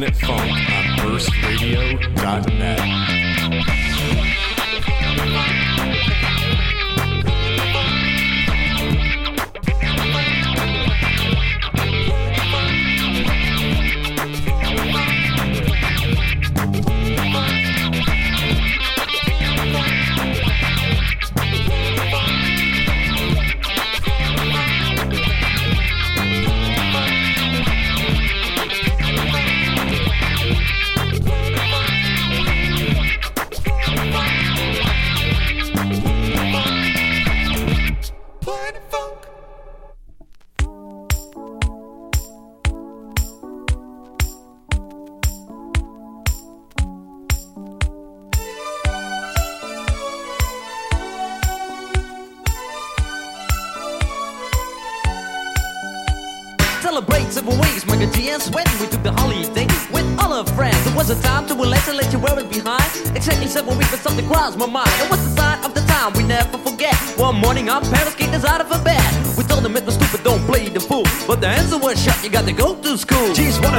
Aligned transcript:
Planet 0.00 0.16
Funk 0.16 0.40
on 0.40 0.96
burstradio.net. 0.96 2.99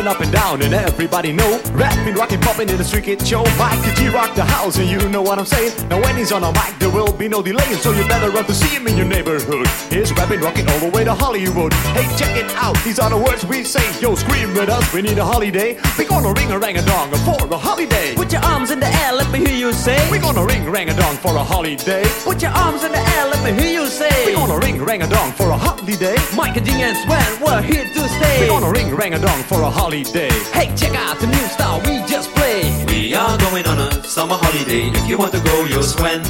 up 0.07 0.19
and 0.21 0.31
down 0.31 0.61
and 0.61 0.73
everybody 0.73 1.31
know 1.31 1.59
Rapping, 2.01 2.15
rocking, 2.15 2.41
popping 2.41 2.69
in 2.69 2.77
the 2.77 2.83
street 2.83 3.03
kid 3.03 3.27
show 3.27 3.43
Miker 3.61 3.95
G 3.95 4.09
rock 4.09 4.33
the 4.33 4.43
house 4.43 4.75
and 4.79 4.89
you 4.89 5.07
know 5.09 5.21
what 5.21 5.37
I'm 5.37 5.45
saying. 5.45 5.87
Now 5.87 6.01
when 6.01 6.17
he's 6.17 6.31
on 6.31 6.43
a 6.43 6.51
mic 6.51 6.73
there 6.79 6.89
will 6.89 7.13
be 7.13 7.27
no 7.27 7.43
delay 7.43 7.61
So 7.77 7.91
you 7.91 8.07
better 8.07 8.31
run 8.31 8.43
to 8.45 8.55
see 8.55 8.75
him 8.75 8.87
in 8.87 8.97
your 8.97 9.05
neighborhood. 9.05 9.67
He's 9.93 10.11
rapping, 10.13 10.41
rocking 10.41 10.67
all 10.67 10.79
the 10.79 10.89
way 10.89 11.03
to 11.03 11.13
Hollywood. 11.13 11.71
Hey 11.93 12.09
check 12.17 12.35
it 12.35 12.49
out, 12.55 12.75
these 12.83 12.97
are 12.97 13.11
the 13.11 13.17
words 13.17 13.45
we 13.45 13.63
say. 13.63 13.85
Yo 14.01 14.15
scream 14.15 14.51
with 14.55 14.67
us, 14.67 14.91
we 14.91 15.03
need 15.03 15.19
a 15.19 15.23
holiday. 15.23 15.77
We're 15.95 16.09
gonna 16.09 16.33
ring 16.33 16.49
a 16.51 16.57
rang 16.57 16.75
a 16.77 16.81
dong 16.81 17.11
for 17.21 17.37
a 17.53 17.57
holiday. 17.57 18.15
Put 18.15 18.31
your 18.31 18.41
arms 18.41 18.71
in 18.71 18.79
the 18.79 18.87
air, 18.87 19.13
let 19.13 19.29
me 19.29 19.37
hear 19.45 19.55
you 19.55 19.71
say. 19.71 20.09
We're 20.09 20.21
gonna 20.21 20.43
ring 20.43 20.67
rang 20.67 20.89
a 20.89 20.95
dong 20.95 21.17
for 21.17 21.35
a 21.35 21.43
holiday. 21.43 22.03
Put 22.23 22.41
your 22.41 22.51
arms 22.51 22.83
in 22.83 22.93
the 22.93 23.03
air, 23.13 23.27
let 23.29 23.45
me 23.45 23.61
hear 23.61 23.73
you 23.79 23.85
say. 23.85 24.09
We're 24.25 24.37
gonna 24.41 24.57
ring 24.57 24.81
rang 24.83 25.03
a 25.03 25.07
dong 25.07 25.33
for 25.33 25.51
a 25.51 25.57
holiday. 25.57 26.17
Mike 26.35 26.57
and 26.57 26.67
and 26.67 26.97
Sweat, 26.97 27.41
we're 27.41 27.61
here 27.61 27.85
to 27.85 28.09
stay. 28.09 28.41
We're 28.41 28.47
gonna 28.47 28.71
ring 28.71 28.95
rang 28.95 29.13
a 29.13 29.19
dong 29.19 29.43
for 29.43 29.61
a 29.61 29.69
holiday. 29.69 30.31
Hey, 30.51 30.73
check 30.75 30.95
out 30.95 31.19
the 31.19 31.27
new 31.27 31.45
style 31.53 31.79
we 31.91 31.99
just 32.07 32.31
play. 32.35 32.63
We 32.87 33.13
are 33.13 33.37
going 33.37 33.67
on 33.67 33.77
a 33.79 34.03
summer 34.03 34.35
holiday. 34.39 34.87
If 34.95 35.09
you 35.09 35.17
want 35.17 35.33
to 35.33 35.41
go, 35.43 35.65
you'll 35.65 35.83
swim. 35.83 36.23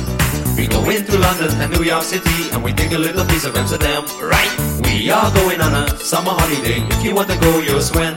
We 0.57 0.65
go 0.67 0.81
into 0.89 1.17
London 1.17 1.51
and 1.61 1.71
New 1.71 1.83
York 1.83 2.03
City 2.03 2.49
and 2.51 2.63
we 2.63 2.73
take 2.73 2.91
a 2.91 2.97
little 2.97 3.25
piece 3.25 3.45
of 3.45 3.55
Amsterdam, 3.55 4.03
right? 4.21 4.51
We 4.83 5.09
are 5.11 5.29
going 5.33 5.61
on 5.61 5.73
a 5.73 5.85
summer 5.97 6.33
holiday. 6.33 6.81
If 6.93 7.03
you 7.05 7.13
want 7.13 7.29
to 7.29 7.37
go, 7.39 7.59
you'll 7.61 7.81
swim. 7.81 8.15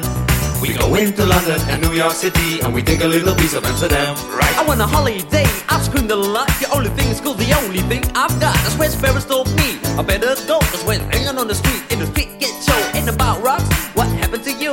We 0.63 0.73
go 0.73 0.95
into 0.95 1.27
London 1.27 1.61
and 1.69 1.83
New 1.83 1.93
York 1.93 2.13
City 2.13 2.61
and 2.63 2.73
we 2.73 2.81
take 2.83 3.03
a 3.03 3.07
little 3.07 3.35
piece 3.35 3.53
of 3.53 3.65
Amsterdam, 3.65 4.17
right? 4.33 4.57
I 4.57 4.65
want 4.67 4.81
a 4.81 4.87
holiday, 4.87 5.45
I've 5.69 5.85
screamed 5.85 6.11
a 6.11 6.17
lot. 6.17 6.49
The 6.61 6.69
only 6.73 6.89
thing 6.97 7.09
is 7.11 7.21
cool, 7.21 7.35
the 7.35 7.53
only 7.61 7.81
thing 7.91 8.03
I've 8.15 8.33
got. 8.41 8.57
That's 8.65 8.77
where 8.79 8.89
Ferris 8.89 9.27
told 9.27 9.49
me. 9.61 9.77
I 9.99 10.03
better 10.03 10.35
go, 10.47 10.61
cause 10.61 10.83
when 10.85 11.01
hanging 11.13 11.37
on 11.39 11.49
the 11.49 11.55
street, 11.55 11.83
in 11.93 11.99
the 11.99 12.07
street 12.07 12.31
get 12.41 12.55
show, 12.65 12.81
ain't 12.97 13.11
about 13.11 13.43
rocks. 13.43 13.69
What 13.93 14.09
happened 14.09 14.45
to 14.45 14.53
you? 14.53 14.73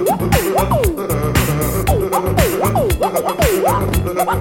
My 4.23 4.35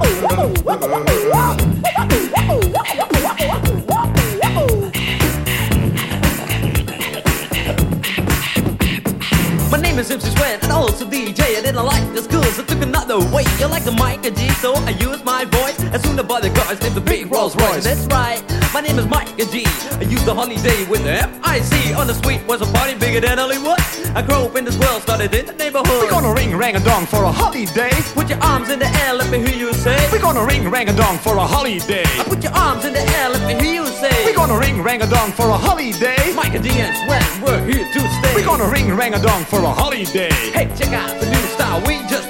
name 9.81 9.99
is 9.99 10.11
MC 10.11 10.31
Sven 10.31 10.61
and 10.63 10.71
also 10.71 11.07
DJ. 11.07 11.57
I 11.57 11.63
didn't 11.63 11.77
like 11.77 12.13
the 12.13 12.21
school, 12.21 12.43
so 12.43 12.63
took 12.63 12.83
another 12.83 13.19
way. 13.33 13.45
You 13.59 13.69
like 13.69 13.85
the 13.85 13.93
Miker 13.93 14.37
G, 14.37 14.51
so 14.61 14.75
I 14.75 14.91
use 14.91 15.25
my 15.25 15.47
voice. 15.47 15.70
As 15.93 16.01
soon 16.05 16.21
the 16.41 16.51
cars 16.55 16.81
named 16.81 16.95
the 16.95 17.01
big 17.01 17.31
Rolls 17.31 17.55
Royce. 17.57 17.85
That's 17.85 18.07
right, 18.07 18.41
my 18.73 18.81
name 18.81 18.99
is 18.99 19.07
Mike 19.07 19.29
and 19.39 19.51
G. 19.51 19.65
I 19.99 20.05
use 20.09 20.25
the 20.25 20.33
holiday 20.33 20.87
with 20.89 21.03
the 21.05 21.13
F-I-C. 21.27 21.93
On 21.95 22.07
the 22.07 22.15
street 22.15 22.41
was 22.47 22.63
a 22.63 22.67
party 22.73 22.95
bigger 22.95 23.21
than 23.21 23.37
Hollywood. 23.37 23.81
I 24.17 24.23
grew 24.23 24.47
up 24.47 24.57
in 24.57 24.65
this 24.65 24.79
world, 24.79 25.03
started 25.03 25.35
in 25.35 25.47
the 25.47 25.53
neighborhood. 25.53 26.01
We're 26.01 26.09
gonna 26.09 26.33
ring 26.33 26.57
rang 26.57 26.77
a 26.77 26.81
dong 26.81 27.05
for 27.07 27.25
a 27.25 27.33
holiday. 27.33 27.91
Put 28.15 28.31
your 28.31 28.39
arms 28.41 28.71
in 28.71 28.79
the 28.79 28.87
air, 29.03 29.15
let 29.15 29.29
me 29.31 29.39
hear 29.39 29.57
you 29.57 29.73
say. 29.75 29.99
We're 30.13 30.23
gonna 30.23 30.45
ring 30.45 30.71
rang 30.71 30.89
a 30.89 30.97
dong 30.97 31.19
for 31.19 31.37
a 31.37 31.45
holiday. 31.45 32.05
I 32.07 32.25
put 32.25 32.43
your 32.43 32.53
arms 32.55 32.85
in 32.85 32.93
the 32.95 33.03
air, 33.19 33.29
let 33.29 33.43
me 33.47 33.63
hear 33.63 33.83
you 33.83 33.87
say. 33.87 34.15
We're 34.25 34.37
gonna 34.37 34.59
ring 34.59 34.81
rang 34.83 35.03
a 35.03 35.11
dong 35.11 35.33
for 35.33 35.51
a 35.51 35.59
holiday. 35.59 36.23
Miker 36.39 36.63
G 36.63 36.71
and 36.71 36.97
Sven, 36.97 37.43
we're 37.43 37.65
here 37.67 37.85
to 37.85 38.01
stay. 38.01 38.35
We're 38.35 38.47
gonna 38.47 38.71
ring 38.71 38.95
rang 38.95 39.15
a 39.15 39.21
dong 39.21 39.45
for 39.45 39.59
a 39.59 39.73
holiday. 39.83 40.31
Hey, 40.55 40.71
check 40.79 40.93
out 40.95 41.21
the 41.21 41.27
new 41.29 41.45
style 41.55 41.83
we 41.85 41.99
just. 42.09 42.30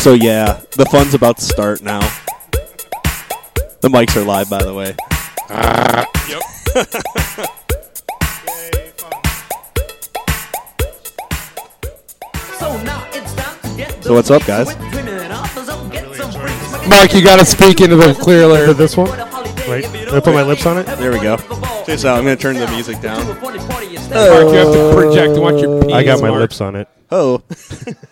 So 0.00 0.14
yeah, 0.14 0.62
the 0.78 0.86
fun's 0.86 1.12
about 1.12 1.36
to 1.36 1.44
start 1.44 1.82
now. 1.82 2.00
The 3.82 3.88
mics 3.90 4.16
are 4.16 4.24
live, 4.24 4.48
by 4.48 4.62
the 4.62 4.72
way. 4.72 4.96
So 12.58 12.82
now 12.82 13.06
it's 13.12 13.34
time 13.34 13.60
to 13.60 13.76
get 13.76 14.02
So 14.02 14.14
what's 14.14 14.30
up, 14.30 14.46
guys? 14.46 14.74
Mike, 16.88 17.12
you 17.12 17.22
gotta 17.22 17.44
speak 17.44 17.82
into 17.82 17.96
the 17.96 18.16
clear 18.18 18.46
layer 18.46 18.70
of 18.70 18.78
this 18.78 18.96
one. 18.96 19.10
Wait, 19.68 19.84
Can 19.84 20.14
I 20.14 20.20
put 20.20 20.32
my 20.32 20.42
lips 20.42 20.64
on 20.64 20.78
it? 20.78 20.86
There 20.96 21.12
we 21.12 21.20
go. 21.20 21.36
Check 21.36 21.84
this 21.84 22.06
out. 22.06 22.16
I'm 22.16 22.24
gonna 22.24 22.36
turn 22.36 22.56
the 22.56 22.66
music 22.68 23.02
down. 23.02 23.26
Mark, 23.26 23.42
you 23.44 24.54
have 24.54 24.72
to 24.72 24.92
project. 24.94 25.36
I 25.36 25.38
want 25.38 25.58
your 25.58 25.76
oh. 25.76 25.80
penis. 25.82 25.94
I 25.94 26.04
got 26.04 26.22
my 26.22 26.30
Mark. 26.30 26.40
lips 26.40 26.62
on 26.62 26.76
it. 26.76 26.88
Oh. 27.10 27.42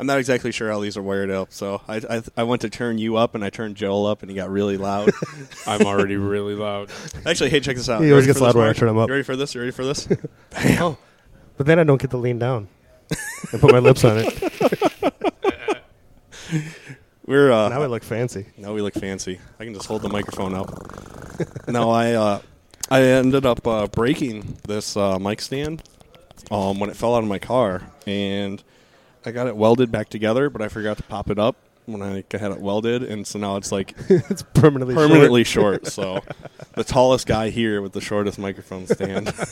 I'm 0.00 0.06
not 0.06 0.18
exactly 0.18 0.50
sure 0.50 0.70
how 0.70 0.80
these 0.80 0.96
are 0.96 1.02
wired 1.02 1.30
up, 1.30 1.52
so 1.52 1.82
I, 1.86 1.96
I 1.98 2.22
I 2.38 2.42
went 2.44 2.62
to 2.62 2.70
turn 2.70 2.96
you 2.96 3.16
up 3.16 3.34
and 3.34 3.44
I 3.44 3.50
turned 3.50 3.76
Joel 3.76 4.06
up 4.06 4.22
and 4.22 4.30
he 4.30 4.34
got 4.34 4.48
really 4.50 4.78
loud. 4.78 5.10
I'm 5.66 5.82
already 5.82 6.16
really 6.16 6.54
loud. 6.54 6.90
Actually, 7.26 7.50
hey, 7.50 7.60
check 7.60 7.76
this 7.76 7.90
out. 7.90 8.00
He 8.00 8.06
You 8.08 8.14
always 8.14 8.22
ready 8.26 8.28
gets 8.30 8.38
for 8.38 8.46
this, 8.46 8.54
loud 8.54 8.58
when 8.58 8.64
I 8.64 8.68
Mark? 8.68 8.76
turn 8.78 8.88
him 8.88 8.96
up. 8.96 9.08
You 9.08 9.12
ready 9.12 9.24
for 9.24 9.36
this? 9.36 9.54
You 9.54 9.60
ready 9.60 9.72
for 9.72 9.84
this? 9.84 10.08
Oh, 10.80 10.96
but 11.58 11.66
then 11.66 11.78
I 11.78 11.84
don't 11.84 12.00
get 12.00 12.10
to 12.12 12.16
lean 12.16 12.38
down 12.38 12.68
and 13.52 13.60
put 13.60 13.70
my 13.72 13.78
lips 13.78 14.02
on 14.04 14.24
it. 14.24 15.82
We're 17.26 17.52
uh, 17.52 17.68
Now 17.68 17.82
I 17.82 17.86
look 17.86 18.02
fancy. 18.02 18.46
Now 18.56 18.72
we 18.72 18.80
look 18.80 18.94
fancy. 18.94 19.38
I 19.58 19.64
can 19.64 19.74
just 19.74 19.86
hold 19.86 20.00
the 20.02 20.08
microphone 20.08 20.54
up. 20.54 20.70
no, 21.68 21.90
I 21.90 22.14
uh, 22.14 22.40
I 22.90 23.02
ended 23.02 23.44
up 23.46 23.66
uh, 23.66 23.86
breaking 23.88 24.56
this 24.66 24.96
uh, 24.96 25.18
mic 25.18 25.40
stand 25.42 25.82
um, 26.50 26.80
when 26.80 26.88
it 26.90 26.96
fell 26.96 27.14
out 27.14 27.22
of 27.22 27.28
my 27.28 27.38
car, 27.38 27.82
and 28.06 28.62
I 29.24 29.30
got 29.32 29.46
it 29.46 29.56
welded 29.56 29.90
back 29.92 30.08
together, 30.08 30.48
but 30.50 30.62
I 30.62 30.68
forgot 30.68 30.96
to 30.98 31.02
pop 31.02 31.30
it 31.30 31.38
up 31.38 31.56
when 31.86 32.02
I 32.02 32.24
had 32.30 32.52
it 32.52 32.60
welded, 32.60 33.02
and 33.02 33.26
so 33.26 33.38
now 33.38 33.56
it's 33.56 33.70
like 33.72 33.94
it's 34.08 34.42
permanently 34.42 34.94
short. 34.94 35.08
permanently 35.08 35.44
short. 35.44 35.86
So 35.90 36.20
the 36.74 36.84
tallest 36.84 37.26
guy 37.26 37.50
here 37.50 37.82
with 37.82 37.92
the 37.92 38.00
shortest 38.00 38.38
microphone 38.38 38.86
stand. 38.86 39.32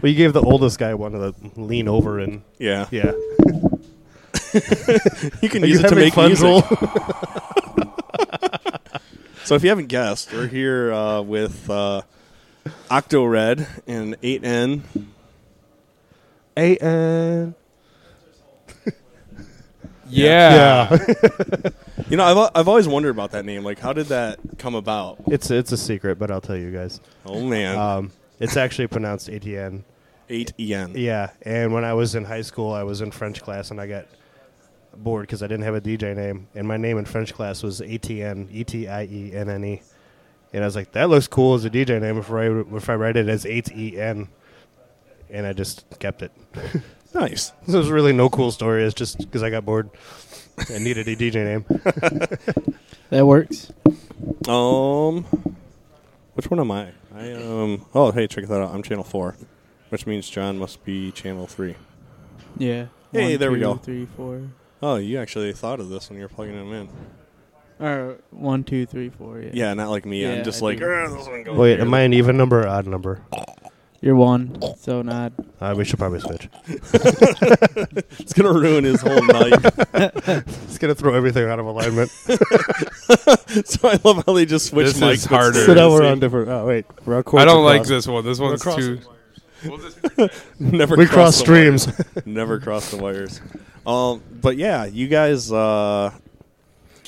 Well, 0.00 0.12
you 0.12 0.16
gave 0.16 0.32
the 0.32 0.42
oldest 0.42 0.78
guy 0.78 0.94
one 0.94 1.10
to 1.10 1.34
lean 1.56 1.88
over 1.88 2.20
and 2.20 2.42
Yeah, 2.60 2.86
yeah. 2.92 3.10
you 5.42 5.48
can 5.48 5.64
Are 5.64 5.66
use 5.66 5.80
you 5.80 5.86
it 5.86 5.88
to 5.88 5.96
make 5.96 6.14
fun, 6.14 6.28
music. 6.28 6.64
So 9.44 9.56
if 9.56 9.62
you 9.64 9.70
haven't 9.70 9.86
guessed, 9.86 10.32
we're 10.32 10.46
here 10.46 10.92
uh, 10.92 11.22
with 11.22 11.68
uh, 11.68 12.02
Octo 12.90 13.24
Red 13.24 13.66
and 13.88 14.20
8N. 14.20 14.82
A 16.56 16.76
N. 16.76 17.54
Yeah. 20.08 20.96
Yeah. 21.08 21.70
You 22.08 22.16
know, 22.16 22.24
I've, 22.24 22.50
I've 22.54 22.68
always 22.68 22.88
wondered 22.88 23.10
about 23.10 23.32
that 23.32 23.44
name. 23.44 23.64
Like, 23.64 23.78
how 23.78 23.92
did 23.92 24.06
that 24.06 24.38
come 24.56 24.74
about? 24.74 25.18
it's 25.26 25.50
it's 25.50 25.72
a 25.72 25.76
secret, 25.76 26.18
but 26.18 26.30
I'll 26.30 26.40
tell 26.40 26.56
you 26.56 26.70
guys. 26.70 27.02
Oh, 27.26 27.44
man. 27.44 27.76
Um, 27.76 28.12
it's 28.40 28.56
actually 28.56 28.86
pronounced 28.86 29.28
ATN. 29.28 29.82
8EN. 30.30 30.96
Yeah, 30.96 31.30
and 31.42 31.72
when 31.72 31.84
I 31.84 31.92
was 31.92 32.14
in 32.14 32.24
high 32.24 32.40
school, 32.42 32.72
I 32.72 32.82
was 32.82 33.02
in 33.02 33.10
French 33.10 33.42
class, 33.42 33.70
and 33.70 33.78
I 33.78 33.86
got 33.86 34.06
bored 34.96 35.22
because 35.24 35.42
I 35.42 35.46
didn't 35.48 35.64
have 35.64 35.74
a 35.74 35.80
DJ 35.82 36.16
name, 36.16 36.48
and 36.54 36.66
my 36.66 36.76
name 36.78 36.96
in 36.98 37.04
French 37.04 37.34
class 37.34 37.62
was 37.62 37.80
ATN, 37.80 38.48
E 38.50 38.64
T 38.64 38.88
I 38.88 39.04
E 39.04 39.32
N 39.34 39.50
N 39.50 39.64
E, 39.64 39.82
and 40.52 40.62
I 40.64 40.66
was 40.66 40.76
like, 40.76 40.92
that 40.92 41.08
looks 41.10 41.28
cool 41.28 41.54
as 41.54 41.64
a 41.64 41.70
DJ 41.70 42.00
name 42.00 42.18
if 42.18 42.30
I 42.30 42.46
if 42.76 42.88
I 42.88 42.94
write 42.94 43.16
it 43.16 43.28
as 43.28 43.44
eight 43.44 43.70
E 43.72 43.98
N, 43.98 44.28
and 45.30 45.46
I 45.46 45.52
just 45.52 45.84
kept 45.98 46.22
it. 46.22 46.32
Nice. 47.14 47.52
So 47.66 47.72
there's 47.72 47.90
really 47.90 48.12
no 48.12 48.28
cool 48.28 48.50
story. 48.52 48.84
It's 48.84 48.94
just 48.94 49.18
because 49.18 49.42
I 49.42 49.50
got 49.50 49.64
bored 49.64 49.90
and 50.70 50.84
needed 50.84 51.08
a 51.08 51.16
DJ 51.16 51.44
name. 51.44 51.64
That 53.10 53.24
works. 53.26 53.72
Um, 54.46 55.24
which 56.34 56.50
one 56.50 56.60
am 56.60 56.70
I? 56.70 56.92
I 57.14 57.32
um. 57.32 57.86
Oh, 57.94 58.12
hey, 58.12 58.26
check 58.26 58.46
that 58.46 58.60
out. 58.60 58.74
I'm 58.74 58.82
channel 58.82 59.02
four, 59.02 59.34
which 59.88 60.06
means 60.06 60.28
John 60.28 60.58
must 60.58 60.84
be 60.84 61.10
channel 61.12 61.46
three. 61.46 61.74
Yeah. 62.58 62.88
Hey, 63.12 63.30
One, 63.30 63.38
there 63.38 63.50
we 63.50 63.60
go. 63.60 63.76
Three, 63.76 64.06
four. 64.14 64.42
Oh, 64.82 64.96
you 64.96 65.18
actually 65.18 65.54
thought 65.54 65.80
of 65.80 65.88
this 65.88 66.10
when 66.10 66.18
you 66.18 66.24
were 66.24 66.28
plugging 66.28 66.54
them 66.56 66.70
in. 66.74 66.88
Or 67.80 68.18
one, 68.30 68.62
two, 68.62 68.84
three, 68.84 69.08
four. 69.08 69.40
Yeah. 69.40 69.50
Yeah, 69.54 69.72
not 69.74 69.88
like 69.88 70.04
me. 70.04 70.20
Yeah, 70.22 70.32
I'm 70.34 70.44
just 70.44 70.60
I 70.62 70.66
like, 70.66 70.78
this 70.80 71.26
one 71.26 71.44
goes 71.44 71.56
Wait, 71.56 71.76
here." 71.76 71.80
am 71.80 71.94
I 71.94 72.00
an 72.00 72.12
even 72.12 72.36
number 72.36 72.60
or 72.60 72.68
odd 72.68 72.86
number? 72.86 73.22
You're 74.00 74.14
one, 74.14 74.60
so 74.78 75.02
not. 75.02 75.32
Uh, 75.60 75.74
we 75.76 75.84
should 75.84 75.98
probably 75.98 76.20
switch. 76.20 76.48
It's 78.20 78.32
gonna 78.32 78.52
ruin 78.52 78.84
his 78.84 79.00
whole 79.00 79.22
night. 79.24 79.52
It's 80.68 80.78
gonna 80.78 80.94
throw 80.94 81.14
everything 81.14 81.48
out 81.48 81.58
of 81.58 81.66
alignment. 81.66 82.10
so 83.66 83.88
I 83.88 83.98
love 84.04 84.22
how 84.26 84.34
they 84.34 84.46
just 84.46 84.66
switch 84.66 84.86
This 84.86 84.96
is 84.96 85.00
mics. 85.02 85.28
but 85.28 85.36
harder. 85.36 85.64
so 85.64 85.74
now 85.74 85.90
we're 85.90 86.06
on 86.06 86.20
different. 86.20 86.48
Oh 86.48 86.66
wait, 86.66 86.86
we're 87.04 87.16
on 87.16 87.38
I 87.38 87.44
don't 87.44 87.64
like 87.64 87.84
this 87.84 88.06
one. 88.06 88.24
This 88.24 88.38
one's 88.38 88.60
across 88.60 88.76
too. 88.76 89.00
Never 90.60 90.94
We 90.96 91.06
cross 91.06 91.14
cross 91.14 91.36
the 91.38 91.42
streams. 91.44 91.86
wires. 91.88 92.26
Never 92.26 92.60
cross 92.60 92.90
the 92.92 92.98
wires. 92.98 93.40
Um, 93.86 94.22
but 94.40 94.56
yeah, 94.56 94.84
you 94.84 95.08
guys 95.08 95.50
uh, 95.50 96.12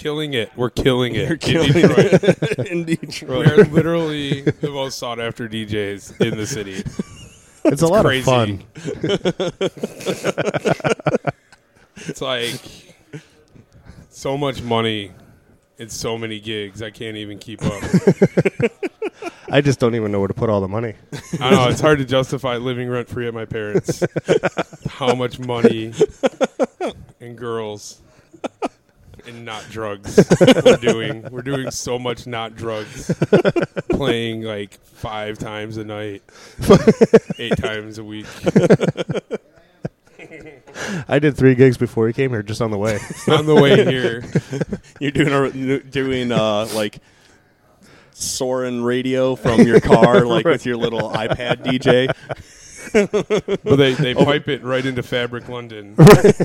Killing 0.01 0.33
it. 0.33 0.51
We're 0.57 0.71
killing 0.71 1.15
it. 1.15 1.25
You're 1.25 1.33
in 1.33 1.39
killing 1.39 1.73
Detroit. 1.73 1.99
it 2.25 2.59
in 2.71 2.85
Detroit. 2.85 3.47
We're 3.49 3.65
literally 3.65 4.41
the 4.41 4.71
most 4.71 4.97
sought 4.99 5.21
after 5.21 5.47
DJs 5.47 6.23
in 6.27 6.39
the 6.39 6.47
city. 6.47 6.83
It's 7.65 7.83
a 7.83 7.87
lot 7.87 8.07
crazy. 8.07 8.21
of 8.21 8.25
fun. 8.25 8.65
It's 12.07 12.23
like 12.23 12.59
so 14.09 14.39
much 14.39 14.63
money 14.63 15.13
and 15.79 15.93
so 15.93 16.17
many 16.17 16.41
gigs. 16.41 16.81
I 16.81 16.89
can't 16.89 17.19
even 17.19 17.39
keep 17.39 17.63
up. 17.63 17.83
I 19.51 19.61
just 19.61 19.81
don't 19.81 19.95
even 19.95 20.11
know 20.11 20.19
where 20.19 20.29
to 20.29 20.33
put 20.35 20.49
all 20.49 20.63
the 20.63 20.69
money. 20.69 20.95
I 21.41 21.51
know 21.51 21.69
it's 21.69 21.83
hard 21.83 21.99
to 21.99 22.07
justify 22.07 22.57
living 22.57 22.89
rent 22.89 23.07
free 23.11 23.29
at 23.29 23.35
my 23.35 23.45
parents. 23.45 24.03
How 24.89 25.15
much 25.15 25.39
money 25.39 25.93
and 27.21 27.37
girls 27.37 28.01
and 29.27 29.45
not 29.45 29.65
drugs 29.71 30.25
we're 30.65 30.77
doing. 30.77 31.23
We're 31.31 31.43
doing 31.43 31.71
so 31.71 31.99
much 31.99 32.27
not 32.27 32.57
drugs. 32.57 33.13
Playing 33.91 34.43
like 34.43 34.75
five 34.81 35.39
times 35.39 35.77
a 35.77 35.85
night, 35.85 36.23
eight 37.39 37.57
times 37.57 37.99
a 37.99 38.05
week. 38.05 38.27
I 41.09 41.19
did 41.19 41.37
three 41.37 41.55
gigs 41.55 41.77
before 41.79 42.07
he 42.07 42.13
came 42.13 42.31
here, 42.31 42.43
just 42.43 42.63
on 42.63 42.71
the 42.71 42.79
way. 42.79 42.99
On 43.29 43.47
the 43.47 43.55
way 43.55 43.85
here, 43.85 44.25
You're 45.01 45.11
doing 45.11 45.33
a, 45.33 45.49
you're 45.57 45.79
doing 45.81 46.33
uh, 46.33 46.69
like 46.75 46.99
Soren 48.13 48.85
radio 48.85 49.35
from 49.35 49.63
your 49.63 49.81
car, 49.81 50.21
like 50.27 50.45
with 50.45 50.67
your 50.67 50.77
little 50.77 51.11
iPad 51.11 51.65
DJ. 51.65 52.13
But 52.93 53.77
they, 53.77 53.95
they 53.95 54.15
oh. 54.15 54.25
pipe 54.25 54.49
it 54.49 54.63
right 54.63 54.85
into 54.85 55.03
Fabric 55.03 55.49
London. 55.49 55.97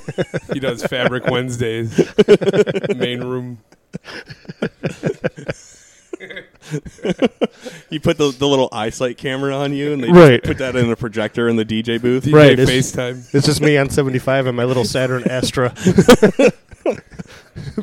he 0.54 0.60
does 0.60 0.84
Fabric 0.86 1.26
Wednesdays, 1.26 1.98
main 2.96 3.22
room. 3.24 3.60
You 7.90 8.00
put 8.00 8.18
the, 8.18 8.32
the 8.32 8.48
little 8.48 8.70
iSight 8.70 9.18
camera 9.18 9.56
on 9.56 9.74
you, 9.74 9.94
and 9.94 10.04
they 10.04 10.12
Right. 10.12 10.44
put 10.44 10.58
that 10.58 10.76
in 10.76 10.90
a 10.90 10.96
projector 10.96 11.48
in 11.48 11.56
the 11.56 11.66
DJ 11.66 12.02
booth. 12.02 12.26
DJ 12.26 12.34
Right, 12.34 12.60
it's- 12.60 12.70
FaceTime. 12.70 13.34
It's 13.34 13.46
just 13.46 13.62
me 13.62 13.78
on 13.78 13.90
75 13.90 14.48
and 14.48 14.58
my 14.58 14.64
little 14.66 14.86
Saturn 14.86 15.24
Astra. 15.30 15.70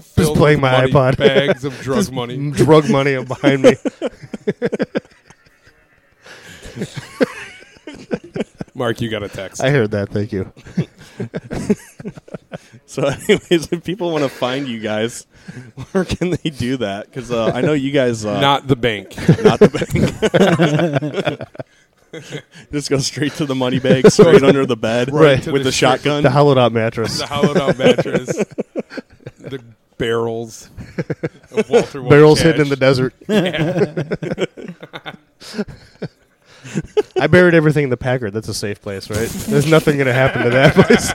filled 0.03 0.37
playing 0.37 0.61
with 0.61 0.71
my 0.71 0.81
money, 0.81 0.93
iPod. 0.93 1.17
Bags 1.17 1.65
of 1.65 1.79
drug 1.83 2.13
money. 2.13 2.51
Drug 2.51 2.91
money 2.91 3.23
behind 3.25 3.63
me. 3.63 3.75
Mark, 8.75 9.01
you 9.01 9.11
got 9.11 9.23
a 9.23 9.29
text. 9.29 9.63
I 9.63 9.71
heard 9.71 9.91
that. 9.93 10.09
Thank 10.11 10.33
you. 10.33 10.53
So, 12.85 13.05
anyways, 13.07 13.73
if 13.73 13.85
people 13.85 14.11
want 14.13 14.23
to 14.25 14.29
find 14.29 14.69
you 14.69 14.79
guys, 14.79 15.27
where 15.93 16.05
can 16.05 16.31
they 16.31 16.51
do 16.51 16.77
that? 16.79 17.07
Because 17.07 17.31
uh, 17.31 17.47
I 17.55 17.63
know 17.63 17.73
you 17.73 17.91
guys 17.91 18.27
uh, 18.27 18.39
Not 18.39 18.67
the 18.67 18.77
bank. 18.77 19.17
not 19.43 19.59
the 19.61 21.39
bank. 22.13 22.23
Just 22.73 22.91
go 22.91 22.99
straight 22.99 23.33
to 23.35 23.47
the 23.47 23.55
money 23.55 23.79
bag, 23.79 24.11
straight 24.11 24.43
under 24.43 24.67
the 24.67 24.77
bed, 24.77 25.11
Right. 25.11 25.43
to 25.43 25.53
with 25.53 25.63
the 25.63 25.69
the, 25.69 25.73
strip- 25.73 26.01
shotgun. 26.03 26.23
The 26.23 26.31
hollowed 26.31 26.59
out 26.59 26.73
mattress. 26.73 27.19
the 27.21 27.27
hollowed 27.27 27.57
out 27.57 27.79
mattress. 27.79 28.27
the 29.39 29.63
barrels. 29.97 30.69
Of 31.53 31.71
Walter 31.71 32.03
White 32.03 32.11
Barrels 32.11 32.41
hidden 32.41 32.61
in 32.63 32.69
the 32.69 32.77
desert. 32.77 33.15
I 37.21 37.27
buried 37.27 37.55
everything 37.55 37.85
in 37.85 37.91
the 37.91 37.97
Packard. 37.97 38.33
That's 38.33 38.49
a 38.49 38.55
safe 38.55 38.81
place, 38.81 39.11
right? 39.11 39.29
There's 39.29 39.67
nothing 39.67 39.97
going 39.97 40.07
to 40.07 40.13
happen 40.13 40.43
to 40.43 40.51
that 40.51 40.75
place. 40.75 41.13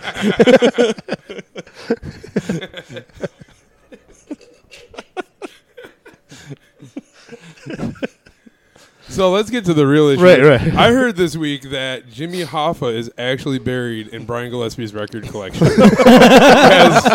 So 9.09 9.31
let's 9.31 9.49
get 9.49 9.65
to 9.65 9.73
the 9.73 9.87
real 9.87 10.09
issue. 10.09 10.23
Right, 10.23 10.43
right. 10.43 10.61
I 10.75 10.91
heard 10.91 11.15
this 11.15 11.35
week 11.35 11.71
that 11.71 12.07
Jimmy 12.09 12.43
Hoffa 12.43 12.93
is 12.93 13.09
actually 13.17 13.57
buried 13.57 14.09
in 14.09 14.25
Brian 14.25 14.51
Gillespie's 14.51 14.93
record 14.93 15.23
collection. 15.29 15.65
Has- 15.65 17.05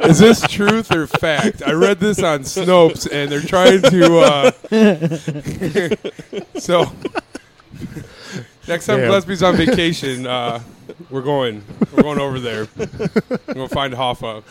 is 0.00 0.18
this 0.18 0.40
truth 0.48 0.90
or 0.90 1.06
fact? 1.06 1.62
I 1.64 1.72
read 1.72 2.00
this 2.00 2.22
on 2.22 2.40
Snopes, 2.40 3.06
and 3.10 3.30
they're 3.30 3.40
trying 3.42 3.82
to. 3.82 4.18
Uh, 4.18 4.50
so 6.58 6.90
next 8.68 8.86
time 8.86 8.98
Damn. 8.98 9.08
Gillespie's 9.08 9.42
on 9.42 9.56
vacation, 9.56 10.26
uh, 10.26 10.60
we're 11.10 11.22
going. 11.22 11.64
We're 11.92 12.02
going 12.02 12.18
over 12.18 12.40
there. 12.40 12.68
We're 12.76 12.86
going 12.86 13.68
to 13.68 13.74
find 13.74 13.94
Hoffa. 13.94 14.42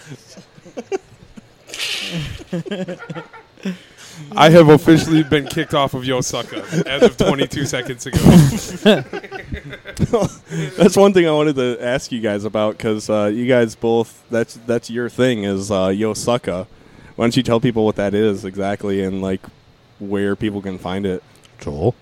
I 4.35 4.49
have 4.49 4.69
officially 4.69 5.23
been 5.23 5.47
kicked 5.47 5.73
off 5.73 5.93
of 5.93 6.03
Yosaka 6.03 6.85
as 6.85 7.03
of 7.03 7.17
22 7.17 7.65
seconds 7.65 8.05
ago. 8.05 8.17
That's 10.77 10.97
one 10.97 11.13
thing 11.13 11.27
I 11.27 11.31
wanted 11.31 11.55
to 11.55 11.77
ask 11.81 12.11
you 12.11 12.19
guys 12.19 12.43
about 12.43 12.77
because 12.77 13.09
uh, 13.09 13.31
you 13.33 13.47
guys 13.47 13.75
both 13.75 14.23
that's 14.29 14.55
that's 14.65 14.89
your 14.89 15.09
thing 15.09 15.43
is 15.43 15.71
uh, 15.71 15.87
Yosaka. 15.87 16.67
Why 17.15 17.25
don't 17.25 17.35
you 17.35 17.43
tell 17.43 17.59
people 17.59 17.85
what 17.85 17.95
that 17.97 18.13
is 18.13 18.45
exactly 18.45 19.03
and 19.03 19.21
like 19.21 19.41
where 19.99 20.35
people 20.35 20.61
can 20.61 20.77
find 20.77 21.05
it? 21.05 21.23
Joel. 21.59 21.95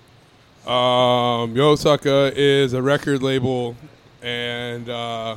Um, 0.68 1.54
Yosaka 1.54 2.30
is 2.36 2.74
a 2.74 2.82
record 2.82 3.22
label, 3.22 3.74
and 4.22 4.88
uh, 4.88 5.36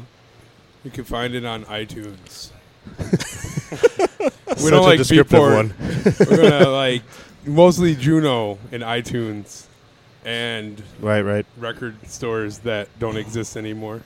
you 0.83 0.91
can 0.91 1.05
find 1.05 1.33
it 1.35 1.45
on 1.45 1.63
iTunes. 1.65 2.50
we 3.00 3.05
Such 4.55 4.71
don't 4.71 4.73
a 4.73 4.81
like 4.81 4.97
descriptive 4.97 5.39
Beatport. 5.39 5.55
one. 5.55 5.73
We're 6.29 6.50
gonna 6.50 6.69
like 6.69 7.03
mostly 7.45 7.95
Juno 7.95 8.57
and 8.73 8.83
iTunes. 8.83 9.67
and 10.25 10.81
Right, 11.00 11.21
right. 11.21 11.45
record 11.57 11.95
stores 12.07 12.59
that 12.59 12.89
don't 13.00 13.15
exist 13.17 13.55
anymore. 13.55 14.01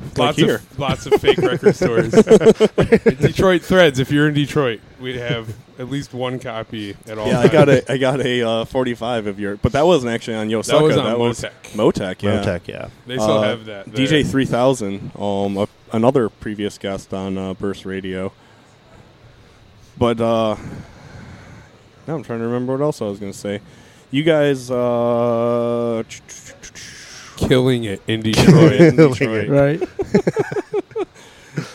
Like 0.00 0.18
lots 0.18 0.38
here. 0.38 0.54
of 0.56 0.78
lots 0.78 1.06
of 1.06 1.20
fake 1.20 1.38
record 1.38 1.76
stores. 1.76 2.10
Detroit 3.20 3.62
Threads. 3.62 3.98
If 3.98 4.10
you're 4.10 4.28
in 4.28 4.34
Detroit, 4.34 4.80
we'd 5.00 5.16
have 5.16 5.54
at 5.78 5.88
least 5.90 6.12
one 6.14 6.38
copy 6.38 6.96
at 7.06 7.18
all. 7.18 7.26
Yeah, 7.28 7.40
I 7.40 7.48
got 7.48 7.68
a 7.68 7.90
I 7.92 7.96
got 7.98 8.20
a 8.20 8.42
uh, 8.42 8.64
45 8.64 9.26
of 9.26 9.38
your, 9.38 9.56
but 9.56 9.72
that 9.72 9.86
wasn't 9.86 10.12
actually 10.12 10.36
on 10.36 10.48
Yosaka. 10.48 10.66
That 10.78 10.82
was 10.82 10.96
on 10.96 11.04
that 11.04 11.18
was 11.18 11.40
Motech. 11.40 11.50
Motech, 12.16 12.22
yeah. 12.22 12.42
Motech, 12.42 12.66
yeah. 12.68 12.88
They 13.06 13.16
still 13.18 13.38
Uh, 13.38 13.42
have 13.42 13.64
that. 13.66 13.92
there. 13.92 14.06
DJ 14.06 14.26
3000, 14.28 15.12
um, 15.18 15.56
a, 15.58 15.68
another 15.92 16.28
previous 16.28 16.78
guest 16.78 17.12
on 17.14 17.36
uh, 17.38 17.54
Burst 17.54 17.84
Radio. 17.84 18.32
But 19.98 20.20
uh, 20.20 20.56
now 22.06 22.14
I'm 22.16 22.22
trying 22.22 22.38
to 22.40 22.46
remember 22.46 22.72
what 22.72 22.82
else 22.82 23.02
I 23.02 23.04
was 23.04 23.18
going 23.18 23.32
to 23.32 23.38
say. 23.38 23.60
You 24.10 24.22
guys, 24.24 24.70
uh, 24.70 26.02
killing 27.48 27.84
it 27.84 28.02
in 28.06 28.22
Detroit. 28.22 28.80
in 28.80 28.96
Detroit. 29.08 29.48
Right. 29.48 29.82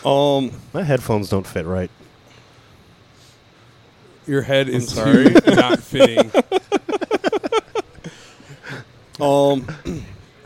Um, 0.05 0.51
My 0.71 0.83
headphones 0.83 1.29
don't 1.29 1.45
fit 1.47 1.65
right. 1.65 1.89
Your 4.27 4.43
head 4.43 4.69
is 4.69 4.87
sorry. 4.93 5.25
not 5.47 5.79
fitting. 5.79 6.31
um, 9.19 9.65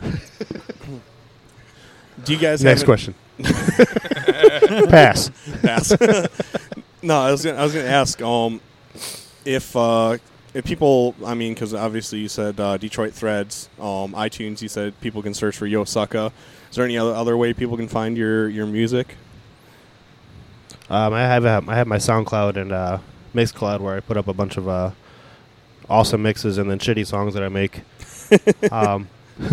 do 2.24 2.32
you 2.32 2.38
guys 2.38 2.64
Next 2.64 2.80
have 2.80 2.86
question. 2.86 3.14
Pass. 4.88 5.30
Pass. 5.62 5.90
no, 7.02 7.20
I 7.20 7.30
was 7.30 7.44
gonna, 7.44 7.58
I 7.58 7.62
was 7.62 7.72
going 7.74 7.84
to 7.84 7.90
ask 7.92 8.20
um, 8.22 8.60
if 9.44 9.76
uh, 9.76 10.16
if 10.54 10.64
people, 10.64 11.14
I 11.24 11.34
mean, 11.34 11.54
because 11.54 11.74
obviously 11.74 12.18
you 12.18 12.28
said 12.28 12.58
uh, 12.58 12.76
Detroit 12.76 13.12
Threads, 13.12 13.68
um, 13.78 14.12
iTunes. 14.12 14.62
You 14.62 14.68
said 14.68 14.98
people 15.00 15.22
can 15.22 15.34
search 15.34 15.56
for 15.56 15.66
Yo 15.66 15.84
Sucka. 15.84 16.32
Is 16.70 16.76
there 16.76 16.84
any 16.84 16.98
other, 16.98 17.14
other 17.14 17.36
way 17.36 17.52
people 17.52 17.76
can 17.76 17.88
find 17.88 18.16
your 18.16 18.48
your 18.48 18.66
music? 18.66 19.16
Um, 20.88 21.12
I 21.12 21.20
have 21.20 21.44
uh, 21.44 21.60
I 21.68 21.76
have 21.76 21.86
my 21.86 21.98
SoundCloud 21.98 22.56
and 22.56 22.72
uh, 22.72 22.98
Mixcloud 23.34 23.80
where 23.80 23.96
I 23.96 24.00
put 24.00 24.16
up 24.16 24.28
a 24.28 24.34
bunch 24.34 24.56
of 24.56 24.68
uh, 24.68 24.90
awesome 25.88 26.22
mixes 26.22 26.58
and 26.58 26.70
then 26.70 26.78
shitty 26.78 27.06
songs 27.06 27.34
that 27.34 27.42
I 27.42 27.48
make. 27.48 27.82
um, 28.72 29.08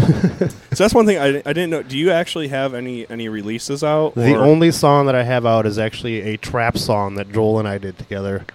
So 0.77 0.84
that's 0.84 0.94
one 0.94 1.08
thing 1.08 1.18
I, 1.18 1.38
I 1.38 1.54
didn't 1.54 1.72
know. 1.72 1.82
Do 1.82 1.98
you 1.98 2.12
actually 2.12 2.50
have 2.50 2.75
any 2.75 3.10
any 3.10 3.30
releases 3.30 3.84
out? 3.84 4.13
the 4.13 4.36
or- 4.36 4.44
only 4.44 4.70
song 4.72 5.08
that 5.08 5.16
I 5.16 5.24
have 5.24 5.44
out 5.46 5.66
is 5.66 5.80
actually 5.80 6.22
a 6.22 6.38
trap 6.38 6.77
song 6.77 7.16
that 7.16 7.32
Joel 7.32 7.58
and 7.60 7.68
I 7.68 7.80
did 7.80 7.98
together. 7.98 8.46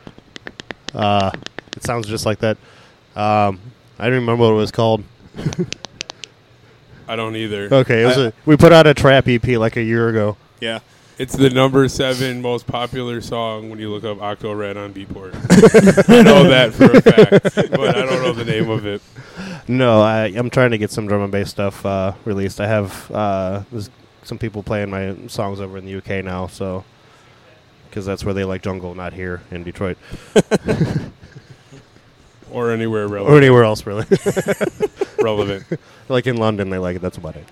Uh, 0.94 1.32
it 1.76 1.84
sounds 1.84 2.06
just 2.06 2.26
like 2.26 2.38
that. 2.40 2.56
Um, 3.16 3.60
I 3.98 4.04
don't 4.06 4.14
remember 4.20 4.44
what 4.44 4.52
it 4.52 4.56
was 4.56 4.70
called. 4.70 5.04
I 7.08 7.16
don't 7.16 7.36
either. 7.36 7.68
Okay, 7.72 8.02
it 8.02 8.06
was 8.06 8.18
I- 8.18 8.26
a, 8.28 8.32
we 8.46 8.56
put 8.56 8.72
out 8.72 8.86
a 8.86 8.94
trap 8.94 9.28
EP 9.28 9.46
like 9.58 9.76
a 9.76 9.82
year 9.82 10.08
ago. 10.08 10.36
yeah. 10.60 10.80
It's 11.18 11.36
the 11.36 11.50
number 11.50 11.86
seven 11.88 12.40
most 12.40 12.66
popular 12.66 13.20
song 13.20 13.68
when 13.68 13.78
you 13.78 13.90
look 13.90 14.02
up 14.02 14.20
Octo 14.22 14.54
Red 14.54 14.78
on 14.78 14.94
Beatport. 14.94 15.34
I 16.08 16.22
know 16.22 16.48
that 16.48 16.72
for 16.72 16.84
a 16.90 17.00
fact, 17.02 17.70
but 17.70 17.96
I 17.96 18.00
don't 18.06 18.22
know 18.22 18.32
the 18.32 18.46
name 18.46 18.70
of 18.70 18.86
it. 18.86 19.02
No, 19.68 20.00
I, 20.00 20.28
I'm 20.34 20.48
trying 20.50 20.70
to 20.70 20.78
get 20.78 20.90
some 20.90 21.06
drum 21.06 21.20
and 21.22 21.30
bass 21.30 21.50
stuff 21.50 21.84
uh, 21.84 22.14
released. 22.24 22.60
I 22.62 22.66
have 22.66 23.10
uh, 23.12 23.62
some 24.24 24.38
people 24.38 24.62
playing 24.62 24.90
my 24.90 25.14
songs 25.28 25.60
over 25.60 25.76
in 25.76 25.84
the 25.84 25.94
UK 25.96 26.24
now, 26.24 26.46
so 26.46 26.82
because 27.88 28.06
that's 28.06 28.24
where 28.24 28.34
they 28.34 28.44
like 28.44 28.62
jungle, 28.62 28.94
not 28.94 29.12
here 29.12 29.42
in 29.50 29.62
Detroit 29.64 29.98
Or 32.52 32.70
anywhere 32.70 33.06
or 33.08 33.36
anywhere 33.38 33.64
else 33.64 33.86
really. 33.86 34.04
relevant. 35.18 35.64
like 36.08 36.26
in 36.26 36.36
London, 36.36 36.70
they 36.70 36.78
like 36.78 36.96
it. 36.96 37.02
That's 37.02 37.16
about 37.16 37.36
it. 37.36 37.46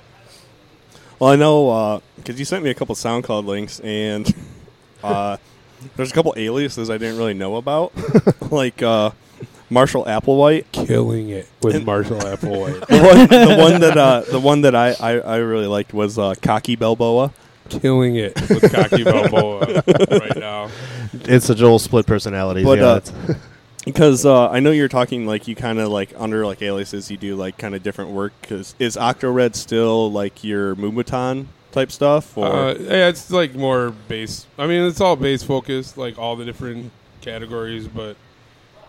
Well, 1.19 1.31
I 1.31 1.37
know 1.37 2.03
because 2.17 2.39
you 2.39 2.45
sent 2.45 2.65
me 2.65 2.71
a 2.71 2.75
couple 2.75 2.95
SoundCloud 2.95 3.45
links, 3.47 3.81
and 3.81 4.33
uh, 5.03 5.37
there's 5.97 6.11
a 6.11 6.15
couple 6.15 6.35
aliases 6.37 6.91
I 6.91 6.99
didn't 6.99 7.19
really 7.19 7.35
know 7.35 7.57
about, 7.57 7.93
like 8.51 8.83
uh, 8.83 9.11
Marshall 9.69 10.05
Applewhite. 10.05 10.65
Killing 10.73 11.31
it 11.31 11.49
with 11.63 11.77
And- 11.77 11.87
Marshall 11.87 12.19
Applewhite. 12.21 12.87
The 12.87 12.99
one, 13.03 13.27
the 13.29 13.57
one 13.63 13.81
that 13.81 13.97
uh, 13.97 14.21
the 14.23 14.41
one 14.41 14.61
that 14.63 14.75
I, 14.75 14.95
I, 15.01 15.19
I 15.21 15.37
really 15.37 15.67
liked 15.67 15.93
was 15.95 16.19
uh, 16.19 16.35
Cocky 16.43 16.77
Balboa. 16.77 17.33
Killing 17.69 18.17
it 18.17 18.35
with 18.51 18.73
Cocky 18.73 19.05
Balboa 19.05 19.83
right 20.11 20.37
now. 20.37 20.71
It's 21.13 21.49
a 21.51 21.55
Joel 21.55 21.79
split 21.79 22.05
personality. 22.05 22.65
But, 22.65 22.79
yeah, 22.79 22.87
uh, 22.87 22.97
it's- 22.97 23.37
Because 23.85 24.27
uh, 24.27 24.51
I 24.51 24.61
know 24.61 24.71
you're 24.73 24.89
talking 24.89 25.27
like 25.27 25.49
you 25.49 25.57
kind 25.57 25.79
of 25.79 25.89
like 25.89 26.13
under 26.19 26.45
like 26.47 26.61
aliases, 26.61 27.11
you 27.11 27.17
do 27.17 27.35
like 27.35 27.57
kind 27.57 27.75
of 27.75 27.83
different 27.83 28.11
work. 28.11 28.33
Because 28.43 28.75
is 28.79 28.97
Octo 28.97 29.31
Red 29.31 29.57
still 29.57 30.13
like 30.13 30.45
your 30.45 30.77
Moombahton 30.77 31.47
type 31.73 31.91
stuff? 31.91 32.37
Or 32.37 32.47
Uh, 32.47 32.75
yeah, 32.75 33.09
it's 33.09 33.31
like 33.31 33.55
more 33.55 33.91
bass. 34.07 34.47
I 34.59 34.67
mean, 34.67 34.83
it's 34.85 35.01
all 35.01 35.17
bass 35.17 35.43
focused, 35.43 35.97
like 35.97 36.19
all 36.19 36.37
the 36.37 36.45
different 36.45 36.93
categories, 37.23 37.89
but 37.89 38.17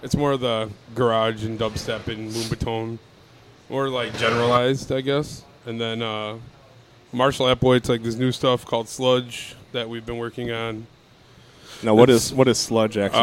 it's 0.03 0.15
more 0.15 0.35
the 0.35 0.69
garage 0.93 1.45
and 1.45 1.57
dubstep 1.57 2.07
and 2.07 2.29
moombahton, 2.31 2.97
or 3.69 3.87
like 3.89 4.17
generalized, 4.17 4.91
I 4.91 5.01
guess. 5.01 5.43
And 5.65 5.79
then 5.79 6.01
uh, 6.01 6.37
Marshall 7.13 7.45
Applewhite's 7.45 7.87
like 7.87 8.03
this 8.03 8.15
new 8.15 8.31
stuff 8.33 8.65
called 8.65 8.89
Sludge 8.89 9.55
that 9.71 9.87
we've 9.87 10.05
been 10.05 10.17
working 10.17 10.51
on. 10.51 10.85
now 11.81 11.93
what 11.93 12.09
it's- 12.09 12.25
is 12.27 12.33
what 12.33 12.49
is 12.49 12.57
sludge 12.57 12.97
actually? 12.97 13.21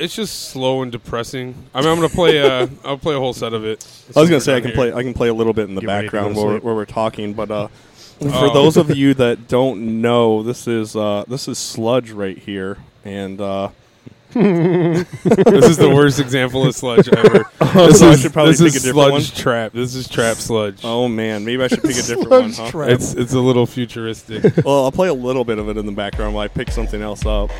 It's 0.00 0.14
just 0.14 0.48
slow 0.50 0.82
and 0.82 0.90
depressing. 0.90 1.54
I 1.74 1.80
mean, 1.80 1.90
I'm 1.90 1.96
gonna 1.96 2.08
play. 2.08 2.40
Uh, 2.40 2.66
I'll 2.84 2.98
play 2.98 3.14
a 3.14 3.18
whole 3.18 3.32
set 3.34 3.52
of 3.52 3.64
it. 3.64 3.86
I 4.16 4.20
was 4.20 4.28
gonna 4.30 4.40
say 4.40 4.56
I 4.56 4.60
can 4.60 4.68
here. 4.70 4.76
play 4.76 4.92
I 4.92 5.02
can 5.02 5.14
play 5.14 5.28
a 5.28 5.34
little 5.34 5.52
bit 5.52 5.68
in 5.68 5.74
the 5.74 5.80
Get 5.82 5.86
ready 5.88 6.08
to 6.08 6.12
go 6.12 6.18
background 6.18 6.34
to 6.36 6.40
where, 6.42 6.52
sleep. 6.54 6.62
where 6.64 6.74
we're 6.74 6.84
talking, 6.86 7.34
but 7.34 7.50
uh, 7.50 7.66
for 8.20 8.28
Oh. 8.28 8.52
those 8.54 8.76
of 8.76 8.96
you 8.96 9.14
that 9.14 9.48
don't 9.48 10.00
know, 10.00 10.42
this 10.42 10.66
is 10.66 10.96
uh, 10.96 11.24
this 11.28 11.48
is 11.48 11.58
sludge 11.58 12.10
right 12.12 12.38
here, 12.38 12.78
and 13.04 13.40
uh, 13.40 13.68
this 14.32 15.64
is 15.68 15.76
the 15.76 15.90
worst 15.92 16.18
example 16.20 16.64
of 16.66 16.74
sludge 16.74 17.08
ever. 17.08 17.44
so 17.74 17.86
this 17.88 18.00
I 18.02 18.12
is, 18.12 18.20
should 18.22 18.32
probably 18.32 18.52
this 18.52 18.60
pick 18.62 18.72
a 18.72 18.76
is 18.76 18.82
different 18.84 19.12
one. 19.12 19.20
sludge 19.22 19.38
trap. 19.38 19.72
This 19.72 19.94
is 19.94 20.08
trap 20.08 20.36
sludge. 20.38 20.80
Oh 20.84 21.08
man, 21.08 21.44
maybe 21.44 21.62
I 21.62 21.66
should 21.68 21.82
pick 21.82 21.96
a 21.98 22.02
different 22.02 22.30
one. 22.30 22.52
Huh? 22.52 22.78
It's 22.84 23.12
it's 23.14 23.32
a 23.34 23.40
little 23.40 23.66
futuristic. 23.66 24.44
Well, 24.64 24.84
I'll 24.84 24.92
play 24.92 25.08
a 25.08 25.14
little 25.14 25.44
bit 25.44 25.58
of 25.58 25.68
it 25.68 25.76
in 25.76 25.84
the 25.86 25.92
background 25.92 26.34
while 26.34 26.44
I 26.44 26.48
pick 26.48 26.70
something 26.70 27.02
else 27.02 27.26
up. 27.26 27.50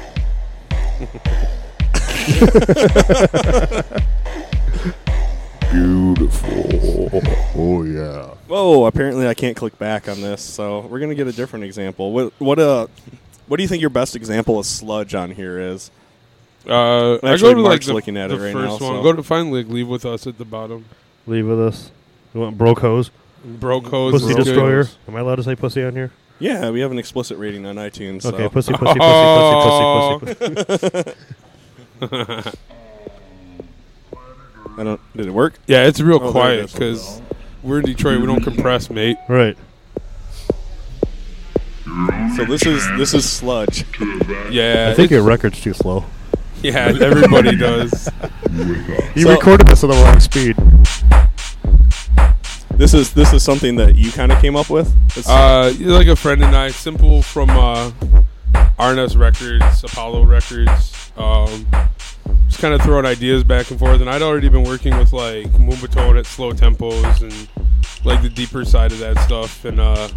beautiful. 5.70 7.20
Oh 7.56 7.82
yeah. 7.84 8.34
Whoa! 8.46 8.86
Apparently, 8.86 9.28
I 9.28 9.34
can't 9.34 9.56
click 9.56 9.78
back 9.78 10.08
on 10.08 10.20
this, 10.20 10.42
so 10.42 10.80
we're 10.80 11.00
gonna 11.00 11.14
get 11.14 11.26
a 11.26 11.32
different 11.32 11.64
example. 11.64 12.12
What 12.12 12.32
what 12.38 12.58
uh, 12.58 12.86
what 13.46 13.56
do 13.56 13.62
you 13.62 13.68
think 13.68 13.80
your 13.80 13.90
best 13.90 14.16
example 14.16 14.58
of 14.58 14.66
sludge 14.66 15.14
on 15.14 15.30
here 15.30 15.58
is? 15.58 15.90
Uh, 16.68 17.14
I 17.14 17.32
Actually, 17.32 17.38
go 17.38 17.54
to 17.54 17.60
like 17.62 17.70
Mark's 17.70 17.86
the, 17.86 17.94
looking 17.94 18.16
at 18.16 18.28
the 18.28 18.36
it 18.36 18.38
right 18.38 18.52
first 18.52 18.80
now, 18.80 18.86
one. 18.86 18.96
so- 18.96 19.02
Go 19.02 19.12
to 19.14 19.22
find 19.22 19.52
like 19.52 19.66
leave 19.68 19.88
with 19.88 20.04
us 20.04 20.26
at 20.26 20.38
the 20.38 20.44
bottom. 20.44 20.84
Leave 21.26 21.46
with 21.46 21.60
us. 21.60 21.90
You 22.34 22.40
want 22.40 22.58
broke 22.58 22.80
hose? 22.80 23.10
Bro 23.44 23.82
codes. 23.82 24.20
Pussy 24.20 24.34
broke 24.34 24.44
destroyer. 24.44 24.84
codes. 24.84 24.98
Am 25.08 25.16
I 25.16 25.20
allowed 25.20 25.36
to 25.36 25.42
say 25.42 25.56
pussy 25.56 25.82
on 25.82 25.94
here? 25.94 26.10
Yeah, 26.38 26.70
we 26.70 26.80
have 26.80 26.90
an 26.90 26.98
explicit 26.98 27.38
rating 27.38 27.66
on 27.66 27.76
iTunes. 27.76 28.24
Okay, 28.24 28.44
so. 28.44 28.48
pussy, 28.50 28.72
pussy, 28.72 28.98
pussy, 28.98 30.26
pussy, 30.26 30.36
pussy, 30.36 30.90
pussy. 30.90 31.12
I 32.02 32.52
don't. 34.84 35.00
Did 35.16 35.26
it 35.26 35.30
work? 35.32 35.54
Yeah, 35.66 35.86
it's 35.86 36.00
real 36.00 36.16
Oh, 36.16 36.18
there 36.20 36.28
it 36.28 36.32
quiet 36.32 36.64
is. 36.64 36.72
because 36.72 37.22
we're 37.62 37.78
in 37.80 37.84
Detroit. 37.86 38.20
We 38.20 38.26
don't 38.26 38.42
compress, 38.42 38.88
mate. 38.90 39.16
Right. 39.28 39.56
So 42.36 42.44
this 42.44 42.64
is 42.64 42.86
this 42.96 43.12
is 43.14 43.28
sludge. 43.28 43.84
Yeah, 44.50 44.88
I 44.90 44.94
think 44.94 45.10
your 45.10 45.22
record's 45.22 45.60
too 45.60 45.74
slow. 45.74 46.04
yeah, 46.62 46.92
everybody 47.00 47.56
does. 47.56 48.08
You 49.14 49.22
So- 49.24 49.30
recorded 49.32 49.66
this 49.66 49.82
at 49.82 49.88
the 49.90 49.96
wrong 49.96 50.20
speed. 50.20 50.56
This 52.76 52.94
is 52.94 53.12
this 53.12 53.32
is 53.32 53.42
something 53.42 53.76
that 53.76 53.96
you 53.96 54.10
kind 54.12 54.30
of 54.32 54.40
came 54.40 54.54
up 54.56 54.70
with. 54.70 54.88
It's- 55.16 55.28
Uh, 55.28 55.72
you're 55.76 55.92
like 55.92 56.06
a 56.06 56.16
friend 56.16 56.42
and 56.42 56.54
I, 56.56 56.70
simple 56.70 57.22
from 57.22 57.50
uh, 57.50 57.90
RNS 58.80 59.18
Records, 59.18 59.84
Apollo 59.84 60.24
Records. 60.24 61.12
Um, 61.18 61.66
just 62.46 62.60
kind 62.60 62.72
of 62.72 62.80
throwing 62.80 63.04
ideas 63.04 63.44
back 63.44 63.70
and 63.70 63.78
forth. 63.78 64.00
And 64.00 64.08
I'd 64.08 64.22
already 64.22 64.48
been 64.48 64.64
working 64.64 64.96
with 64.96 65.12
like 65.12 65.46
Moombahton 65.52 66.18
at 66.18 66.24
slow 66.24 66.52
tempos 66.52 67.20
and 67.20 67.48
like 68.06 68.22
the 68.22 68.30
deeper 68.30 68.64
side 68.64 68.90
of 68.92 68.98
that 69.00 69.18
stuff. 69.18 69.66
And 69.66 69.80
uh, 69.80 70.08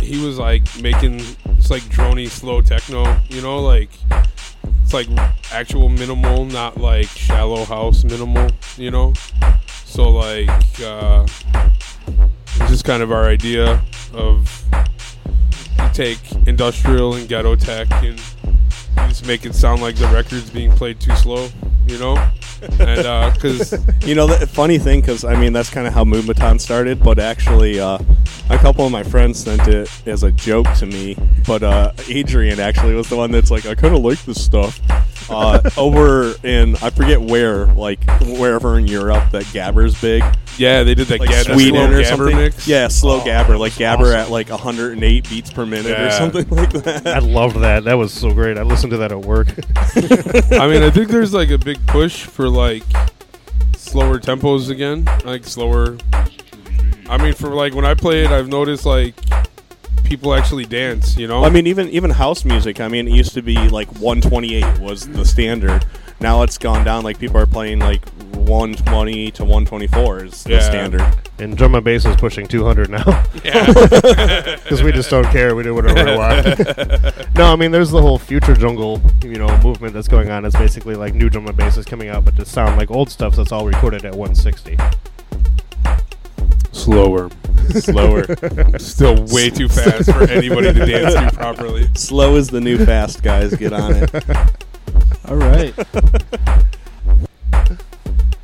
he 0.00 0.24
was 0.24 0.40
like 0.40 0.62
making 0.82 1.20
it's 1.46 1.70
like 1.70 1.82
drony 1.84 2.28
slow 2.28 2.60
techno, 2.60 3.16
you 3.28 3.40
know, 3.40 3.60
like 3.60 3.90
it's 4.82 4.92
like 4.92 5.06
actual 5.52 5.88
minimal, 5.88 6.44
not 6.44 6.78
like 6.78 7.06
shallow 7.06 7.64
house 7.64 8.02
minimal, 8.02 8.50
you 8.76 8.90
know. 8.90 9.12
So 9.84 10.10
like. 10.10 10.50
Uh, 10.80 11.24
just 12.66 12.84
kind 12.84 13.02
of 13.02 13.12
our 13.12 13.26
idea 13.26 13.80
of 14.12 14.64
take 15.92 16.18
industrial 16.46 17.14
and 17.14 17.28
ghetto 17.28 17.56
tech 17.56 17.90
and 18.02 18.20
just 19.08 19.26
make 19.26 19.46
it 19.46 19.54
sound 19.54 19.80
like 19.82 19.96
the 19.96 20.06
record's 20.08 20.50
being 20.50 20.70
played 20.72 21.00
too 21.00 21.14
slow, 21.16 21.48
you 21.86 21.98
know? 21.98 22.16
and 22.80 23.34
because 23.34 23.72
You 24.04 24.14
know, 24.14 24.26
the 24.26 24.46
funny 24.46 24.78
thing, 24.78 25.00
because 25.00 25.24
I 25.24 25.38
mean, 25.38 25.52
that's 25.52 25.70
kind 25.70 25.86
of 25.86 25.92
how 25.92 26.04
Moombahton 26.04 26.60
started, 26.60 27.02
but 27.02 27.18
actually, 27.18 27.80
uh, 27.80 27.98
a 28.50 28.58
couple 28.58 28.84
of 28.86 28.92
my 28.92 29.02
friends 29.02 29.38
sent 29.40 29.68
it 29.68 29.90
as 30.06 30.22
a 30.22 30.32
joke 30.32 30.66
to 30.74 30.86
me. 30.86 31.16
But 31.46 31.62
uh, 31.62 31.92
Adrian 32.08 32.60
actually 32.60 32.94
was 32.94 33.08
the 33.08 33.16
one 33.16 33.30
that's 33.30 33.50
like, 33.50 33.66
I 33.66 33.74
kind 33.74 33.94
of 33.94 34.02
like 34.02 34.22
this 34.24 34.42
stuff. 34.42 34.80
Uh, 35.30 35.60
over 35.76 36.34
in, 36.42 36.74
I 36.76 36.90
forget 36.90 37.20
where, 37.20 37.66
like 37.66 38.02
wherever 38.22 38.78
in 38.78 38.86
Europe 38.86 39.30
that 39.32 39.44
Gabber's 39.44 40.00
big. 40.00 40.22
yeah, 40.56 40.82
they 40.82 40.94
did 40.94 41.06
that 41.08 41.20
Like 41.20 41.28
Gab- 41.28 41.44
Sweden 41.46 41.74
slow 41.74 41.84
or 41.98 42.02
Gabber 42.02 42.06
something. 42.06 42.36
mix. 42.36 42.66
Yeah, 42.66 42.88
slow 42.88 43.20
Oh, 43.20 43.24
Gabber, 43.24 43.58
like 43.58 43.74
that's 43.74 44.00
Gabber 44.00 44.06
awesome. 44.06 44.20
at 44.20 44.30
like 44.30 44.48
108 44.48 45.28
beats 45.28 45.50
per 45.52 45.66
minute 45.66 45.98
or 46.00 46.10
something 46.12 46.48
like 46.50 46.70
that. 46.72 47.06
I 47.06 47.18
loved 47.18 47.56
that. 47.60 47.84
That 47.84 47.94
was 47.94 48.12
so 48.12 48.32
great. 48.32 48.56
I 48.58 48.62
listened 48.62 48.90
to 48.92 48.96
that 48.98 49.12
at 49.12 49.20
work. 49.20 49.48
I 50.52 50.66
mean, 50.66 50.82
I 50.82 50.90
think 50.90 51.08
there's 51.08 51.34
like 51.34 51.50
a 51.50 51.58
big 51.58 51.84
push 51.86 52.22
for 52.24 52.48
like 52.48 52.82
slower 53.76 54.18
tempos 54.18 54.70
again, 54.70 55.04
like 55.24 55.44
slower. 55.44 55.96
I 57.10 57.16
mean, 57.22 57.34
for 57.34 57.48
like 57.50 57.74
when 57.74 57.84
I 57.84 57.94
play 57.94 58.24
it, 58.24 58.30
I've 58.30 58.48
noticed 58.48 58.84
like 58.86 59.14
people 60.08 60.34
actually 60.34 60.64
dance. 60.64 61.16
You 61.16 61.28
know, 61.28 61.44
I 61.44 61.50
mean, 61.50 61.66
even 61.66 61.88
even 61.90 62.10
house 62.10 62.44
music. 62.44 62.80
I 62.80 62.88
mean, 62.88 63.06
it 63.06 63.12
used 63.12 63.34
to 63.34 63.42
be 63.42 63.56
like 63.68 63.88
128 64.00 64.78
was 64.80 65.06
the 65.08 65.24
standard. 65.24 65.84
Now 66.20 66.42
it's 66.42 66.58
gone 66.58 66.84
down. 66.84 67.04
Like 67.04 67.18
people 67.18 67.36
are 67.36 67.46
playing 67.46 67.78
like 67.78 68.04
120 68.34 69.30
to 69.32 69.44
124 69.44 70.24
is 70.24 70.42
the 70.44 70.50
Yeah. 70.54 70.60
standard. 70.60 71.16
And 71.38 71.56
drum 71.56 71.76
and 71.76 71.84
bass 71.84 72.04
is 72.04 72.16
pushing 72.16 72.48
200 72.48 72.90
now. 72.90 73.04
yeah, 73.44 73.64
Because 74.64 74.82
we 74.82 74.90
just 74.90 75.08
don't 75.10 75.26
care. 75.26 75.54
We 75.54 75.62
do 75.62 75.72
whatever 75.74 76.10
we 76.10 76.16
want. 76.16 77.34
no, 77.36 77.52
I 77.52 77.56
mean, 77.56 77.70
there's 77.70 77.90
the 77.90 78.02
whole 78.02 78.18
future 78.18 78.54
jungle, 78.54 79.00
you 79.22 79.36
know, 79.36 79.56
movement 79.62 79.94
that's 79.94 80.08
going 80.08 80.30
on. 80.30 80.44
It's 80.44 80.56
basically 80.56 80.96
like 80.96 81.14
new 81.14 81.30
drum 81.30 81.46
and 81.46 81.56
bass 81.56 81.76
is 81.76 81.84
coming 81.84 82.08
out, 82.08 82.24
but 82.24 82.34
to 82.36 82.44
sound 82.44 82.76
like 82.76 82.90
old 82.90 83.10
stuff 83.10 83.36
that's 83.36 83.52
all 83.52 83.64
recorded 83.66 84.04
at 84.04 84.12
160. 84.16 84.76
Slower, 86.72 87.30
Slower. 87.70 88.24
still 88.78 89.24
way 89.26 89.50
too 89.50 89.68
fast 89.68 90.10
for 90.10 90.22
anybody 90.22 90.72
to 90.72 90.86
dance 90.86 91.14
to 91.14 91.36
properly. 91.36 91.88
Slow 91.94 92.36
is 92.36 92.48
the 92.48 92.60
new 92.60 92.84
fast, 92.84 93.22
guys. 93.22 93.54
Get 93.54 93.72
on 93.72 93.92
it. 93.94 94.14
All 95.28 95.36
right. 95.36 95.74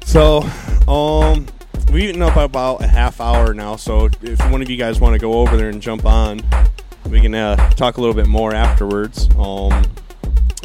So, 0.05 0.43
um, 0.87 1.47
we've 1.91 2.11
eaten 2.11 2.23
up 2.23 2.37
about 2.37 2.83
a 2.83 2.87
half 2.87 3.21
hour 3.21 3.55
now. 3.55 3.77
So, 3.77 4.09
if 4.23 4.51
one 4.51 4.61
of 4.63 4.69
you 4.69 4.77
guys 4.77 5.01
want 5.01 5.15
to 5.15 5.19
go 5.19 5.35
over 5.35 5.57
there 5.57 5.71
and 5.71 5.81
jump 5.81 6.05
on, 6.05 6.41
we 7.09 7.21
can 7.21 7.35
uh, 7.35 7.57
talk 7.71 7.97
a 7.97 8.01
little 8.01 8.15
bit 8.15 8.27
more 8.27 8.55
afterwards. 8.55 9.29
Um, 9.39 9.83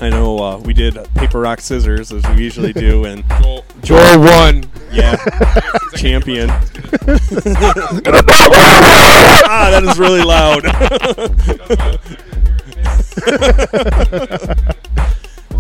I 0.02 0.10
know 0.10 0.38
uh, 0.40 0.58
we 0.60 0.74
did 0.74 0.98
paper 1.16 1.40
rock 1.42 1.60
scissors 1.62 2.12
as 2.12 2.24
we 2.30 2.44
usually 2.44 2.72
do, 2.74 3.06
and 3.10 3.24
Joel, 3.42 3.66
Joel 3.84 4.20
won. 4.20 4.64
yeah, 4.92 5.16
champion. 5.96 6.50
ah, 9.52 9.70
that 9.72 9.84
is 9.84 10.00
really 10.00 10.22
loud. 10.24 10.64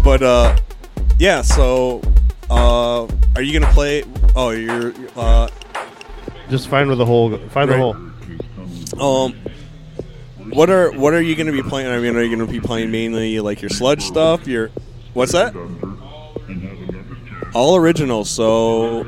but 0.03 0.22
uh, 0.22 0.58
yeah. 1.19 1.41
So, 1.41 2.01
uh, 2.50 3.08
are 3.36 3.41
you 3.41 3.58
gonna 3.60 3.72
play? 3.74 4.03
Oh, 4.36 4.51
you're. 4.51 4.93
Uh, 5.15 5.48
Just 6.50 6.67
fine 6.69 6.88
with 6.89 6.98
the 6.98 7.05
hole, 7.05 7.38
find 7.50 7.69
the 7.69 7.75
Right. 7.77 7.96
hole. 8.98 9.25
um, 9.27 9.36
what 10.51 10.70
are 10.70 10.92
what 10.92 11.14
are 11.14 11.22
you 11.22 11.35
gonna 11.35 11.51
be 11.51 11.64
playing? 11.64 11.88
I 11.88 12.00
mean, 12.00 12.16
are 12.16 12.24
you 12.24 12.35
gonna 12.35 12.50
be 12.50 12.59
playing 12.59 12.92
mainly 12.92 13.40
like 13.40 13.62
your 13.62 13.70
sludge 13.70 14.03
stuff? 14.03 14.48
Your 14.48 14.72
what's 15.14 15.31
that? 15.33 15.55
All 17.53 17.75
originals. 17.75 18.29
So 18.29 19.01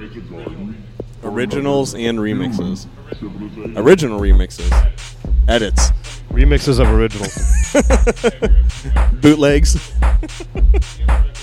originals 1.23 1.93
and 1.93 2.19
remixes. 2.19 2.87
Original 3.75 4.19
remixes. 4.19 4.71
Edits. 5.47 5.91
Remixes 6.29 6.79
of 6.79 6.89
originals. 6.89 7.35
bootlegs. 9.21 9.91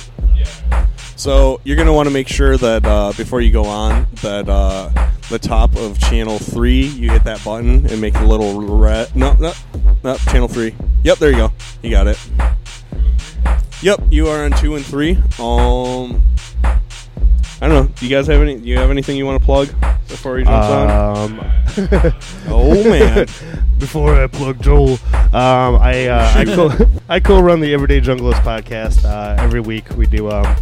so 1.18 1.60
you're 1.64 1.76
gonna 1.76 1.92
want 1.92 2.08
to 2.08 2.12
make 2.14 2.28
sure 2.28 2.56
that 2.56 2.86
uh, 2.86 3.12
before 3.16 3.40
you 3.40 3.50
go 3.52 3.64
on, 3.64 4.06
that 4.22 4.48
uh, 4.48 4.88
the 5.28 5.38
top 5.38 5.76
of 5.76 5.98
channel 5.98 6.38
three, 6.38 6.86
you 6.86 7.10
hit 7.10 7.24
that 7.24 7.44
button 7.44 7.86
and 7.90 8.00
make 8.00 8.14
a 8.16 8.24
little 8.24 8.60
red. 8.78 9.14
No, 9.14 9.34
no, 9.34 9.52
no. 10.02 10.16
Channel 10.16 10.48
three. 10.48 10.74
Yep, 11.04 11.18
there 11.18 11.30
you 11.30 11.36
go. 11.36 11.52
You 11.82 11.90
got 11.90 12.06
it. 12.06 12.18
Yep, 13.82 14.00
you 14.10 14.26
are 14.28 14.44
on 14.44 14.52
two 14.52 14.74
and 14.76 14.84
three. 14.84 15.12
Um, 15.38 16.22
I 17.60 17.66
don't 17.66 17.70
know. 17.70 17.92
Do 17.96 18.06
you 18.06 18.14
guys 18.16 18.26
have 18.28 18.40
any? 18.40 18.56
Do 18.56 18.66
you 18.66 18.78
have 18.78 18.90
anything 18.90 19.16
you 19.16 19.26
want 19.26 19.40
to 19.40 19.44
plug 19.44 19.68
before 20.08 20.38
he 20.38 20.44
jumps 20.44 20.68
on? 20.68 21.16
Um, 21.40 21.52
Oh 22.48 22.72
man. 22.88 23.26
before 23.78 24.14
I 24.14 24.26
plug 24.26 24.60
Joel, 24.62 24.92
um, 25.32 25.76
I 25.80 26.06
uh, 26.08 26.32
I, 26.36 26.44
co- 26.54 26.86
I 27.08 27.20
co-run 27.20 27.60
the 27.60 27.74
Everyday 27.74 28.00
Junglist 28.00 28.40
podcast. 28.42 29.04
Uh, 29.04 29.36
every 29.42 29.60
week 29.60 29.88
we 29.96 30.06
do 30.06 30.30
um, 30.30 30.56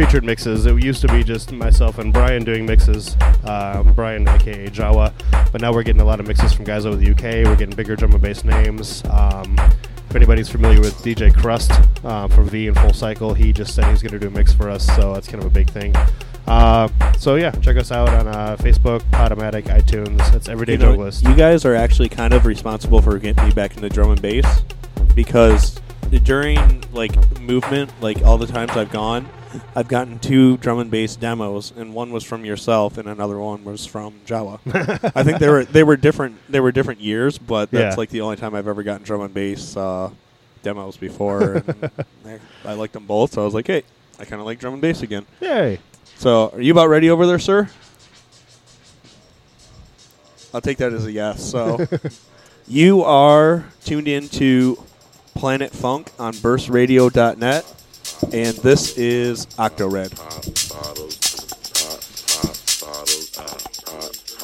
featured 0.00 0.24
mixes. 0.24 0.64
It 0.64 0.82
used 0.82 1.02
to 1.02 1.08
be 1.08 1.22
just 1.22 1.52
myself 1.52 1.98
and 1.98 2.10
Brian 2.10 2.42
doing 2.42 2.64
mixes. 2.64 3.18
Um, 3.44 3.92
Brian, 3.92 4.26
aka 4.26 4.66
Jawa, 4.68 5.12
but 5.52 5.60
now 5.60 5.74
we're 5.74 5.82
getting 5.82 6.00
a 6.00 6.06
lot 6.06 6.20
of 6.20 6.26
mixes 6.26 6.54
from 6.54 6.64
guys 6.64 6.86
over 6.86 6.96
the 6.96 7.10
UK. 7.10 7.44
We're 7.46 7.54
getting 7.54 7.76
bigger 7.76 7.96
drum 7.96 8.12
and 8.12 8.22
bass 8.22 8.42
names. 8.42 9.04
Um, 9.10 9.58
if 10.08 10.16
anybody's 10.16 10.48
familiar 10.48 10.80
with 10.80 10.94
DJ 11.02 11.30
Krust 11.30 11.86
uh, 12.02 12.28
from 12.28 12.48
V 12.48 12.68
and 12.68 12.78
Full 12.78 12.94
Cycle, 12.94 13.34
he 13.34 13.52
just 13.52 13.74
said 13.74 13.84
he's 13.90 14.00
going 14.00 14.12
to 14.12 14.18
do 14.18 14.28
a 14.28 14.30
mix 14.30 14.54
for 14.54 14.70
us, 14.70 14.86
so 14.96 15.12
that's 15.12 15.28
kind 15.28 15.44
of 15.44 15.50
a 15.50 15.52
big 15.52 15.68
thing. 15.68 15.94
Uh, 16.46 16.88
so 17.18 17.34
yeah, 17.34 17.50
check 17.50 17.76
us 17.76 17.92
out 17.92 18.08
on 18.08 18.26
uh, 18.26 18.56
Facebook, 18.58 19.00
Podomatic, 19.10 19.64
iTunes. 19.64 20.16
That's 20.32 20.48
Everyday 20.48 20.72
you, 20.72 20.78
know, 20.78 20.96
Junglist. 20.96 21.28
you 21.28 21.36
guys 21.36 21.66
are 21.66 21.74
actually 21.74 22.08
kind 22.08 22.32
of 22.32 22.46
responsible 22.46 23.02
for 23.02 23.18
getting 23.18 23.44
me 23.44 23.52
back 23.52 23.76
into 23.76 23.90
drum 23.90 24.12
and 24.12 24.22
bass 24.22 24.62
because 25.14 25.78
during 26.22 26.82
like 26.90 27.38
movement, 27.38 27.92
like 28.00 28.22
all 28.22 28.38
the 28.38 28.46
times 28.46 28.72
I've 28.72 28.90
gone, 28.90 29.28
I've 29.74 29.88
gotten 29.88 30.18
two 30.18 30.56
drum 30.58 30.78
and 30.78 30.90
bass 30.90 31.16
demos, 31.16 31.72
and 31.76 31.92
one 31.94 32.12
was 32.12 32.22
from 32.24 32.44
yourself, 32.44 32.98
and 32.98 33.08
another 33.08 33.38
one 33.38 33.64
was 33.64 33.84
from 33.86 34.14
Jawa. 34.26 34.60
I 35.16 35.22
think 35.24 35.38
they 35.38 35.48
were 35.48 35.64
they 35.64 35.82
were 35.82 35.96
different 35.96 36.36
they 36.48 36.60
were 36.60 36.70
different 36.72 37.00
years, 37.00 37.36
but 37.38 37.70
that's 37.70 37.94
Yeah. 37.94 37.98
like 37.98 38.10
the 38.10 38.20
only 38.20 38.36
time 38.36 38.54
I've 38.54 38.68
ever 38.68 38.82
gotten 38.82 39.02
drum 39.02 39.22
and 39.22 39.34
bass 39.34 39.76
uh, 39.76 40.10
demos 40.62 40.96
before. 40.96 41.54
and 41.66 41.90
I, 42.24 42.38
I 42.64 42.72
liked 42.74 42.92
them 42.92 43.06
both, 43.06 43.32
so 43.32 43.42
I 43.42 43.44
was 43.44 43.54
like, 43.54 43.66
hey, 43.66 43.82
I 44.18 44.24
kind 44.24 44.40
of 44.40 44.46
like 44.46 44.58
drum 44.60 44.74
and 44.74 44.82
bass 44.82 45.02
again. 45.02 45.26
Yay! 45.40 45.80
So, 46.16 46.50
are 46.50 46.60
you 46.60 46.72
about 46.72 46.88
ready 46.88 47.10
over 47.10 47.26
there, 47.26 47.38
sir? 47.38 47.68
I'll 50.52 50.60
take 50.60 50.78
that 50.78 50.92
as 50.92 51.06
a 51.06 51.12
yes. 51.12 51.42
So, 51.42 51.86
you 52.68 53.02
are 53.02 53.64
tuned 53.84 54.08
in 54.08 54.28
to 54.30 54.82
Planet 55.34 55.72
Funk 55.72 56.10
on 56.18 56.34
burstradio.net, 56.34 57.79
and 58.24 58.56
this 58.58 58.96
is 58.96 59.46
Octo 59.58 59.88
Red. 59.88 60.12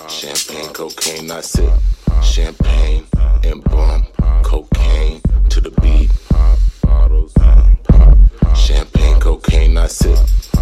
Champagne, 0.09 0.73
cocaine, 0.73 1.31
I 1.31 1.41
sip. 1.41 1.71
Champagne 2.23 3.07
and 3.45 3.63
bum. 3.65 4.07
Cocaine 4.43 5.21
to 5.51 5.61
the 5.61 5.71
beat. 5.83 6.11
Champagne, 8.57 9.21
cocaine, 9.21 9.77
I 9.77 9.87
sip. 9.87 10.19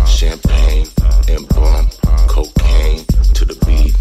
Champagne 0.07 0.87
and 1.29 1.49
bum. 1.49 1.89
Cocaine 2.29 3.05
to 3.35 3.45
the 3.45 3.57
beat. 3.67 3.95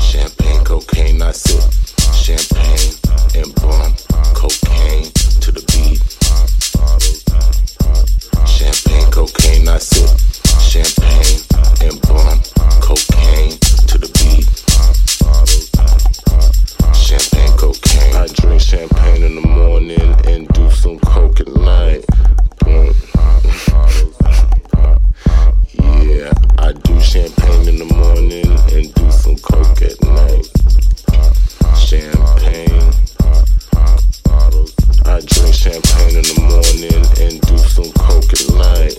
Champagne, 0.00 0.64
cocaine, 0.64 1.22
I 1.22 1.32
sip. 1.32 1.72
Champagne 2.14 2.94
and 3.34 3.54
bum. 3.56 3.94
Cocaine 4.34 5.10
to 5.40 5.52
the 5.52 5.64
beat. 5.72 6.13
Champagne, 8.46 9.10
cocaine, 9.10 9.68
I 9.68 9.78
sip. 9.78 10.10
Champagne 10.60 11.40
and 11.80 12.00
bum. 12.02 12.40
Cocaine 12.80 13.58
to 13.88 13.98
the 13.98 14.08
beat. 14.18 14.46
Champagne, 16.94 17.56
cocaine. 17.56 18.16
I 18.16 18.26
drink 18.28 18.60
champagne 18.60 19.22
in 19.22 19.34
the 19.36 19.46
morning 19.46 20.14
and 20.26 20.48
do 20.48 20.70
some 20.70 20.98
coke 21.00 21.40
at 21.40 21.48
night. 21.48 22.04
Yeah, 26.04 26.32
I 26.58 26.72
do 26.72 27.00
champagne 27.00 27.68
in 27.68 27.78
the 27.78 27.84
morning 27.94 28.46
and 28.74 28.94
do 28.94 29.10
some 29.10 29.36
coke 29.36 29.82
at 29.82 30.00
night. 30.02 30.50
Champagne. 31.78 33.03
I 35.06 35.20
drink 35.20 35.54
champagne 35.54 36.16
in 36.16 36.22
the 36.22 36.34
morning 36.40 37.04
and 37.20 37.40
do 37.42 37.58
some 37.58 37.92
coke 37.92 38.32
at 38.32 38.48
night. 38.56 38.98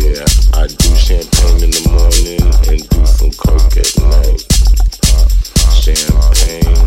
Yeah, 0.00 0.24
I 0.54 0.66
do 0.68 0.94
champagne 0.94 1.64
in 1.64 1.70
the 1.70 1.82
morning 1.90 2.42
and 2.70 2.88
do 2.88 3.06
some 3.06 3.32
coke 3.32 3.76
at 3.76 3.90
night. 4.00 4.40
Champagne. 5.82 6.86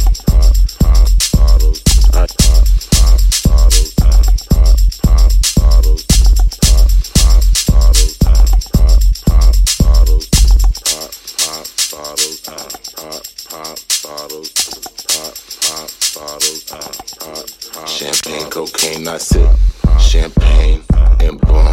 Champagne, 18.00 18.50
cocaine, 18.50 19.08
I 19.10 19.18
sip 19.18 19.50
champagne 20.00 20.82
and 21.20 21.38
boom. 21.42 21.69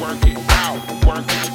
work 0.00 0.26
it 0.26 0.38
out, 0.50 1.06
work 1.06 1.24
it 1.28 1.53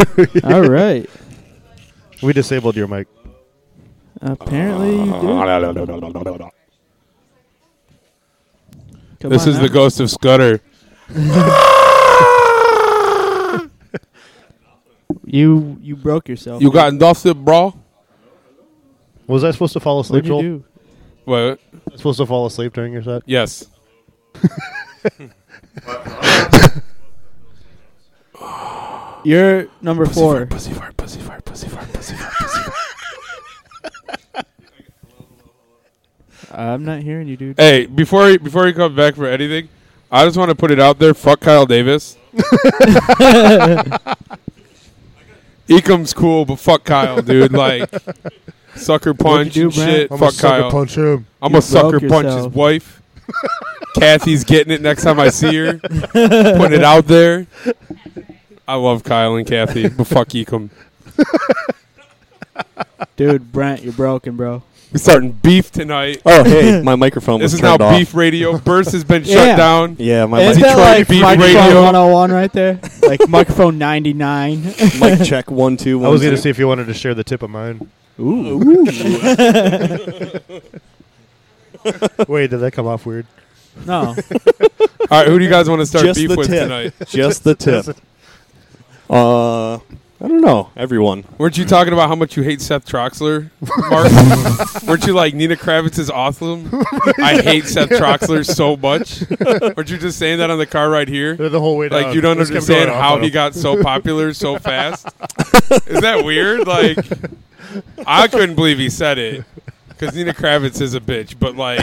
All 0.44 0.62
right. 0.62 1.08
We 2.22 2.32
disabled 2.32 2.76
your 2.76 2.88
mic. 2.88 3.08
Apparently 4.20 4.96
you 4.96 5.04
do. 5.04 6.50
Come 9.20 9.30
this 9.30 9.42
on 9.42 9.48
is 9.48 9.56
now. 9.56 9.62
the 9.62 9.68
ghost 9.68 10.00
of 10.00 10.10
Scudder. 10.10 10.60
You 15.30 15.78
you 15.80 15.94
broke 15.96 16.28
yourself. 16.28 16.60
You 16.60 16.72
got 16.72 16.98
dusted, 16.98 17.44
bro. 17.44 17.72
Was 19.28 19.44
I 19.44 19.52
supposed 19.52 19.74
to 19.74 19.80
fall 19.80 20.00
asleep, 20.00 20.24
What'd 20.24 20.44
you 20.44 20.50
Joel? 20.50 20.58
do? 20.58 20.64
What? 21.24 21.60
Supposed 21.96 22.18
to 22.18 22.26
fall 22.26 22.46
asleep 22.46 22.72
during 22.72 22.92
your 22.92 23.04
set? 23.04 23.22
Yes. 23.26 23.66
You're 29.24 29.68
number 29.82 30.06
four. 30.06 30.46
Pussy 30.46 30.72
fart, 30.72 30.96
pussy 30.96 31.20
fart, 31.20 31.44
pussy 31.44 31.68
fart, 31.68 31.92
pussy 31.92 32.14
fart, 32.16 32.32
pussy 32.34 32.62
fart. 32.62 34.46
I'm 36.52 36.84
not 36.84 37.02
hearing 37.02 37.28
you, 37.28 37.36
dude. 37.36 37.58
Hey, 37.58 37.86
before 37.86 38.28
he, 38.28 38.36
before 38.38 38.66
he 38.66 38.72
comes 38.72 38.96
back 38.96 39.14
for 39.14 39.26
anything, 39.26 39.68
I 40.10 40.24
just 40.24 40.36
want 40.36 40.48
to 40.50 40.54
put 40.56 40.70
it 40.70 40.80
out 40.80 40.98
there. 40.98 41.14
Fuck 41.14 41.40
Kyle 41.40 41.66
Davis. 41.66 42.16
Ecom's 45.68 46.12
cool, 46.12 46.44
but 46.44 46.56
fuck 46.56 46.82
Kyle, 46.84 47.22
dude. 47.22 47.52
Like 47.52 47.88
sucker 48.74 49.14
punch 49.14 49.54
do, 49.54 49.66
and 49.66 49.74
Brent? 49.74 49.90
shit. 49.90 50.10
I'm 50.10 50.18
fuck 50.18 50.30
a 50.30 50.32
sucker 50.32 50.60
Kyle. 50.62 50.70
punch 50.70 50.96
him. 50.96 51.26
I'm 51.40 51.52
You 51.52 51.58
a 51.58 51.62
sucker 51.62 52.00
broke 52.00 52.10
punch 52.10 52.34
his 52.34 52.48
wife. 52.48 53.00
Kathy's 53.94 54.42
getting 54.44 54.72
it 54.72 54.80
next 54.80 55.02
time 55.04 55.20
I 55.20 55.28
see 55.28 55.54
her. 55.56 55.78
Putting 55.78 56.72
it 56.72 56.84
out 56.84 57.06
there. 57.06 57.46
I 58.70 58.74
love 58.76 59.02
Kyle 59.02 59.34
and 59.34 59.44
Kathy, 59.44 59.88
but 59.88 60.06
fuck 60.06 60.28
Ecom. 60.28 60.70
Dude, 63.16 63.50
Brent, 63.50 63.82
you're 63.82 63.92
broken, 63.92 64.36
bro. 64.36 64.62
We're 64.92 64.98
starting 64.98 65.32
beef 65.32 65.72
tonight. 65.72 66.22
Oh, 66.24 66.44
hey, 66.44 66.80
my 66.84 66.94
microphone 66.94 67.40
This 67.40 67.46
was 67.50 67.54
is 67.54 67.62
now 67.62 67.70
turned 67.76 67.82
off. 67.82 67.98
beef 67.98 68.14
radio. 68.14 68.58
Burst 68.58 68.92
has 68.92 69.02
been 69.02 69.22
Yeah. 69.24 69.34
shut 69.34 69.56
down. 69.56 69.96
Yeah, 69.98 70.26
my 70.26 70.40
Isn't 70.42 70.62
mic, 70.62 70.64
that 70.70 70.76
Detroit 70.76 70.98
like 70.98 71.08
Beef 71.08 71.22
microphone 71.22 71.54
Radio. 71.56 71.82
101 71.82 72.30
right 72.32 72.52
there? 72.52 72.80
like 73.02 73.28
microphone 73.28 73.76
99. 73.78 74.62
mic 75.00 75.22
check 75.24 75.50
one 75.50 75.76
two 75.76 75.98
one. 75.98 76.06
I 76.06 76.10
was 76.10 76.20
going 76.20 76.30
two. 76.30 76.36
to 76.36 76.42
see 76.42 76.50
if 76.50 76.58
you 76.60 76.68
wanted 76.68 76.86
to 76.86 76.94
share 76.94 77.14
the 77.14 77.24
tip 77.24 77.42
of 77.42 77.50
mine. 77.50 77.90
Ooh. 78.20 78.84
Wait, 82.28 82.50
did 82.50 82.58
that 82.58 82.70
come 82.72 82.86
off 82.86 83.04
weird? 83.04 83.26
no. 83.86 84.14
All 85.10 85.18
right, 85.18 85.26
who 85.26 85.38
do 85.38 85.44
you 85.44 85.50
guys 85.50 85.68
want 85.68 85.80
to 85.80 85.86
start 85.86 86.04
Just 86.04 86.20
beef 86.20 86.28
the 86.30 86.36
with 86.36 86.48
tip. 86.48 86.62
tonight? 86.64 86.92
Just 87.06 87.42
the 87.44 87.54
tip. 87.56 87.96
Uh, 89.10 89.74
I 90.22 90.28
don't 90.28 90.40
know. 90.42 90.70
Everyone. 90.76 91.24
Weren't 91.38 91.56
you 91.58 91.64
talking 91.64 91.92
about 91.92 92.08
how 92.08 92.14
much 92.14 92.36
you 92.36 92.42
hate 92.42 92.60
Seth 92.60 92.86
Troxler, 92.86 93.50
Mark? 93.90 94.82
Weren't 94.86 95.06
you 95.06 95.14
like 95.14 95.34
Nina 95.34 95.56
Kraviz 95.56 95.98
is 95.98 96.10
awesome? 96.10 96.68
I 97.18 97.40
hate 97.42 97.64
Seth 97.64 97.88
Troxler 97.88 98.44
so 98.46 98.76
much. 98.76 99.22
Weren't 99.76 99.90
you 99.90 99.96
just 99.98 100.18
saying 100.18 100.38
that 100.38 100.50
on 100.50 100.58
the 100.58 100.66
car 100.66 100.90
ride 100.90 101.08
here? 101.08 101.34
The 101.36 101.58
whole 101.58 101.76
way 101.78 101.88
down. 101.88 102.02
Like 102.02 102.14
you 102.14 102.20
don't 102.20 102.36
Just 102.36 102.52
kept 102.52 102.62
understand 102.70 102.90
off 102.90 103.00
how 103.02 103.14
on 103.14 103.22
he 103.22 103.28
him. 103.28 103.32
got 103.32 103.54
so 103.54 103.82
popular 103.82 104.32
so 104.34 104.58
fast. 104.60 105.06
Is 105.88 106.02
that 106.02 106.22
weird? 106.24 106.66
Like 106.68 106.98
I 108.06 108.28
couldn't 108.28 108.54
believe 108.56 108.78
he 108.78 108.90
said 108.90 109.16
it 109.18 109.44
because 109.88 110.14
Nina 110.14 110.34
Kraviz 110.34 110.80
is 110.82 110.94
a 110.94 111.00
bitch. 111.00 111.36
But 111.38 111.56
like 111.56 111.80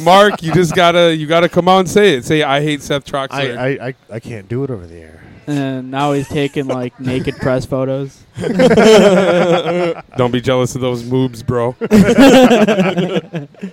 Mark, 0.00 0.42
you 0.44 0.54
just 0.54 0.76
gotta 0.76 1.14
you 1.14 1.26
gotta 1.26 1.48
come 1.48 1.66
out 1.68 1.80
and 1.80 1.90
say 1.90 2.14
it. 2.14 2.24
Say 2.24 2.42
I 2.44 2.62
hate 2.62 2.82
Seth 2.82 3.04
Troxler. 3.04 3.58
I, 3.58 3.66
I, 3.66 3.88
I, 3.88 3.94
I 4.12 4.20
can't 4.20 4.48
do 4.48 4.62
it 4.64 4.70
over 4.70 4.86
the 4.86 4.96
air. 4.98 5.18
And 5.46 5.90
now 5.90 6.12
he's 6.12 6.28
taking 6.28 6.66
like 6.66 6.98
naked 7.00 7.36
press 7.36 7.64
photos. 7.66 8.22
don't 10.16 10.30
be 10.30 10.40
jealous 10.40 10.74
of 10.74 10.80
those 10.80 11.02
moobs, 11.02 11.44
bro. 11.44 11.74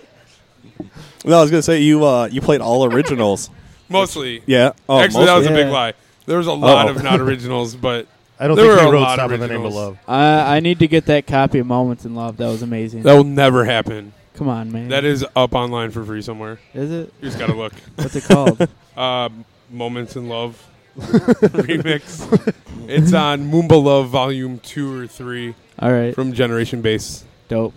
No, 1.26 1.38
I 1.38 1.42
was 1.42 1.52
gonna 1.52 1.62
say 1.62 1.82
you. 1.82 2.06
Uh, 2.06 2.30
you 2.32 2.40
played 2.42 2.62
all 2.62 2.86
originals. 2.86 3.50
Mostly. 3.90 4.42
Yeah. 4.46 4.72
Oh, 4.88 5.00
Actually, 5.00 5.26
that 5.26 5.36
was 5.36 5.46
mostly. 5.46 5.62
a 5.62 5.66
big 5.66 5.68
Yeah. 5.72 5.78
lie. 5.78 5.94
There 6.26 6.38
was 6.38 6.48
a 6.48 6.54
lot 6.54 6.88
Uh-oh. 6.88 6.96
of 6.96 7.04
not 7.04 7.20
originals, 7.20 7.76
but 7.76 8.08
I 8.40 8.48
don't 8.48 8.56
There 8.56 8.66
think 8.68 8.78
were 8.78 8.84
he 8.84 8.90
a 8.90 8.92
wrote 8.94 9.02
lot 9.02 9.20
of 9.20 9.26
Stop 9.26 9.32
in 9.32 9.40
the 9.42 9.48
Name 9.48 9.58
of 9.58 9.64
originals. 9.66 9.76
Love. 9.76 9.98
I 10.08 10.56
I 10.58 10.60
need 10.62 10.80
to 10.80 10.88
get 10.88 11.06
that 11.08 11.28
copy 11.28 11.60
of 11.60 11.68
Moments 11.68 12.06
in 12.06 12.16
Love. 12.16 12.38
That 12.38 12.48
was 12.48 12.62
amazing. 12.62 13.04
that 13.04 13.14
will 13.14 13.26
never 13.26 13.66
happen. 13.66 14.14
Come 14.36 14.48
on, 14.48 14.72
man. 14.72 14.88
That 14.88 15.04
is 15.04 15.26
up 15.36 15.54
online 15.54 15.92
for 15.92 16.06
free 16.06 16.22
somewhere. 16.22 16.60
Is 16.74 16.90
it? 16.90 17.14
You 17.20 17.28
just 17.28 17.38
gotta 17.38 17.54
look. 17.54 17.74
What's 17.96 18.16
it 18.16 18.24
called? 18.24 18.68
Uh, 18.98 19.30
Moments 19.72 20.18
in 20.18 20.28
Love 20.28 20.62
remix. 21.00 22.54
It's 22.88 23.14
on 23.14 23.52
Moomba 23.52 23.82
Love 23.82 24.10
Volume 24.10 24.60
Two 24.60 25.02
or 25.02 25.08
Three 25.08 25.54
All 25.80 25.92
right. 25.92 26.14
from 26.16 26.34
Generation 26.34 26.82
Bass. 26.82 27.24
Dope. 27.48 27.74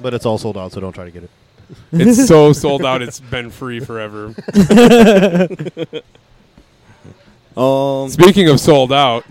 But 0.00 0.14
it's 0.14 0.24
all 0.26 0.38
sold 0.38 0.56
out, 0.56 0.72
so 0.72 0.80
don't 0.80 0.92
try 0.94 1.04
to 1.04 1.10
get 1.10 1.24
it. 1.24 1.30
It's 1.92 2.26
so 2.26 2.52
sold 2.54 2.84
out. 2.84 3.02
It's 3.02 3.20
been 3.20 3.50
free 3.50 3.80
forever. 3.80 4.34
Um. 7.56 8.08
Speaking 8.08 8.48
of 8.48 8.60
sold 8.60 8.92
out, 8.92 9.24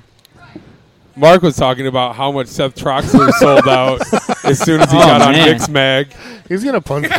Mark 1.16 1.42
was 1.42 1.56
talking 1.56 1.88
about 1.88 2.16
how 2.18 2.34
much 2.34 2.48
Seth 2.48 2.76
Troxler 2.76 3.32
sold 3.32 3.66
out 3.68 4.02
as 4.44 4.60
soon 4.60 4.82
as 4.82 4.92
he 4.92 4.98
Oh, 4.98 5.02
got 5.02 5.22
on 5.22 5.32
man. 5.32 5.58
Mixmag. 5.58 6.14
He's 6.50 6.62
going 6.62 6.76
to 6.76 6.82
punch 6.82 7.10
me. 7.10 7.16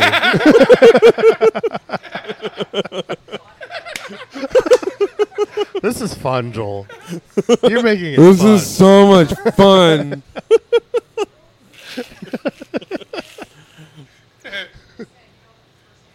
this 5.81 6.01
is 6.01 6.13
fun, 6.13 6.51
Joel. 6.51 6.87
You're 7.63 7.83
making 7.83 8.13
it 8.13 8.17
This 8.17 8.41
fun. 8.41 8.51
is 8.51 8.67
so 8.67 9.07
much 9.07 9.31
fun. 9.55 10.23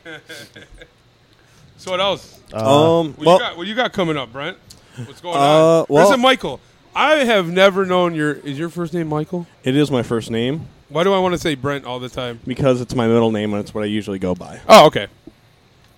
so 1.77 1.91
what 1.91 2.01
else? 2.01 2.41
Uh, 2.53 3.01
um. 3.01 3.13
What 3.15 3.27
Well, 3.27 3.35
you 3.35 3.41
got? 3.41 3.57
What 3.57 3.67
you 3.67 3.75
got 3.75 3.93
coming 3.93 4.17
up, 4.17 4.33
Brent? 4.33 4.57
What's 5.05 5.21
going 5.21 5.37
Uh, 5.37 5.41
on? 5.41 5.87
well- 5.89 6.05
Listen, 6.07 6.21
Michael. 6.21 6.61
I 6.95 7.17
have 7.25 7.49
never 7.51 7.85
known 7.85 8.15
your. 8.15 8.33
Is 8.33 8.59
your 8.59 8.71
first 8.71 8.95
name 8.95 9.09
Michael? 9.09 9.47
it 9.65 9.77
is 9.77 9.91
my 9.91 10.03
first 10.03 10.31
name 10.31 10.67
Why 10.89 11.05
do 11.05 11.13
I 11.13 11.19
want 11.19 11.35
to 11.35 11.39
say 11.39 11.55
Brent 11.55 11.85
all 11.85 11.99
the 12.01 12.09
time? 12.09 12.41
because 12.47 12.81
it's 12.81 12.95
my 12.95 13.07
middle 13.07 13.31
name 13.31 13.53
and 13.53 13.61
it's 13.61 13.75
what 13.75 13.83
I 13.85 13.87
usually 13.87 14.19
go 14.19 14.35
by. 14.35 14.61
Oh, 14.69 14.87
okay. 14.87 15.09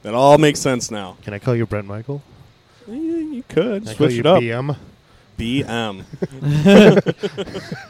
That 0.03 0.15
all 0.15 0.39
makes 0.39 0.59
sense 0.61 0.91
now. 0.91 1.17
Can 1.23 1.35
I 1.35 1.39
call 1.39 1.55
you 1.55 1.67
Brent 1.67 1.87
Michael? 1.87 2.23
Yeah, 2.89 2.94
you 2.94 3.44
could 3.48 3.82
Can 3.82 3.89
I 3.89 3.94
switch 3.94 4.15
it 4.15 4.27
up. 4.27 4.43
BM? 4.43 4.77
BM. 5.39 6.05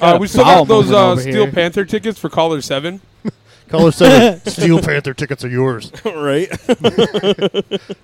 Uh, 0.00 0.18
we 0.20 0.26
still 0.26 0.44
foul 0.44 0.66
got 0.66 0.68
those 0.68 0.92
uh, 0.92 1.16
Steel. 1.16 1.50
Panther 1.50 1.84
tickets 1.84 2.18
for 2.18 2.28
Caller 2.28 2.60
Seven. 2.60 3.00
Caller 3.68 3.90
7. 3.92 4.40
Steel 4.46 4.82
Panther 4.82 5.14
tickets 5.14 5.42
are 5.42 5.48
yours. 5.48 5.90
right. 6.04 6.50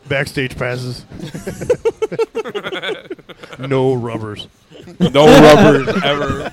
Backstage 0.08 0.56
passes. 0.56 1.04
no 3.58 3.92
rubbers. 3.92 4.48
No 4.98 5.26
rubbers 5.26 5.88
ever. 6.02 6.52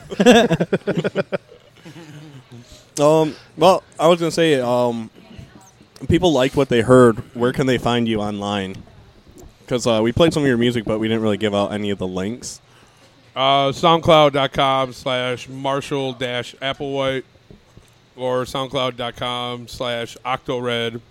Um. 2.99 3.35
Well, 3.55 3.83
I 3.97 4.07
was 4.07 4.19
gonna 4.19 4.31
say. 4.31 4.59
Um. 4.59 5.09
People 6.07 6.33
liked 6.33 6.55
what 6.57 6.69
they 6.69 6.81
heard. 6.81 7.17
Where 7.35 7.53
can 7.53 7.65
they 7.67 7.77
find 7.77 8.07
you 8.07 8.19
online? 8.19 8.75
Because 9.69 9.85
uh, 9.85 9.99
we 10.01 10.11
played 10.11 10.33
some 10.33 10.41
of 10.41 10.47
your 10.47 10.57
music, 10.57 10.83
but 10.83 10.97
we 10.97 11.07
didn't 11.07 11.21
really 11.21 11.37
give 11.37 11.53
out 11.53 11.71
any 11.71 11.91
of 11.91 11.99
the 11.99 12.07
links. 12.07 12.59
Uh, 13.35 13.69
SoundCloud.com 13.69 14.93
slash 14.93 15.47
Marshall 15.47 16.13
dash 16.13 16.55
Applewhite 16.55 17.23
or 18.15 18.45
SoundCloud.com 18.45 19.67
slash 19.67 20.17
Octored 20.25 21.01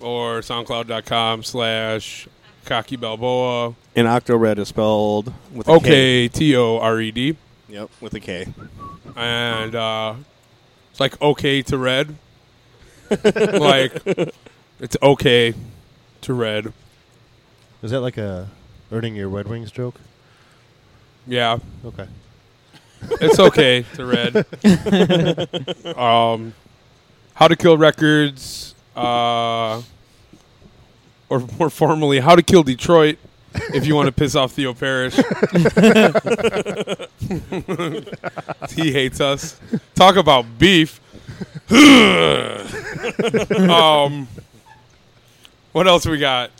or 0.00 0.40
SoundCloud.com 0.40 1.44
slash 1.44 2.26
Cocky 2.64 2.96
Balboa. 2.96 3.76
And 3.94 4.08
Octo 4.08 4.36
Red 4.36 4.58
is 4.58 4.66
spelled 4.66 5.32
with 5.54 5.68
a 5.68 5.70
K. 5.70 5.76
Okay, 5.76 6.28
T 6.28 6.56
O 6.56 6.78
R 6.78 7.00
E 7.00 7.12
D. 7.12 7.36
Yep, 7.68 7.88
with 8.00 8.14
a 8.14 8.20
K. 8.20 8.52
And 9.14 9.76
uh, 9.76 10.14
it's 10.90 10.98
like 10.98 11.22
okay 11.22 11.62
to 11.62 11.78
red. 11.78 12.16
like, 13.24 13.92
it's 14.80 14.96
okay 15.00 15.54
to 16.22 16.34
red. 16.34 16.72
Is 17.82 17.90
that 17.92 18.00
like 18.00 18.18
a 18.18 18.48
earning 18.92 19.16
your 19.16 19.28
Red 19.28 19.48
Wings 19.48 19.70
joke? 19.72 19.94
Yeah. 21.26 21.58
Okay. 21.84 22.06
It's 23.20 23.38
okay 23.38 23.84
to 23.94 24.04
red. 24.04 24.36
um, 25.96 26.52
How 27.34 27.48
to 27.48 27.56
Kill 27.56 27.78
Records, 27.78 28.74
uh, 28.94 29.80
or 31.30 31.40
more 31.58 31.70
formally, 31.70 32.20
How 32.20 32.36
to 32.36 32.42
Kill 32.42 32.62
Detroit. 32.62 33.16
If 33.74 33.84
you 33.86 33.96
want 33.96 34.06
to 34.06 34.12
piss 34.12 34.36
off 34.36 34.52
Theo 34.52 34.74
Parrish, 34.74 35.16
he 38.70 38.92
hates 38.92 39.20
us. 39.20 39.58
Talk 39.94 40.16
about 40.16 40.44
beef. 40.58 41.00
um, 43.70 44.28
What 45.72 45.88
else 45.88 46.06
we 46.06 46.18
got? 46.18 46.50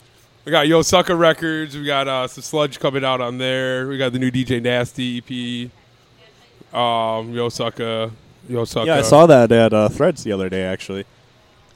We 0.43 0.51
got 0.51 0.67
Yo 0.67 0.81
Sucker 0.81 1.15
Records. 1.15 1.77
We 1.77 1.85
got 1.85 2.07
uh, 2.07 2.27
some 2.27 2.41
sludge 2.41 2.79
coming 2.79 3.05
out 3.05 3.21
on 3.21 3.37
there. 3.37 3.87
We 3.87 3.99
got 3.99 4.11
the 4.11 4.17
new 4.17 4.31
DJ 4.31 4.61
Nasty 4.61 5.19
EP. 5.19 6.75
Um, 6.75 7.31
Yo 7.31 7.49
Sucker. 7.49 8.11
Yo 8.49 8.65
Sucker. 8.65 8.87
Yeah, 8.87 8.97
I 8.97 9.01
saw 9.03 9.27
that 9.27 9.51
at 9.51 9.71
uh, 9.71 9.87
Threads 9.89 10.23
the 10.23 10.31
other 10.31 10.49
day. 10.49 10.63
Actually, 10.63 11.05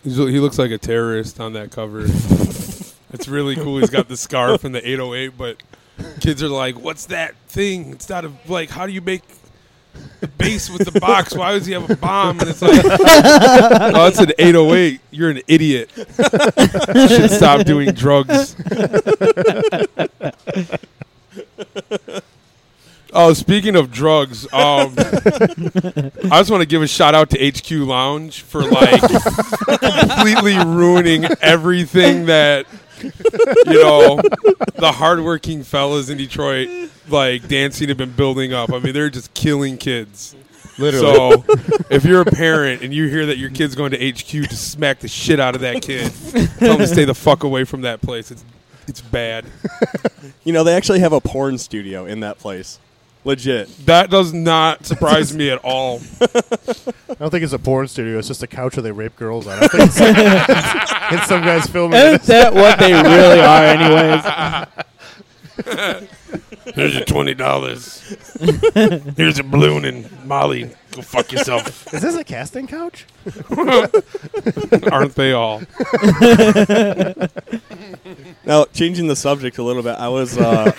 He's, 0.04 0.18
he 0.18 0.40
looks 0.40 0.58
like 0.58 0.72
a 0.72 0.80
terrorist 0.80 1.40
on 1.40 1.54
that 1.54 1.70
cover. 1.70 2.02
it's 2.06 3.28
really 3.28 3.56
cool. 3.56 3.78
He's 3.78 3.92
got 3.92 4.08
the 4.08 4.18
scarf 4.18 4.64
and 4.64 4.74
the 4.74 4.88
808, 4.88 5.38
but 5.38 5.62
kids 6.20 6.42
are 6.42 6.50
like, 6.50 6.80
"What's 6.80 7.06
that 7.08 7.36
thing? 7.48 7.92
It's 7.92 8.10
not 8.10 8.26
a 8.26 8.32
like. 8.48 8.72
How 8.72 8.88
do 8.88 8.94
you 8.94 9.02
make 9.02 9.24
bass 10.38 10.70
with 10.70 10.92
the 10.92 11.00
box? 11.00 11.36
Why 11.36 11.52
does 11.54 11.66
he 11.66 11.74
have 11.74 11.90
a 11.90 11.96
bomb?" 11.96 12.40
And 12.40 12.50
it's 12.50 12.62
like, 12.62 12.82
"Oh, 12.84 14.08
it's 14.08 14.20
an 14.20 14.32
808. 14.38 15.02
You're 15.12 15.30
an 15.32 15.42
idiot. 15.48 15.90
you 15.96 17.08
should 17.08 17.32
stop 17.32 17.66
doing 17.66 17.92
drugs." 17.92 18.56
Oh, 23.18 23.32
speaking 23.32 23.78
of 23.78 23.92
drugs, 23.92 24.44
um, 24.52 24.94
I 24.98 26.40
just 26.40 26.52
want 26.52 26.60
to 26.62 26.66
give 26.66 26.82
a 26.82 26.88
shout 26.88 27.16
out 27.16 27.30
to 27.30 27.38
HQ 27.50 27.72
Lounge 27.72 28.42
for 28.42 28.62
like 28.62 29.00
completely 29.00 30.58
ruining 30.58 31.24
everything 31.42 32.26
that 32.26 32.66
you 33.04 33.84
know 33.84 34.22
the 34.76 34.92
hardworking 34.92 35.64
fellas 35.64 36.10
in 36.10 36.18
Detroit 36.18 36.90
like 37.10 37.48
dancing 37.48 37.90
have 37.90 37.98
been 37.98 38.12
building 38.12 38.54
up. 38.54 38.72
I 38.72 38.80
mean, 38.80 38.94
they're 38.94 39.10
just 39.10 39.34
killing 39.34 39.78
kids. 39.78 40.36
Literally. 40.78 41.16
So, 41.16 41.46
if 41.90 42.04
you're 42.04 42.22
a 42.22 42.26
parent 42.26 42.82
and 42.82 42.94
you 42.94 43.08
hear 43.08 43.28
that 43.28 43.38
your 43.38 43.50
kid's 43.50 43.76
going 43.76 43.92
to 43.92 44.12
HQ 44.12 44.50
to 44.50 44.56
smack 44.56 45.00
the 45.00 45.08
shit 45.08 45.40
out 45.40 45.56
of 45.56 45.62
that 45.62 45.82
kid, 45.82 46.12
tell 46.60 46.70
them 46.70 46.80
to 46.80 46.88
stay 46.88 47.06
the 47.06 47.16
fuck 47.16 47.44
away 47.44 47.64
from 47.64 47.82
that 47.82 48.02
place. 48.02 48.32
It's 48.32 48.44
it's 48.88 49.02
bad. 49.02 49.46
you 50.44 50.54
know 50.54 50.64
they 50.64 50.76
actually 50.76 51.00
have 51.00 51.14
a 51.14 51.22
porn 51.22 51.58
studio 51.58 52.06
in 52.06 52.20
that 52.22 52.40
place. 52.40 52.80
Legit. 53.26 53.68
That 53.88 54.12
does 54.12 54.34
not 54.34 54.86
surprise 54.86 55.36
me 55.36 55.50
at 55.50 55.58
all. 55.64 56.00
I 56.22 57.16
don't 57.16 57.32
think 57.32 57.44
it's 57.44 57.54
a 57.54 57.60
porn 57.60 57.88
studio. 57.88 58.20
It's 58.20 58.28
just 58.28 58.44
a 58.44 58.48
couch 58.48 58.76
where 58.76 58.84
they 58.84 58.92
rape 58.92 59.16
girls 59.16 59.48
on. 59.48 59.54
I 59.54 59.68
think 59.68 59.84
it's, 59.86 59.98
it's, 60.00 60.92
it's 61.12 61.28
some 61.28 61.42
guys 61.42 61.66
filming. 61.66 61.98
Isn't 62.00 62.16
it. 62.16 62.22
that 62.28 62.54
what 62.54 62.78
they 62.78 62.94
really 62.94 63.42
are, 63.42 63.64
anyways? 63.66 64.86
Here's 66.76 66.96
your 66.96 67.06
twenty 67.06 67.34
dollars. 67.34 68.02
Here's 69.18 69.40
a 69.40 69.44
balloon 69.44 69.86
and 69.86 70.26
Molly. 70.26 70.72
Go 70.92 71.02
fuck 71.02 71.32
yourself. 71.32 71.94
Is 71.94 72.02
this 72.02 72.16
a 72.16 72.24
casting 72.24 72.68
couch? 72.68 73.06
Aren't 74.92 75.16
they 75.16 75.34
all? 75.34 75.62
Now, 78.46 78.66
changing 78.74 79.08
the 79.08 79.16
subject 79.16 79.58
a 79.58 79.64
little 79.64 79.82
bit, 79.84 79.96
I 79.98 80.08
was, 80.08 80.38
uh, 80.38 80.72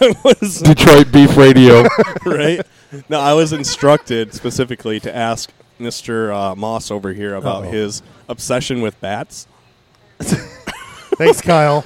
I 0.00 0.14
was 0.24 0.60
Detroit 0.60 1.12
Beef 1.12 1.36
Radio. 1.36 1.84
right. 2.24 2.64
No, 3.08 3.20
I 3.20 3.34
was 3.34 3.52
instructed 3.52 4.32
specifically 4.34 4.98
to 5.00 5.14
ask 5.14 5.50
Mr. 5.78 6.34
Uh, 6.34 6.54
Moss 6.56 6.90
over 6.90 7.12
here 7.12 7.34
about 7.34 7.64
Uh-oh. 7.64 7.70
his 7.70 8.02
obsession 8.28 8.80
with 8.80 8.98
bats. 9.00 9.46
Thanks, 10.20 11.40
Kyle. 11.42 11.84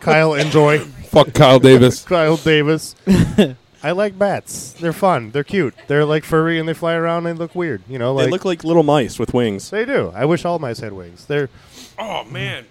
Kyle, 0.00 0.34
enjoy. 0.34 0.84
Fuck 1.12 1.34
Kyle 1.34 1.58
Davis. 1.60 2.04
Kyle 2.06 2.38
Davis. 2.38 2.94
I 3.82 3.90
like 3.90 4.18
bats. 4.18 4.72
They're 4.72 4.94
fun. 4.94 5.30
They're 5.30 5.44
cute. 5.44 5.74
They're 5.86 6.06
like 6.06 6.24
furry 6.24 6.58
and 6.58 6.66
they 6.66 6.72
fly 6.72 6.94
around 6.94 7.26
and 7.26 7.36
they 7.36 7.38
look 7.38 7.54
weird. 7.54 7.82
You 7.86 7.98
know, 7.98 8.14
like 8.14 8.24
they 8.26 8.30
look 8.30 8.46
like 8.46 8.64
little 8.64 8.82
mice 8.82 9.18
with 9.18 9.34
wings. 9.34 9.68
they 9.68 9.84
do. 9.84 10.10
I 10.14 10.24
wish 10.24 10.46
all 10.46 10.58
mice 10.58 10.78
had 10.78 10.94
wings. 10.94 11.26
They're. 11.26 11.50
Oh 11.98 12.24
man. 12.24 12.64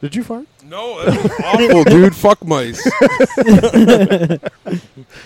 Did 0.00 0.14
you 0.14 0.22
fart? 0.22 0.46
No, 0.64 1.04
that 1.04 1.22
was 1.22 1.32
awful, 1.44 1.84
dude. 1.84 2.16
Fuck 2.16 2.42
mice. 2.44 2.82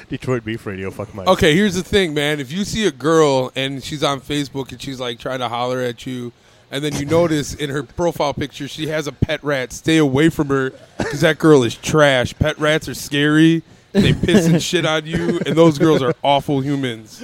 Detroit 0.09 0.45
Beef 0.45 0.67
Radio. 0.67 0.91
Fuck 0.91 1.15
mice. 1.15 1.29
Okay, 1.29 1.55
here's 1.55 1.75
the 1.75 1.85
thing, 1.85 2.13
man. 2.13 2.41
If 2.41 2.51
you 2.51 2.65
see 2.65 2.87
a 2.87 2.91
girl 2.91 3.53
and 3.55 3.85
she's 3.85 4.03
on 4.03 4.21
Facebook 4.21 4.73
and 4.73 4.81
she's 4.83 4.99
like 4.99 5.19
trying 5.21 5.41
to 5.41 5.49
holler 5.49 5.81
at 5.81 6.07
you, 6.07 6.33
and 6.73 6.83
then 6.83 6.97
you 6.97 7.05
notice 7.05 7.55
in 7.55 7.69
her 7.71 7.83
profile 7.83 8.33
picture 8.33 8.67
she 8.67 8.89
has 8.89 9.07
a 9.07 9.13
pet 9.13 9.45
rat, 9.45 9.73
stay 9.73 9.99
away 9.99 10.31
from 10.31 10.49
her 10.49 10.73
because 10.97 11.21
that 11.21 11.39
girl 11.39 11.63
is 11.63 11.77
trash. 11.77 12.35
Pet 12.39 12.59
rats 12.59 12.89
are 12.89 12.95
scary. 12.95 13.63
They 13.93 14.15
piss 14.15 14.47
and 14.47 14.63
shit 14.63 14.87
on 14.87 15.05
you, 15.05 15.39
and 15.45 15.55
those 15.55 15.77
girls 15.79 16.01
are 16.01 16.15
awful 16.23 16.63
humans. 16.63 17.23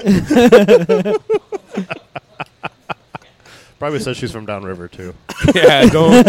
Probably 3.78 4.00
says 4.00 4.18
she's 4.18 4.32
from 4.32 4.44
downriver 4.44 4.86
too. 4.86 5.14
Yeah, 5.54 5.86
don't. 5.86 6.26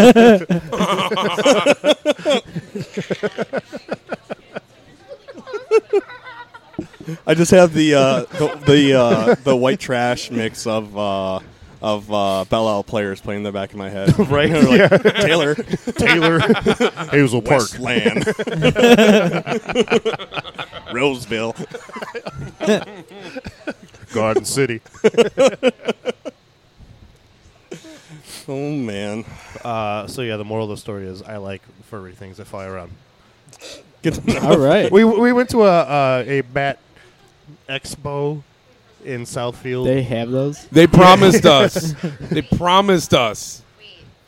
I 7.26 7.34
just 7.34 7.50
have 7.50 7.74
the 7.74 7.94
uh, 7.94 8.20
the 8.20 8.62
the, 8.66 8.94
uh, 8.94 9.34
the 9.42 9.56
white 9.56 9.80
trash 9.80 10.30
mix 10.30 10.66
of 10.66 10.96
uh, 10.96 11.40
of 11.82 12.12
uh, 12.12 12.44
Belle 12.48 12.68
Isle 12.68 12.84
players 12.84 13.20
playing 13.20 13.38
in 13.38 13.44
the 13.44 13.52
back 13.52 13.70
of 13.72 13.76
my 13.76 13.88
head. 13.90 14.14
Right? 14.30 14.50
They're 14.50 14.62
like, 14.62 14.78
Yeah. 15.04 15.12
Taylor, 15.22 15.54
Taylor, 15.98 16.38
Hazel 17.10 17.42
Park. 17.42 17.62
Westland, 17.78 18.26
Roseville. 20.92 21.54
Garden 24.12 24.44
City. 24.44 24.80
Oh 28.48 28.72
man. 28.72 29.24
Uh, 29.64 30.06
so 30.06 30.22
yeah, 30.22 30.36
the 30.36 30.44
moral 30.44 30.64
of 30.64 30.70
the 30.70 30.76
story 30.80 31.06
is 31.06 31.22
I 31.22 31.36
like 31.36 31.62
furry 31.84 32.12
things 32.14 32.36
that 32.38 32.46
fly 32.46 32.66
around. 32.66 32.90
Good 34.02 34.14
to 34.14 34.26
know. 34.26 34.40
All 34.40 34.58
right. 34.58 34.90
We 34.90 35.04
we 35.04 35.32
went 35.32 35.50
to 35.50 35.62
a 35.64 35.80
uh, 35.82 36.24
a 36.26 36.40
bat 36.40 36.78
expo 37.68 38.42
in 39.04 39.22
Southfield. 39.22 39.84
They 39.84 40.02
have 40.02 40.30
those. 40.30 40.66
They 40.66 40.86
promised 40.86 41.46
us. 41.60 41.94
They 42.30 42.42
promised 42.42 43.14
us 43.14 43.62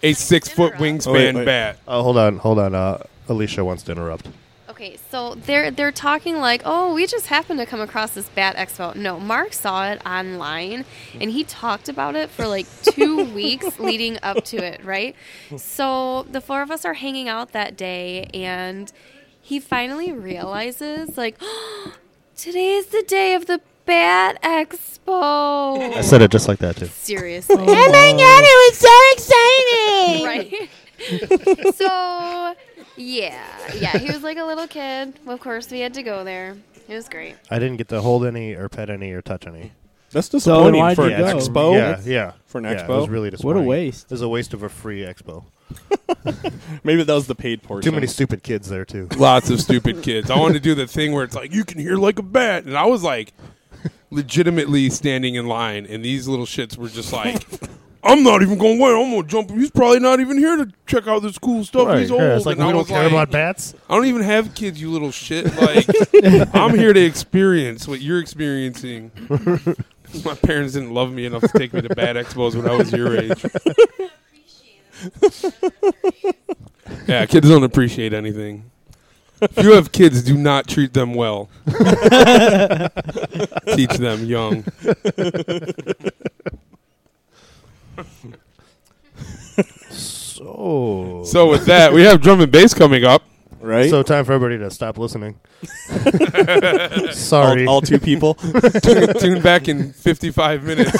a 0.03 0.12
six 0.15 0.49
foot 0.49 0.74
wingspan 0.74 1.07
Oh, 1.07 1.12
wait, 1.12 1.35
wait. 1.35 1.44
bat. 1.44 1.78
Oh, 1.86 2.03
hold 2.03 2.16
on, 2.19 2.39
hold 2.39 2.59
on. 2.59 2.74
Uh, 2.74 3.03
Alicia 3.28 3.65
wants 3.65 3.82
to 3.85 3.93
interrupt. 3.93 4.27
Okay, 4.69 4.99
so 5.11 5.35
they're 5.35 5.70
they're 5.70 5.93
talking 5.93 6.39
like, 6.40 6.62
oh, 6.65 6.93
we 6.94 7.07
just 7.07 7.27
happened 7.28 7.61
to 7.61 7.66
come 7.66 7.81
across 7.81 8.12
this 8.15 8.28
Bat 8.31 8.57
Expo. 8.57 8.97
No, 8.97 9.20
Mark 9.20 9.53
saw 9.53 9.89
it 9.93 10.05
online, 10.05 10.85
and 11.20 11.31
he 11.31 11.44
talked 11.44 11.89
about 11.89 12.16
it 12.16 12.31
for 12.31 12.49
like 12.49 12.66
two 12.82 13.24
weeks 13.35 13.78
leading 13.78 14.19
up 14.24 14.44
to 14.47 14.57
it, 14.57 14.82
right? 14.85 15.15
So 15.57 16.24
the 16.24 16.40
four 16.40 16.62
of 16.62 16.70
us 16.73 16.85
are 16.85 16.94
hanging 16.94 17.28
out 17.28 17.53
that 17.53 17.77
day, 17.77 18.24
and 18.35 18.90
he 19.40 19.61
finally 19.61 20.11
realizes, 20.11 21.16
like, 21.16 21.39
today 22.36 22.73
is 22.74 22.86
the 22.86 23.03
day 23.03 23.35
of 23.35 23.47
the 23.47 23.61
Bat 23.86 24.42
Expo. 24.42 25.78
I 25.96 26.00
said 26.02 26.22
it 26.22 26.30
just 26.30 26.48
like 26.48 26.59
that 26.60 26.76
too. 26.76 26.86
Seriously. 26.86 27.56
Oh 27.59 27.64
my 27.64 28.12
god, 28.12 28.44
it 28.44 28.56
was 28.70 28.78
so 28.78 28.94
exciting! 29.12 30.24
right? 31.68 31.74
so, 31.76 32.54
yeah, 32.96 33.44
yeah, 33.74 33.98
he 33.98 34.06
was 34.10 34.22
like 34.22 34.38
a 34.38 34.44
little 34.44 34.66
kid. 34.68 35.14
Of 35.26 35.40
course, 35.40 35.70
we 35.70 35.80
had 35.80 35.94
to 35.94 36.02
go 36.02 36.22
there. 36.24 36.56
It 36.88 36.94
was 36.94 37.09
great. 37.09 37.34
I 37.50 37.59
didn't 37.59 37.76
get 37.78 37.88
to 37.88 38.00
hold 38.00 38.24
any 38.24 38.54
or 38.54 38.68
pet 38.68 38.88
any 38.90 39.12
or 39.12 39.20
touch 39.22 39.46
any. 39.46 39.72
That's 40.10 40.28
So 40.28 40.38
disappointing 40.38 40.80
why'd 40.80 40.96
for 40.96 41.09
you 41.09 41.14
an 41.14 41.20
go? 41.22 41.34
expo. 41.36 41.74
Yeah, 41.74 42.00
yeah. 42.04 42.32
For 42.46 42.59
an 42.59 42.64
Yeah, 42.64 42.74
expo. 42.74 42.84
it 42.84 43.00
was 43.00 43.09
really 43.09 43.30
disappointing. 43.30 43.62
What 43.64 43.66
a 43.66 43.68
waste. 43.68 44.04
It 44.06 44.10
was 44.10 44.22
a 44.22 44.28
waste 44.28 44.52
of 44.54 44.62
a 44.62 44.68
free 44.68 45.00
expo. 45.00 45.44
Maybe 46.84 47.02
that 47.02 47.14
was 47.14 47.26
the 47.26 47.34
paid 47.34 47.62
portion. 47.62 47.90
Too 47.90 47.94
many 47.94 48.06
stupid 48.06 48.42
kids 48.42 48.68
there 48.68 48.84
too. 48.84 49.09
Lots 49.16 49.48
of 49.50 49.60
stupid 49.60 50.02
kids. 50.02 50.30
I 50.30 50.38
wanted 50.38 50.54
to 50.54 50.60
do 50.60 50.74
the 50.74 50.86
thing 50.86 51.12
where 51.12 51.24
it's 51.24 51.34
like 51.34 51.52
you 51.52 51.64
can 51.64 51.78
hear 51.80 51.96
like 51.96 52.18
a 52.18 52.22
bat, 52.22 52.64
and 52.64 52.76
I 52.76 52.84
was 52.84 53.02
like, 53.02 53.32
legitimately 54.12 54.90
standing 54.90 55.34
in 55.34 55.47
line, 55.47 55.86
and 55.86 56.05
these 56.05 56.28
little 56.28 56.47
shits 56.47 56.76
were 56.76 56.89
just 56.89 57.12
like, 57.12 57.44
"I'm 58.05 58.22
not 58.22 58.43
even 58.43 58.59
going 58.59 58.78
to 58.78 58.82
wait. 58.84 58.90
I'm 58.90 59.10
going 59.10 59.22
to 59.22 59.28
jump. 59.28 59.51
He's 59.51 59.70
probably 59.70 60.01
not 60.01 60.20
even 60.20 60.39
here 60.39 60.56
to 60.56 60.70
check 60.86 61.06
out 61.09 61.22
this 61.22 61.39
cool 61.39 61.64
stuff. 61.64 61.89
Right, 61.89 62.01
He's 62.01 62.10
old." 62.10 62.20
yeah, 62.20 62.36
it's 62.36 62.47
like 62.47 62.56
And 62.59 62.66
we 62.66 62.68
I 62.70 62.72
don't 62.72 62.78
was 62.80 62.89
care 62.89 63.02
like, 63.05 63.12
about 63.12 63.30
bats. 63.30 63.74
I 63.89 63.94
don't 63.97 64.06
even 64.06 64.22
have 64.22 64.55
kids, 64.55 64.80
you 64.80 64.90
little 64.90 65.10
shit. 65.10 65.47
Like, 65.56 65.86
I'm 66.55 66.76
here 66.76 66.93
to 66.93 67.01
experience 67.05 67.89
what 67.89 68.01
you're 68.01 68.20
experiencing. 68.20 69.10
My 70.24 70.34
parents 70.34 70.74
didn't 70.74 70.93
love 70.93 71.10
me 71.12 71.24
enough 71.24 71.40
to 71.43 71.59
take 71.59 71.72
me 71.72 71.80
to 71.80 71.89
bad 71.94 72.16
expos 72.16 72.55
when 72.55 72.68
I 72.68 72.76
was 72.76 72.93
your 72.93 73.16
age. 73.18 73.47
yeah, 77.09 77.24
kids 77.26 77.48
don't 77.48 77.64
appreciate 77.64 78.12
anything. 78.12 78.70
If 79.43 79.62
you 79.62 79.73
have 79.73 79.90
kids, 79.93 80.23
do 80.23 80.39
not 80.39 80.69
treat 80.69 80.93
them 80.93 81.14
well. 81.14 81.51
Teach 83.74 83.97
them 83.98 84.24
young. 84.24 84.64
So, 89.90 91.23
So 91.24 91.51
with 91.51 91.66
that, 91.66 91.93
we 91.93 92.02
have 92.02 92.20
drum 92.20 92.40
and 92.40 92.51
bass 92.51 92.73
coming 92.74 93.05
up. 93.05 93.23
Right? 93.60 93.90
So 93.90 94.02
time 94.02 94.24
for 94.24 94.32
everybody 94.32 94.59
to 94.59 94.70
stop 94.73 94.98
listening. 94.98 95.39
Sorry, 97.12 97.64
all, 97.64 97.74
all 97.74 97.81
two 97.81 98.01
people. 98.01 98.35
tune, 98.82 99.14
tune 99.14 99.40
back 99.40 99.69
in 99.69 99.93
55 99.93 100.64
minutes. 100.64 100.93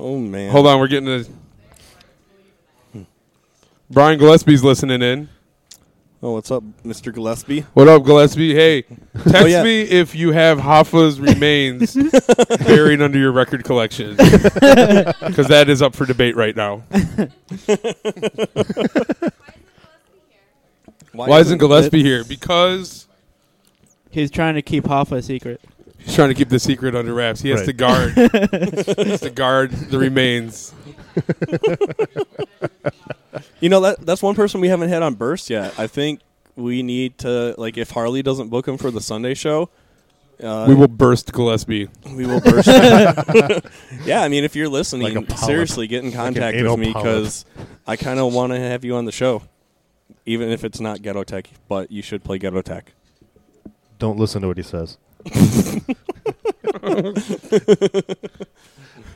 Oh 0.00 0.18
man. 0.18 0.50
Hold 0.50 0.66
on, 0.66 0.78
we're 0.80 0.88
getting 0.88 1.08
a. 1.10 1.24
Hmm. 2.92 3.02
Brian 3.90 4.18
Gillespie's 4.18 4.64
listening 4.64 5.02
in. 5.02 5.28
Oh, 6.22 6.32
what's 6.32 6.50
up, 6.50 6.62
Mr. 6.84 7.12
Gillespie? 7.14 7.60
What 7.74 7.88
up, 7.88 8.04
Gillespie? 8.04 8.54
Hey, 8.54 8.84
oh, 8.90 9.22
text 9.24 9.34
Oh, 9.36 9.46
yeah. 9.46 9.62
me 9.62 9.82
if 9.82 10.14
you 10.14 10.32
have 10.32 10.58
Hoffa's 10.58 11.20
remains 11.20 11.94
buried 12.66 13.00
under 13.02 13.18
your 13.18 13.32
record 13.32 13.64
collection, 13.64 14.16
because 14.16 15.48
that 15.48 15.66
is 15.68 15.82
up 15.82 15.94
for 15.94 16.06
debate 16.06 16.34
right 16.36 16.56
now. 16.56 16.82
Why, 21.12 21.40
isn't 21.40 21.58
Gillespie 21.58 22.02
here? 22.02 22.24
Because 22.24 23.06
He's 24.10 24.30
trying 24.30 24.54
to 24.54 24.62
keep 24.62 24.84
Hoffa 24.84 25.18
a 25.18 25.22
secret. 25.22 25.60
He's 26.04 26.14
trying 26.14 26.28
to 26.28 26.34
keep 26.34 26.48
the 26.48 26.58
secret 26.58 26.94
under 26.94 27.12
wraps. 27.14 27.40
He 27.40 27.50
has 27.50 27.60
Right. 27.60 27.66
to 27.66 27.72
guard. 27.72 28.12
he 29.04 29.10
has 29.10 29.20
to 29.20 29.30
guard 29.30 29.70
the 29.72 29.98
remains. 29.98 30.72
You 33.60 33.68
know 33.68 33.80
that 33.80 34.00
that's 34.00 34.22
one 34.22 34.34
person 34.34 34.60
we 34.60 34.68
haven't 34.68 34.88
had 34.88 35.02
on 35.02 35.14
Burst 35.14 35.50
yet. 35.50 35.78
I 35.78 35.86
think 35.86 36.20
we 36.56 36.82
need 36.82 37.18
to 37.18 37.54
like 37.58 37.76
if 37.76 37.90
Harley 37.90 38.22
doesn't 38.22 38.48
book 38.48 38.66
him 38.66 38.76
for 38.78 38.90
the 38.90 39.00
Sunday 39.00 39.34
show. 39.34 39.68
Uh, 40.42 40.64
we 40.66 40.74
will 40.74 40.88
burst 40.88 41.30
Gillespie. 41.32 41.88
We 42.16 42.24
will 42.26 42.40
burst. 42.40 42.66
yeah, 44.06 44.22
I 44.22 44.28
mean, 44.28 44.42
if 44.42 44.56
you're 44.56 44.70
listening, 44.70 45.14
Like 45.14 45.24
a 45.24 45.26
polyp. 45.26 45.44
seriously, 45.44 45.86
get 45.86 46.02
in 46.02 46.12
contact 46.12 46.56
anal 46.56 46.78
with 46.78 46.86
me 46.86 46.92
polyp. 46.94 47.04
because 47.04 47.44
I 47.86 47.96
kind 47.96 48.18
of 48.18 48.32
want 48.32 48.52
to 48.54 48.58
have 48.58 48.82
you 48.82 48.96
on 48.96 49.04
the 49.04 49.12
show, 49.12 49.42
even 50.24 50.48
if 50.48 50.64
it's 50.64 50.80
not 50.80 51.02
Ghetto 51.02 51.24
Tech. 51.24 51.50
But 51.68 51.90
you 51.92 52.00
should 52.00 52.24
play 52.24 52.38
Ghetto 52.38 52.62
Tech. 52.62 52.92
Don't 53.98 54.18
listen 54.18 54.40
to 54.40 54.48
what 54.48 54.56
he 54.56 54.62
says. 54.62 54.96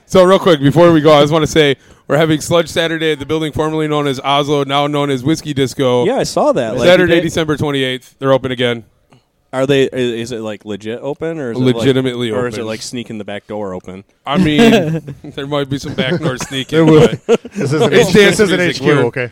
So 0.07 0.23
real 0.23 0.39
quick 0.39 0.61
before 0.61 0.93
we 0.93 1.01
go, 1.01 1.13
I 1.15 1.23
just 1.23 1.33
want 1.33 1.43
to 1.45 1.51
say 1.51 1.77
we're 2.07 2.19
having 2.19 2.41
Sludge 2.41 2.69
Saturday 2.69 3.13
at 3.13 3.19
the 3.19 3.27
building 3.27 3.53
formerly 3.53 3.89
known 3.89 4.07
as 4.07 4.21
Oslo, 4.21 4.63
now 4.63 4.87
known 4.87 5.11
as 5.11 5.25
Whiskey 5.25 5.55
Disco. 5.55 6.05
Yeah, 6.05 6.17
I 6.19 6.23
saw 6.25 6.53
that. 6.53 6.77
Like, 6.77 6.87
Saturday, 6.87 7.17
they- 7.17 7.21
December 7.23 7.57
twenty 7.57 7.83
eighth. 7.83 8.17
They're 8.19 8.33
open 8.33 8.53
again. 8.53 8.85
Are 9.53 9.67
they? 9.67 9.85
Is 9.85 10.31
it 10.31 10.41
like 10.41 10.65
legit 10.65 11.01
open 11.01 11.39
or 11.39 11.53
is 11.53 11.59
Legitimately 11.59 12.29
it 12.29 12.33
like, 12.33 12.43
or 12.43 12.47
is 12.49 12.55
it 12.55 12.59
open. 12.61 12.67
like 12.69 12.83
sneaking 12.83 13.19
the 13.19 13.25
back 13.25 13.47
door 13.47 13.73
open? 13.73 14.05
I 14.27 14.37
mean, 14.37 15.15
there 15.25 15.47
might 15.47 15.71
be 15.71 15.79
some 15.79 15.95
backdoor 15.95 16.37
sneaking. 16.39 16.77
There 16.77 16.85
will. 16.85 17.09
but 17.27 17.43
This 17.53 17.73
isn't 17.73 17.93
it's 17.93 18.09
H- 18.11 18.15
this 18.15 18.41
isn't 18.41 18.59
music. 18.59 18.83
HQ, 18.83 18.87
We're- 18.87 19.05
okay? 19.05 19.31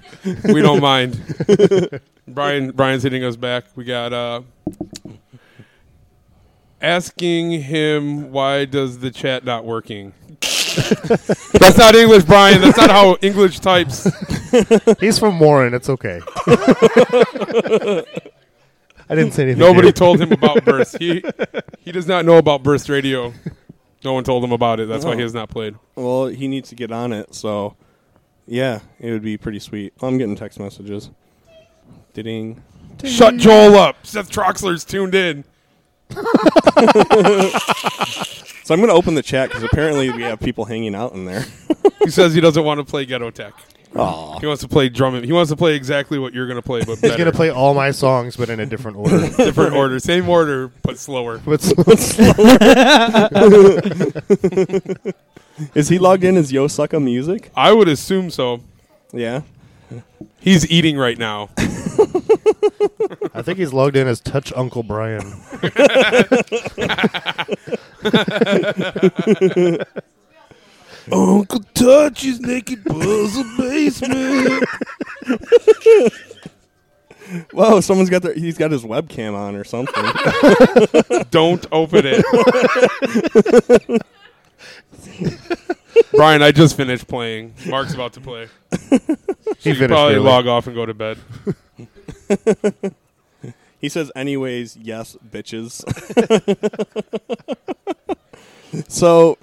We 0.53 0.63
don't 0.63 0.81
mind. 0.81 2.01
Brian, 2.29 2.71
Brian's 2.71 3.03
hitting 3.03 3.25
us 3.25 3.37
back. 3.37 3.65
We 3.77 3.85
got 3.85 4.13
uh, 4.13 4.43
asking 6.83 7.63
him 7.63 8.31
why 8.33 8.65
does 8.67 8.99
the 8.99 9.11
chat 9.11 9.45
not 9.45 9.65
working. 9.65 10.13
That's 10.41 11.79
not 11.79 11.95
English, 11.95 12.25
Brian. 12.25 12.61
That's 12.61 12.77
not 12.79 12.91
how 12.91 13.17
English 13.23 13.61
types. 13.61 14.09
He's 15.01 15.19
from 15.19 15.39
Warren. 15.39 15.75
It's 15.75 15.89
okay. 15.89 16.21
I 19.09 19.15
didn't 19.15 19.33
say 19.33 19.43
anything. 19.45 19.59
Nobody 19.59 19.89
here. 19.89 19.93
told 19.93 20.21
him 20.21 20.33
about 20.33 20.65
Burst. 20.65 20.97
He 20.99 21.23
he 21.81 21.93
does 21.93 22.07
not 22.07 22.25
know 22.25 22.39
about 22.39 22.63
Burst 22.63 22.89
Radio. 22.89 23.33
No 24.05 24.15
one 24.15 24.25
told 24.25 24.43
him 24.43 24.53
about 24.53 24.81
it. 24.81 24.89
That's 24.89 25.05
why 25.05 25.13
Oh. 25.13 25.17
he 25.17 25.23
has 25.23 25.35
not 25.35 25.49
played. 25.51 25.77
Well, 25.95 26.27
he 26.27 26.49
needs 26.49 26.71
to 26.71 26.75
get 26.75 26.91
on 26.91 27.13
it. 27.13 27.35
So, 27.35 27.77
yeah, 28.47 28.81
it 28.99 29.11
would 29.13 29.23
be 29.23 29.37
pretty 29.37 29.59
sweet. 29.61 29.93
Oh, 30.01 30.09
I'm 30.09 30.19
getting 30.19 30.35
text 30.35 30.59
messages. 30.59 31.11
Ding. 32.15 32.63
Shut 33.05 33.37
Joel 33.37 33.77
up. 33.77 34.05
Seth 34.07 34.31
Troxler's 34.31 34.85
tuned 34.85 35.15
in. 35.15 35.45
So 38.65 38.73
I'm 38.75 38.81
going 38.81 38.91
to 38.91 38.95
open 38.95 39.15
the 39.17 39.23
chat 39.23 39.49
because 39.49 39.65
apparently 39.65 40.11
we 40.13 40.23
have 40.23 40.39
people 40.41 40.65
hanging 40.65 40.95
out 40.95 41.13
in 41.15 41.25
there. 41.25 41.45
He 42.05 42.11
says 42.11 42.33
he 42.33 42.41
doesn't 42.41 42.65
want 42.65 42.79
to 42.79 42.85
play 42.85 43.05
Ghetto 43.05 43.31
Tech. 43.31 43.55
Aw. 43.97 44.39
He 44.39 44.47
wants 44.47 44.63
to 44.63 44.69
play 44.69 44.89
drum. 44.89 45.23
He 45.23 45.33
wants 45.33 45.51
to 45.51 45.57
play 45.57 45.75
exactly 45.75 46.19
what 46.19 46.33
you're 46.33 46.47
going 46.47 46.57
to 46.57 46.63
play, 46.63 46.81
but 46.81 46.93
He's 46.93 47.01
better. 47.03 47.19
gonna 47.19 47.33
play 47.33 47.51
all 47.51 47.75
my 47.75 47.91
songs, 47.91 48.37
but 48.37 48.49
in 48.49 48.59
a 48.61 48.65
different 48.67 48.97
order. 48.97 49.29
different 49.37 49.75
order, 49.75 49.99
same 49.99 50.29
order, 50.29 50.69
but 50.83 50.97
slower. 50.99 51.43
But 51.45 51.61
slower. 52.01 52.33
Is 55.75 55.89
he 55.89 55.99
logged 55.99 56.25
in 56.25 56.39
as 56.39 56.51
Yo 56.51 56.67
Sucka 56.69 57.03
Music? 57.03 57.51
I 57.55 57.73
would 57.73 57.89
assume 57.89 58.31
so. 58.31 58.63
Yeah. 59.13 59.43
He's 60.41 60.71
eating 60.71 60.97
right 60.97 61.19
now. 61.19 61.51
I 63.35 63.43
think 63.43 63.59
he's 63.59 63.73
logged 63.73 63.97
in 63.97 64.07
as 64.07 64.21
Touch 64.21 64.53
Uncle 64.55 64.83
Brian. 64.83 65.21
Uncle 71.11 71.61
Touch 71.75 72.25
is 72.25 72.41
naked 72.41 72.85
puzzle 72.85 73.45
basement. 73.59 74.65
Whoa, 77.53 77.81
someone's 77.81 78.11
got 78.11 78.23
their 78.23 78.35
he's 78.35 78.59
got 78.59 78.71
his 78.71 78.83
webcam 78.83 79.35
on 79.35 79.57
or 79.57 79.65
something. 79.65 80.05
Don't 81.31 81.65
open 81.73 82.05
it. 82.07 82.25
Brian, 86.13 86.43
I 86.43 86.53
just 86.53 86.77
finished 86.77 87.07
playing. 87.09 87.55
Mark's 87.67 87.95
about 87.95 88.13
to 88.15 88.21
play. 88.21 88.49
So 88.73 88.89
He 89.59 89.71
you 89.71 89.75
finished 89.77 89.89
probably 89.89 90.15
early. 90.17 90.25
log 90.25 90.47
off 90.47 90.67
and 90.67 90.75
go 90.77 90.87
to 90.87 90.95
bed. 90.95 91.19
he 93.81 93.89
says 93.89 94.11
anyways, 94.17 94.77
yes, 94.77 95.17
bitches. 95.31 95.83
so 98.89 99.39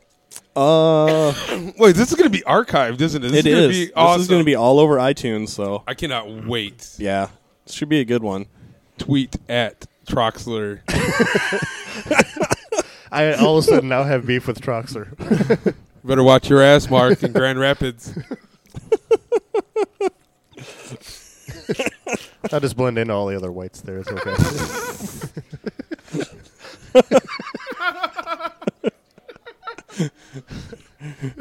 uh 0.56 1.34
Wait, 1.78 1.96
this 1.96 2.10
is 2.10 2.16
going 2.16 2.30
to 2.30 2.36
be 2.38 2.44
archived, 2.44 3.00
isn't 3.02 3.24
it? 3.24 3.30
This 3.30 3.46
it 3.46 3.48
is. 3.48 3.54
Gonna 3.56 3.68
is. 3.68 3.78
Be 3.78 3.86
This 3.96 4.22
is 4.22 4.28
going 4.28 4.42
to 4.42 4.46
be 4.46 4.56
all 4.56 4.80
over 4.80 4.98
iTunes, 4.98 5.50
so 5.50 5.84
I 5.88 5.94
cannot 5.94 6.46
wait. 6.48 6.96
yeah. 6.98 7.30
This 7.66 7.76
should 7.76 7.90
be 7.90 8.00
a 8.00 8.06
good 8.06 8.24
one. 8.24 8.48
Tweet 8.98 9.36
at 9.48 9.86
Troxler. 10.08 10.82
I 13.12 13.34
all 13.34 13.58
of 13.58 13.64
a 13.64 13.68
sudden 13.68 13.90
now 13.90 14.04
have 14.04 14.26
beef 14.26 14.48
with 14.48 14.60
Troxler. 14.62 15.76
Better 16.04 16.24
watch 16.24 16.50
your 16.50 16.62
ass, 16.62 16.90
Mark, 16.90 17.24
in 17.24 17.32
Grand 17.34 17.60
Rapids. 17.60 18.14
I'll 22.52 22.60
just 22.60 22.76
blend 22.78 22.98
in 22.98 23.12
all 23.12 23.28
the 23.28 23.36
other 23.36 23.52
whites 23.52 23.82
there. 23.82 24.00
It's 24.00 24.10
okay. 24.10 24.36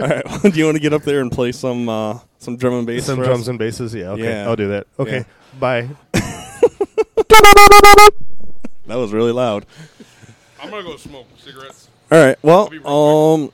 All 0.00 0.06
right. 0.06 0.24
Well, 0.26 0.40
do 0.42 0.58
you 0.58 0.64
want 0.64 0.76
to 0.76 0.82
get 0.82 0.92
up 0.92 1.02
there 1.02 1.20
and 1.20 1.30
play 1.32 1.52
some 1.52 1.88
uh, 1.88 2.18
some 2.38 2.56
drum 2.56 2.74
and 2.74 2.86
bass? 2.86 3.06
Some 3.06 3.18
for 3.18 3.24
drums 3.24 3.42
us? 3.42 3.48
and 3.48 3.58
basses. 3.58 3.94
Yeah. 3.94 4.10
Okay. 4.10 4.24
Yeah. 4.24 4.48
I'll 4.48 4.56
do 4.56 4.68
that. 4.68 4.86
Okay. 4.98 5.18
Yeah. 5.18 5.24
Bye. 5.58 5.88
That 8.86 8.96
was 8.96 9.12
really 9.12 9.32
loud. 9.32 9.66
I'm 10.60 10.70
going 10.70 10.82
to 10.82 10.90
go 10.90 10.96
smoke 10.96 11.26
cigarettes. 11.36 11.88
All 12.10 12.24
right. 12.24 12.38
Well, 12.42 12.70
um, 12.86 13.52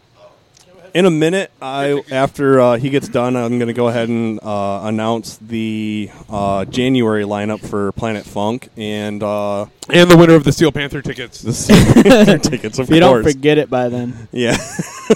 in 0.94 1.06
a 1.06 1.10
minute, 1.10 1.50
I 1.60 2.02
after 2.10 2.60
uh, 2.60 2.76
he 2.76 2.88
gets 2.88 3.08
done, 3.08 3.36
I'm 3.36 3.58
going 3.58 3.66
to 3.66 3.74
go 3.74 3.88
ahead 3.88 4.08
and 4.08 4.38
uh, 4.42 4.82
announce 4.84 5.36
the 5.38 6.08
uh, 6.30 6.64
January 6.66 7.24
lineup 7.24 7.60
for 7.60 7.90
Planet 7.92 8.24
Funk 8.24 8.68
and 8.76 9.20
uh, 9.22 9.66
And 9.90 10.08
the 10.08 10.16
winner 10.16 10.34
of 10.34 10.44
the 10.44 10.52
Steel 10.52 10.70
Panther 10.70 11.02
tickets. 11.02 11.42
the 11.42 11.52
Steel 11.52 11.76
Panther 12.02 12.38
tickets. 12.38 12.78
Of 12.78 12.88
if 12.88 12.94
you 12.94 13.00
don't 13.00 13.22
course. 13.22 13.34
forget 13.34 13.58
it 13.58 13.68
by 13.68 13.88
then, 13.88 14.28
yeah. 14.30 14.56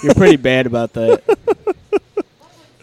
you're 0.03 0.13
pretty 0.13 0.35
bad 0.35 0.67
about 0.67 0.93
that. 0.93 1.23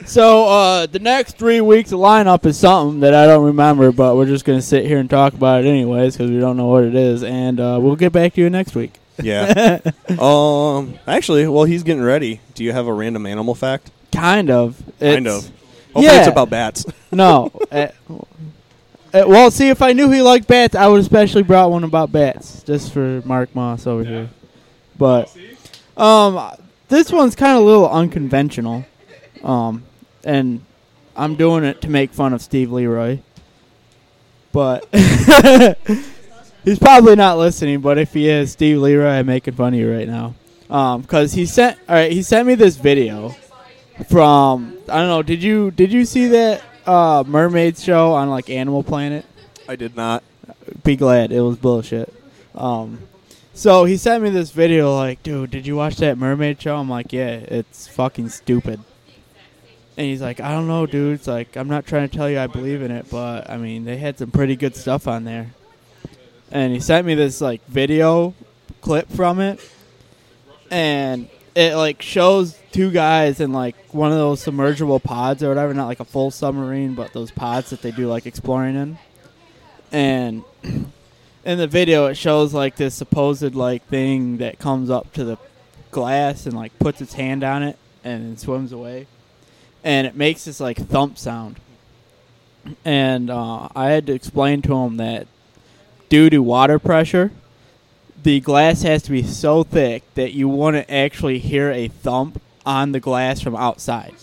So 0.06 0.46
uh, 0.46 0.86
the 0.86 1.00
next 1.00 1.36
three 1.36 1.60
weeks 1.60 1.90
of 1.90 1.98
lineup 1.98 2.46
is 2.46 2.56
something 2.56 3.00
that 3.00 3.12
I 3.12 3.26
don't 3.26 3.44
remember, 3.44 3.90
but 3.90 4.14
we're 4.14 4.26
just 4.26 4.44
gonna 4.44 4.62
sit 4.62 4.86
here 4.86 4.98
and 4.98 5.10
talk 5.10 5.32
about 5.34 5.64
it 5.64 5.68
anyways 5.68 6.16
because 6.16 6.30
we 6.30 6.38
don't 6.38 6.56
know 6.56 6.68
what 6.68 6.84
it 6.84 6.94
is, 6.94 7.24
and 7.24 7.58
uh, 7.58 7.80
we'll 7.82 7.96
get 7.96 8.12
back 8.12 8.34
to 8.34 8.40
you 8.40 8.48
next 8.48 8.76
week. 8.76 8.92
Yeah. 9.22 9.78
um. 10.18 10.98
Actually, 11.06 11.46
well, 11.48 11.64
he's 11.64 11.82
getting 11.82 12.02
ready, 12.02 12.40
do 12.54 12.64
you 12.64 12.72
have 12.72 12.86
a 12.86 12.92
random 12.92 13.26
animal 13.26 13.54
fact? 13.54 13.90
Kind 14.12 14.50
of. 14.50 14.76
kind 15.00 15.26
It's- 15.26 15.46
of. 15.46 15.52
Hopefully, 15.92 16.14
yeah. 16.14 16.18
it's 16.20 16.28
about 16.28 16.50
bats. 16.50 16.84
No. 17.12 17.50
uh, 17.72 17.86
uh, 18.10 19.24
well, 19.26 19.50
see, 19.50 19.70
if 19.70 19.80
I 19.80 19.92
knew 19.94 20.10
he 20.10 20.20
liked 20.20 20.46
bats, 20.46 20.74
I 20.74 20.86
would 20.88 21.00
especially 21.00 21.42
brought 21.42 21.70
one 21.70 21.84
about 21.84 22.12
bats, 22.12 22.62
just 22.64 22.92
for 22.92 23.22
Mark 23.24 23.54
Moss 23.54 23.86
over 23.86 24.04
here. 24.04 24.28
But 24.98 25.34
um, 25.96 26.50
this 26.88 27.10
one's 27.10 27.34
kind 27.34 27.56
of 27.56 27.62
a 27.62 27.64
little 27.64 27.88
unconventional, 27.88 28.84
um, 29.42 29.84
and 30.24 30.60
I'm 31.16 31.36
doing 31.36 31.64
it 31.64 31.80
to 31.82 31.88
make 31.88 32.12
fun 32.12 32.34
of 32.34 32.42
Steve 32.42 32.70
Leroy. 32.70 33.20
But 34.52 34.86
he's 36.66 36.78
probably 36.78 37.16
not 37.16 37.38
listening. 37.38 37.80
But 37.80 37.96
if 37.96 38.12
he 38.12 38.28
is, 38.28 38.52
Steve 38.52 38.76
Leroy, 38.76 39.08
I'm 39.08 39.26
making 39.26 39.54
fun 39.54 39.72
of 39.72 39.80
you 39.80 39.90
right 39.90 40.06
now, 40.06 40.34
because 40.98 41.32
he 41.32 41.46
sent 41.46 41.78
all 41.88 41.94
right. 41.94 42.12
He 42.12 42.22
sent 42.22 42.46
me 42.46 42.54
this 42.54 42.76
video 42.76 43.34
from 44.10 44.76
I 44.88 44.98
don't 44.98 45.08
know. 45.08 45.22
Did 45.22 45.42
you 45.42 45.70
did 45.70 45.90
you 45.90 46.04
see 46.04 46.26
that 46.26 46.62
uh, 46.84 47.24
mermaid 47.26 47.78
show 47.78 48.12
on 48.12 48.28
like 48.28 48.50
Animal 48.50 48.82
Planet? 48.82 49.24
I 49.66 49.76
did 49.76 49.96
not. 49.96 50.22
Be 50.84 50.96
glad 50.96 51.32
it 51.32 51.40
was 51.40 51.56
bullshit. 51.56 52.12
Um, 52.54 53.00
so 53.54 53.84
he 53.84 53.96
sent 53.96 54.22
me 54.22 54.30
this 54.30 54.50
video 54.50 54.94
like, 54.94 55.22
dude, 55.22 55.50
did 55.50 55.66
you 55.66 55.76
watch 55.76 55.96
that 55.96 56.18
mermaid 56.18 56.60
show? 56.60 56.76
I'm 56.76 56.90
like, 56.90 57.12
yeah, 57.12 57.30
it's 57.30 57.88
fucking 57.88 58.28
stupid. 58.28 58.80
And 59.96 60.06
he's 60.06 60.20
like, 60.20 60.40
I 60.40 60.52
don't 60.52 60.66
know, 60.66 60.84
dude. 60.84 61.14
It's 61.14 61.26
like 61.26 61.56
I'm 61.56 61.68
not 61.68 61.86
trying 61.86 62.08
to 62.08 62.16
tell 62.16 62.28
you 62.28 62.38
I 62.38 62.48
believe 62.48 62.82
in 62.82 62.90
it, 62.90 63.06
but 63.10 63.48
I 63.48 63.56
mean 63.56 63.84
they 63.84 63.96
had 63.96 64.18
some 64.18 64.30
pretty 64.30 64.56
good 64.56 64.76
stuff 64.76 65.08
on 65.08 65.24
there. 65.24 65.52
And 66.50 66.72
he 66.72 66.80
sent 66.80 67.06
me 67.06 67.14
this 67.14 67.40
like 67.40 67.64
video 67.66 68.34
clip 68.80 69.10
from 69.10 69.40
it, 69.40 69.60
and 70.70 71.28
it 71.54 71.74
like 71.74 72.02
shows 72.02 72.56
two 72.70 72.90
guys 72.90 73.40
in 73.40 73.52
like 73.52 73.74
one 73.92 74.12
of 74.12 74.18
those 74.18 74.44
submergible 74.44 75.02
pods 75.02 75.42
or 75.42 75.48
whatever, 75.48 75.74
not 75.74 75.86
like 75.86 76.00
a 76.00 76.04
full 76.04 76.30
submarine, 76.30 76.94
but 76.94 77.12
those 77.12 77.30
pods 77.30 77.70
that 77.70 77.82
they 77.82 77.90
do 77.90 78.06
like 78.06 78.26
exploring 78.26 78.76
in. 78.76 78.98
And 79.90 80.44
in 80.62 81.58
the 81.58 81.66
video, 81.66 82.06
it 82.06 82.16
shows 82.16 82.52
like 82.52 82.76
this 82.76 82.94
supposed 82.94 83.54
like 83.54 83.84
thing 83.86 84.36
that 84.36 84.58
comes 84.58 84.90
up 84.90 85.12
to 85.14 85.24
the 85.24 85.38
glass 85.90 86.46
and 86.46 86.54
like 86.54 86.78
puts 86.78 87.00
its 87.00 87.14
hand 87.14 87.42
on 87.42 87.62
it 87.62 87.78
and 88.04 88.38
swims 88.38 88.70
away, 88.70 89.06
and 89.82 90.06
it 90.06 90.14
makes 90.14 90.44
this 90.44 90.60
like 90.60 90.76
thump 90.76 91.18
sound. 91.18 91.58
And 92.84 93.30
uh, 93.30 93.68
I 93.74 93.90
had 93.90 94.06
to 94.06 94.12
explain 94.12 94.60
to 94.62 94.74
him 94.74 94.96
that 94.98 95.26
due 96.08 96.30
to 96.30 96.38
water 96.38 96.78
pressure, 96.78 97.30
the 98.22 98.40
glass 98.40 98.82
has 98.82 99.02
to 99.04 99.10
be 99.10 99.22
so 99.22 99.62
thick 99.62 100.02
that 100.14 100.32
you 100.32 100.48
want 100.48 100.76
to 100.76 100.90
actually 100.92 101.38
hear 101.38 101.70
a 101.70 101.88
thump 101.88 102.40
on 102.64 102.92
the 102.92 103.00
glass 103.00 103.40
from 103.40 103.54
outside. 103.54 104.14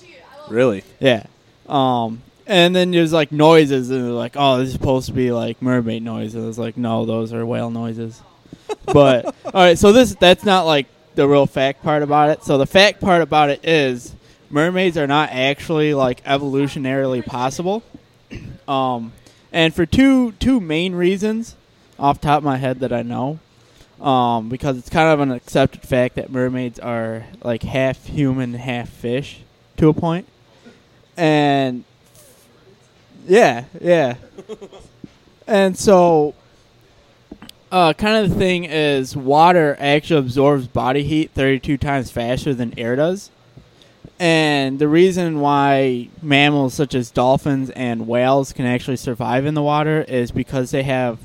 Really? 0.49 0.83
Yeah. 0.99 1.25
Um, 1.67 2.21
and 2.45 2.75
then 2.75 2.91
there's 2.91 3.13
like 3.13 3.31
noises, 3.31 3.89
and 3.89 4.03
they're 4.03 4.11
like, 4.11 4.33
"Oh, 4.35 4.57
this 4.57 4.67
is 4.67 4.73
supposed 4.73 5.07
to 5.07 5.13
be 5.13 5.31
like 5.31 5.61
mermaid 5.61 6.03
noises." 6.03 6.35
And 6.35 6.49
it's 6.49 6.57
like, 6.57 6.75
"No, 6.75 7.05
those 7.05 7.31
are 7.33 7.45
whale 7.45 7.71
noises." 7.71 8.21
but 8.85 9.25
all 9.25 9.51
right, 9.53 9.77
so 9.77 9.91
this 9.93 10.15
that's 10.15 10.43
not 10.43 10.65
like 10.65 10.87
the 11.15 11.27
real 11.27 11.45
fact 11.45 11.83
part 11.83 12.03
about 12.03 12.29
it. 12.29 12.43
So 12.43 12.57
the 12.57 12.65
fact 12.65 12.99
part 12.99 13.21
about 13.21 13.49
it 13.49 13.63
is 13.63 14.13
mermaids 14.49 14.97
are 14.97 15.07
not 15.07 15.29
actually 15.31 15.93
like 15.93 16.23
evolutionarily 16.25 17.25
possible. 17.25 17.83
Um, 18.67 19.13
and 19.51 19.73
for 19.73 19.85
two 19.85 20.33
two 20.33 20.59
main 20.59 20.95
reasons, 20.95 21.55
off 21.99 22.21
top 22.21 22.39
of 22.39 22.43
my 22.43 22.57
head 22.57 22.79
that 22.79 22.91
I 22.93 23.01
know, 23.01 23.39
um, 24.01 24.49
because 24.49 24.77
it's 24.77 24.89
kind 24.89 25.09
of 25.09 25.19
an 25.19 25.31
accepted 25.31 25.81
fact 25.81 26.15
that 26.15 26.31
mermaids 26.31 26.79
are 26.79 27.25
like 27.43 27.63
half 27.63 28.05
human, 28.05 28.53
half 28.53 28.89
fish 28.89 29.41
to 29.77 29.89
a 29.89 29.93
point, 29.93 30.27
and 31.17 31.83
yeah, 33.27 33.65
yeah, 33.79 34.15
and 35.47 35.77
so 35.77 36.33
uh, 37.73 37.91
kind 37.91 38.23
of 38.23 38.29
the 38.29 38.35
thing 38.35 38.65
is 38.65 39.15
water 39.15 39.75
actually 39.79 40.19
absorbs 40.19 40.67
body 40.67 41.03
heat 41.03 41.31
32 41.31 41.75
times 41.77 42.11
faster 42.11 42.53
than 42.53 42.77
air 42.77 42.95
does. 42.95 43.31
And 44.19 44.77
the 44.77 44.87
reason 44.87 45.39
why 45.39 46.09
mammals 46.21 46.75
such 46.75 46.93
as 46.93 47.09
dolphins 47.09 47.71
and 47.71 48.07
whales 48.07 48.53
can 48.53 48.67
actually 48.67 48.97
survive 48.97 49.47
in 49.47 49.55
the 49.55 49.63
water 49.63 50.03
is 50.07 50.29
because 50.31 50.69
they 50.69 50.83
have 50.83 51.17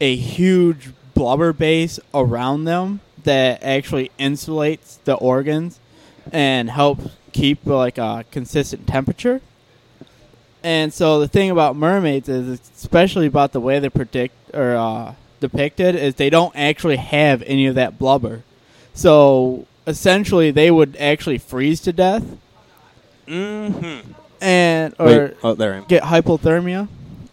a 0.00 0.16
huge 0.16 0.90
blubber 1.14 1.52
base 1.52 2.00
around 2.14 2.64
them 2.64 3.00
that 3.24 3.62
actually 3.62 4.10
insulates 4.18 4.98
the 5.04 5.14
organs 5.14 5.78
and 6.32 6.70
helps 6.70 7.10
keep 7.32 7.66
like 7.66 7.98
a 7.98 8.24
consistent 8.30 8.86
temperature. 8.86 9.40
And 10.62 10.92
so 10.92 11.20
the 11.20 11.28
thing 11.28 11.50
about 11.50 11.76
mermaids 11.76 12.28
is, 12.28 12.60
especially 12.76 13.26
about 13.26 13.52
the 13.52 13.60
way 13.60 13.78
they 13.78 13.88
predict 13.88 14.34
or 14.54 14.76
uh, 14.76 15.14
depicted, 15.40 15.94
is 15.94 16.16
they 16.16 16.30
don't 16.30 16.54
actually 16.54 16.96
have 16.96 17.42
any 17.42 17.66
of 17.66 17.74
that 17.76 17.98
blubber. 17.98 18.42
So 18.92 19.66
essentially, 19.86 20.50
they 20.50 20.70
would 20.70 20.96
actually 20.98 21.38
freeze 21.38 21.80
to 21.82 21.92
death. 21.92 22.24
Mm-hmm. 23.26 24.12
And 24.42 24.94
or 24.98 25.06
Wait, 25.06 25.36
oh, 25.42 25.54
there 25.54 25.74
I 25.74 25.76
am. 25.78 25.84
get 25.84 26.02
hypothermia. 26.02 26.88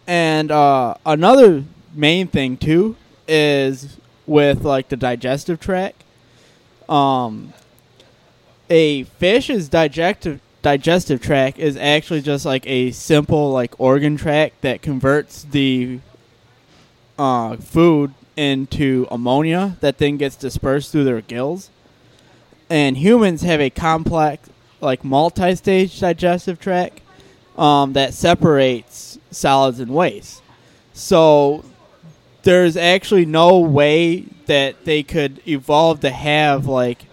And 0.06 0.50
uh, 0.50 0.94
another 1.04 1.64
main 1.98 2.28
thing 2.28 2.56
too 2.56 2.96
is 3.26 3.98
with 4.26 4.64
like 4.64 4.88
the 4.88 4.96
digestive 4.96 5.58
tract. 5.60 6.04
Um, 6.88 7.52
a 8.70 9.02
fish's 9.04 9.68
digestive 9.68 10.40
digestive 10.62 11.20
tract 11.20 11.58
is 11.58 11.76
actually 11.76 12.20
just 12.20 12.44
like 12.44 12.66
a 12.66 12.90
simple 12.92 13.50
like 13.50 13.78
organ 13.78 14.16
tract 14.16 14.60
that 14.62 14.82
converts 14.82 15.44
the 15.44 16.00
uh, 17.18 17.56
food 17.56 18.14
into 18.36 19.06
ammonia 19.10 19.76
that 19.80 19.98
then 19.98 20.16
gets 20.16 20.36
dispersed 20.36 20.92
through 20.92 21.04
their 21.04 21.20
gills. 21.20 21.70
And 22.70 22.96
humans 22.96 23.42
have 23.42 23.60
a 23.60 23.70
complex, 23.70 24.48
like 24.80 25.04
multi-stage 25.04 25.98
digestive 25.98 26.60
tract 26.60 27.00
um, 27.56 27.94
that 27.94 28.14
separates 28.14 29.18
solids 29.30 29.80
and 29.80 29.92
waste. 29.92 30.42
So 30.92 31.64
there's 32.48 32.78
actually 32.78 33.26
no 33.26 33.58
way 33.58 34.20
that 34.46 34.86
they 34.86 35.02
could 35.02 35.38
evolve 35.46 36.00
to 36.00 36.08
have 36.08 36.64
like 36.64 37.04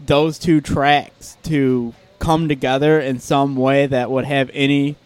those 0.00 0.38
two 0.38 0.58
tracks 0.58 1.36
to 1.42 1.92
come 2.18 2.48
together 2.48 2.98
in 2.98 3.20
some 3.20 3.56
way 3.56 3.84
that 3.84 4.10
would 4.10 4.24
have 4.24 4.50
any 4.54 4.96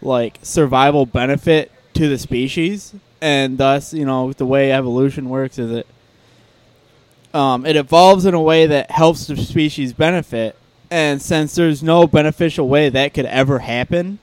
like 0.00 0.38
survival 0.40 1.04
benefit 1.04 1.70
to 1.92 2.08
the 2.08 2.16
species. 2.16 2.94
And 3.20 3.58
thus 3.58 3.92
you 3.92 4.06
know 4.06 4.32
the 4.32 4.46
way 4.46 4.72
evolution 4.72 5.28
works 5.28 5.58
is 5.58 5.72
it 5.72 5.86
um, 7.34 7.66
it 7.66 7.76
evolves 7.76 8.24
in 8.24 8.32
a 8.32 8.40
way 8.40 8.64
that 8.64 8.90
helps 8.90 9.26
the 9.26 9.36
species 9.36 9.92
benefit. 9.92 10.56
And 10.90 11.20
since 11.20 11.54
there's 11.54 11.82
no 11.82 12.06
beneficial 12.06 12.66
way 12.66 12.88
that 12.88 13.12
could 13.12 13.26
ever 13.26 13.58
happen 13.58 14.20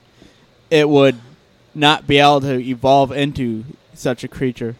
it 0.68 0.88
would 0.88 1.14
not 1.76 2.08
be 2.08 2.18
able 2.18 2.40
to 2.40 2.60
evolve 2.60 3.12
into 3.12 3.62
such 3.94 4.24
a 4.24 4.28
creature 4.28 4.74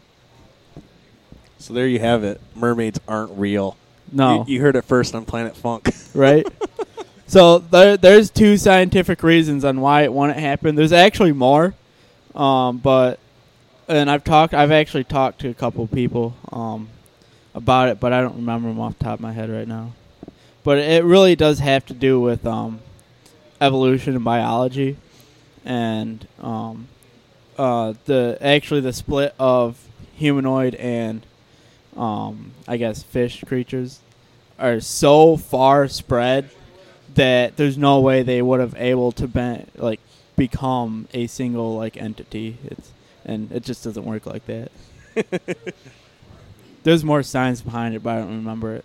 So 1.67 1.75
there 1.75 1.89
you 1.89 1.99
have 1.99 2.23
it. 2.23 2.41
Mermaids 2.55 3.01
aren't 3.09 3.37
real. 3.37 3.77
No. 4.13 4.45
You, 4.47 4.55
you 4.55 4.61
heard 4.61 4.77
it 4.77 4.83
first 4.83 5.17
on 5.17 5.25
Planet 5.25 5.57
Funk. 5.57 5.89
right? 6.15 6.47
so 7.27 7.59
there, 7.59 7.97
there's 7.97 8.31
two 8.31 8.57
scientific 8.57 9.25
reasons 9.25 9.65
on 9.65 9.81
why 9.81 10.03
it 10.03 10.13
wouldn't 10.13 10.39
happen. 10.39 10.77
There's 10.77 10.93
actually 10.93 11.33
more, 11.33 11.75
um, 12.37 12.79
but 12.79 13.19
and 13.89 14.09
I've 14.09 14.23
talked. 14.23 14.55
I've 14.55 14.71
actually 14.71 15.03
talked 15.03 15.41
to 15.41 15.49
a 15.49 15.55
couple 15.55 15.85
people 15.89 16.37
um, 16.53 16.89
about 17.53 17.89
it, 17.89 17.99
but 17.99 18.13
I 18.13 18.21
don't 18.21 18.37
remember 18.37 18.69
them 18.69 18.79
off 18.79 18.97
the 18.99 19.05
top 19.05 19.15
of 19.15 19.21
my 19.21 19.33
head 19.33 19.51
right 19.51 19.67
now. 19.67 19.93
But 20.63 20.79
it 20.79 21.03
really 21.03 21.35
does 21.35 21.59
have 21.59 21.85
to 21.87 21.95
do 21.95 22.21
with 22.21 22.47
um, 22.47 22.79
evolution 23.61 24.15
and 24.15 24.25
biology, 24.25 24.99
and 25.65 26.29
um, 26.41 26.87
uh, 27.59 27.95
the 28.05 28.39
actually 28.41 28.83
the 28.83 28.93
split 28.93 29.35
of 29.41 29.85
humanoid 30.15 30.77
and 30.77 31.27
um, 31.97 32.53
I 32.69 32.77
guess 32.77 33.03
fish 33.03 33.43
creatures 33.47 34.01
are 34.59 34.81
so 34.81 35.37
far 35.37 35.89
spread 35.89 36.51
that 37.15 37.57
there's 37.57 37.79
no 37.79 38.01
way 38.01 38.23
they 38.23 38.43
would 38.43 38.61
have 38.61 38.75
able 38.77 39.13
to 39.13 39.27
be, 39.27 39.65
like 39.77 40.01
become 40.37 41.09
a 41.15 41.27
single 41.27 41.77
like 41.77 41.97
entity. 41.97 42.59
It's 42.65 42.93
and 43.25 43.51
it 43.51 43.65
just 43.65 43.83
doesn't 43.85 44.05
work 44.05 44.25
like 44.27 44.45
that. 44.47 44.71
There's 46.85 47.05
more 47.05 47.25
science 47.25 47.61
behind 47.61 47.97
it, 47.97 48.03
but 48.03 48.11
I 48.11 48.19
don't 48.21 48.37
remember 48.37 48.77
it. 48.77 48.85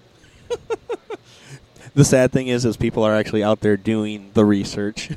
the 1.94 2.04
sad 2.04 2.32
thing 2.32 2.48
is, 2.48 2.66
is 2.66 2.76
people 2.76 3.04
are 3.04 3.14
actually 3.14 3.44
out 3.44 3.60
there 3.60 3.78
doing 3.78 4.32
the 4.34 4.44
research. 4.44 5.12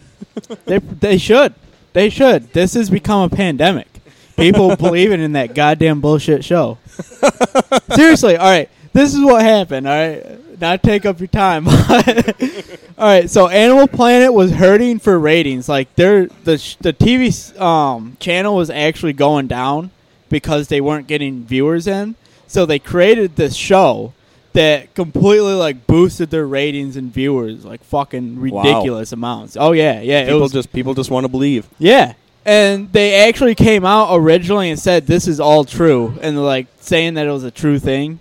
they 0.66 0.78
they 0.78 1.16
should. 1.16 1.54
They 1.94 2.10
should. 2.10 2.52
This 2.52 2.74
has 2.74 2.90
become 2.90 3.32
a 3.32 3.34
pandemic. 3.34 3.93
People 4.36 4.74
believing 4.77 5.20
in 5.20 5.32
that 5.32 5.55
goddamn 5.55 6.01
bullshit 6.01 6.44
show. 6.44 6.78
Seriously, 7.94 8.36
all 8.36 8.51
right. 8.51 8.69
This 8.93 9.12
is 9.15 9.20
what 9.20 9.43
happened. 9.43 9.89
All 9.89 9.93
right, 9.94 10.61
not 10.61 10.82
take 10.82 11.05
up 11.05 11.19
your 11.19 11.27
time. 11.28 11.66
all 11.69 11.74
right, 12.98 13.28
so 13.28 13.48
Animal 13.48 13.89
Planet 13.89 14.32
was 14.32 14.52
hurting 14.52 15.01
for 15.01 15.19
ratings. 15.19 15.69
Like 15.69 15.94
their 15.97 16.27
the 16.44 16.59
sh- 16.59 16.77
the 16.77 16.93
TV 16.93 17.61
um, 17.61 18.16
channel 18.20 18.55
was 18.55 18.70
actually 18.70 19.12
going 19.15 19.48
down 19.48 19.90
because 20.28 20.69
they 20.69 20.81
weren't 20.81 21.06
getting 21.09 21.44
viewers 21.44 21.86
in. 21.89 22.15
So 22.47 22.66
they 22.66 22.78
created 22.78 23.35
this 23.36 23.56
show 23.56 24.12
that 24.52 24.94
completely 24.94 25.55
like 25.55 25.89
boosted 25.89 26.31
their 26.31 26.47
ratings 26.47 26.97
and 26.97 27.12
viewers 27.12 27.65
like 27.65 27.82
fucking 27.82 28.48
Wow. 28.48 28.62
ridiculous 28.62 29.11
amounts. 29.11 29.56
Oh 29.59 29.73
yeah, 29.73 30.01
yeah. 30.01 30.20
it 30.20 30.27
people 30.27 30.40
was- 30.43 30.52
just 30.52 30.73
people 30.73 30.94
just 30.94 31.11
want 31.11 31.24
to 31.24 31.28
believe. 31.28 31.66
yeah. 31.78 32.15
And 32.44 32.92
they 32.92 33.26
actually 33.26 33.54
came 33.54 33.84
out 33.84 34.14
originally 34.14 34.70
and 34.70 34.78
said 34.78 35.06
this 35.06 35.26
is 35.26 35.40
all 35.40 35.64
true 35.64 36.18
and 36.20 36.42
like 36.42 36.66
saying 36.80 37.14
that 37.14 37.26
it 37.26 37.30
was 37.30 37.44
a 37.44 37.50
true 37.50 37.78
thing. 37.78 38.20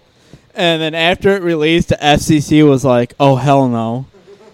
And 0.55 0.81
then 0.81 0.93
after 0.93 1.35
it 1.35 1.41
released, 1.41 1.89
the 1.89 1.95
FCC 1.95 2.67
was 2.67 2.85
like, 2.85 3.13
"Oh 3.19 3.35
hell 3.35 3.67
no. 3.67 4.05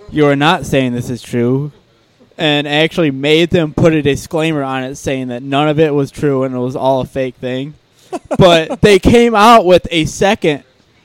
You 0.10 0.26
are 0.26 0.36
not 0.36 0.66
saying 0.66 0.94
this 0.94 1.10
is 1.10 1.22
true." 1.22 1.72
And 2.38 2.68
actually 2.68 3.12
made 3.12 3.50
them 3.50 3.74
put 3.74 3.94
a 3.94 4.02
disclaimer 4.02 4.64
on 4.64 4.84
it 4.84 4.96
saying 4.96 5.28
that 5.28 5.44
none 5.44 5.68
of 5.68 5.78
it 5.78 5.94
was 5.94 6.10
true 6.10 6.44
and 6.44 6.56
it 6.56 6.60
was 6.60 6.76
all 6.76 7.02
a 7.02 7.06
fake 7.06 7.36
thing. 7.36 7.74
but 8.38 8.82
they 8.82 8.98
came 8.98 9.36
out 9.36 9.66
with 9.66 9.88
a 9.92 10.06
second 10.06 10.64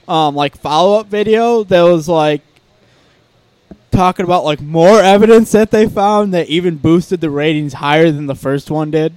um 0.08 0.34
like 0.34 0.56
follow-up 0.56 1.06
video 1.06 1.64
that 1.64 1.82
was 1.82 2.08
like 2.08 2.40
talking 3.94 4.24
about 4.24 4.44
like 4.44 4.60
more 4.60 5.00
evidence 5.00 5.52
that 5.52 5.70
they 5.70 5.88
found 5.88 6.34
that 6.34 6.48
even 6.48 6.76
boosted 6.76 7.20
the 7.20 7.30
ratings 7.30 7.74
higher 7.74 8.10
than 8.10 8.26
the 8.26 8.34
first 8.34 8.70
one 8.70 8.90
did. 8.90 9.14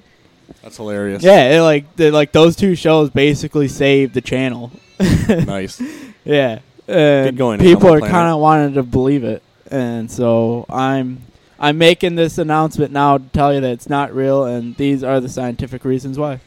That's 0.62 0.78
hilarious. 0.78 1.24
Yeah, 1.24 1.58
it, 1.58 1.62
like 1.62 1.96
the, 1.96 2.12
like 2.12 2.32
those 2.32 2.56
two 2.56 2.76
shows 2.76 3.10
basically 3.10 3.68
saved 3.68 4.14
the 4.14 4.22
channel. 4.22 4.72
nice. 5.30 5.82
Yeah. 6.24 6.60
And 6.88 7.38
going. 7.38 7.60
People 7.60 7.94
are 7.94 8.00
kind 8.00 8.30
of 8.30 8.40
wanting 8.40 8.74
to 8.76 8.84
believe 8.84 9.24
it, 9.24 9.44
and 9.70 10.10
so 10.10 10.66
I'm 10.70 11.22
I'm 11.60 11.78
making 11.78 12.16
this 12.16 12.38
announcement 12.38 12.92
now 12.92 13.18
to 13.18 13.24
tell 13.34 13.54
you 13.54 13.62
that 13.62 13.72
it's 13.72 13.90
not 13.90 14.14
real, 14.14 14.46
and 14.46 14.76
these 14.78 15.04
are 15.04 15.20
the 15.20 15.30
scientific 15.30 15.84
reasons 15.84 16.18
why. 16.18 16.40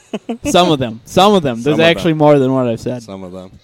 some 0.44 0.70
of 0.70 0.78
them. 0.78 1.00
Some 1.04 1.34
of 1.34 1.42
them. 1.42 1.56
Some 1.56 1.64
There's 1.64 1.78
of 1.78 1.84
actually 1.84 2.12
them. 2.12 2.18
more 2.18 2.38
than 2.38 2.52
what 2.52 2.66
I've 2.66 2.80
said. 2.80 3.02
Some 3.02 3.22
of 3.22 3.32
them. 3.32 3.58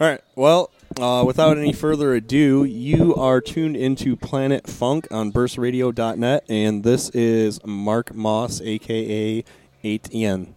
All 0.00 0.08
right. 0.08 0.20
Well, 0.34 0.70
uh, 1.00 1.24
without 1.26 1.58
any 1.58 1.72
further 1.72 2.14
ado, 2.14 2.62
you 2.62 3.14
are 3.16 3.40
tuned 3.40 3.76
into 3.76 4.14
Planet 4.16 4.68
Funk 4.68 5.08
on 5.10 5.32
burstradio.net, 5.32 6.44
and 6.48 6.84
this 6.84 7.10
is 7.10 7.58
Mark 7.64 8.14
Moss, 8.14 8.60
aka 8.60 9.44
8 9.82 10.14
Yen. 10.14 10.54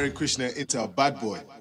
Hare 0.00 0.10
Krishna 0.10 0.48
into 0.56 0.82
a 0.82 0.88
bad 0.88 1.20
boy. 1.20 1.59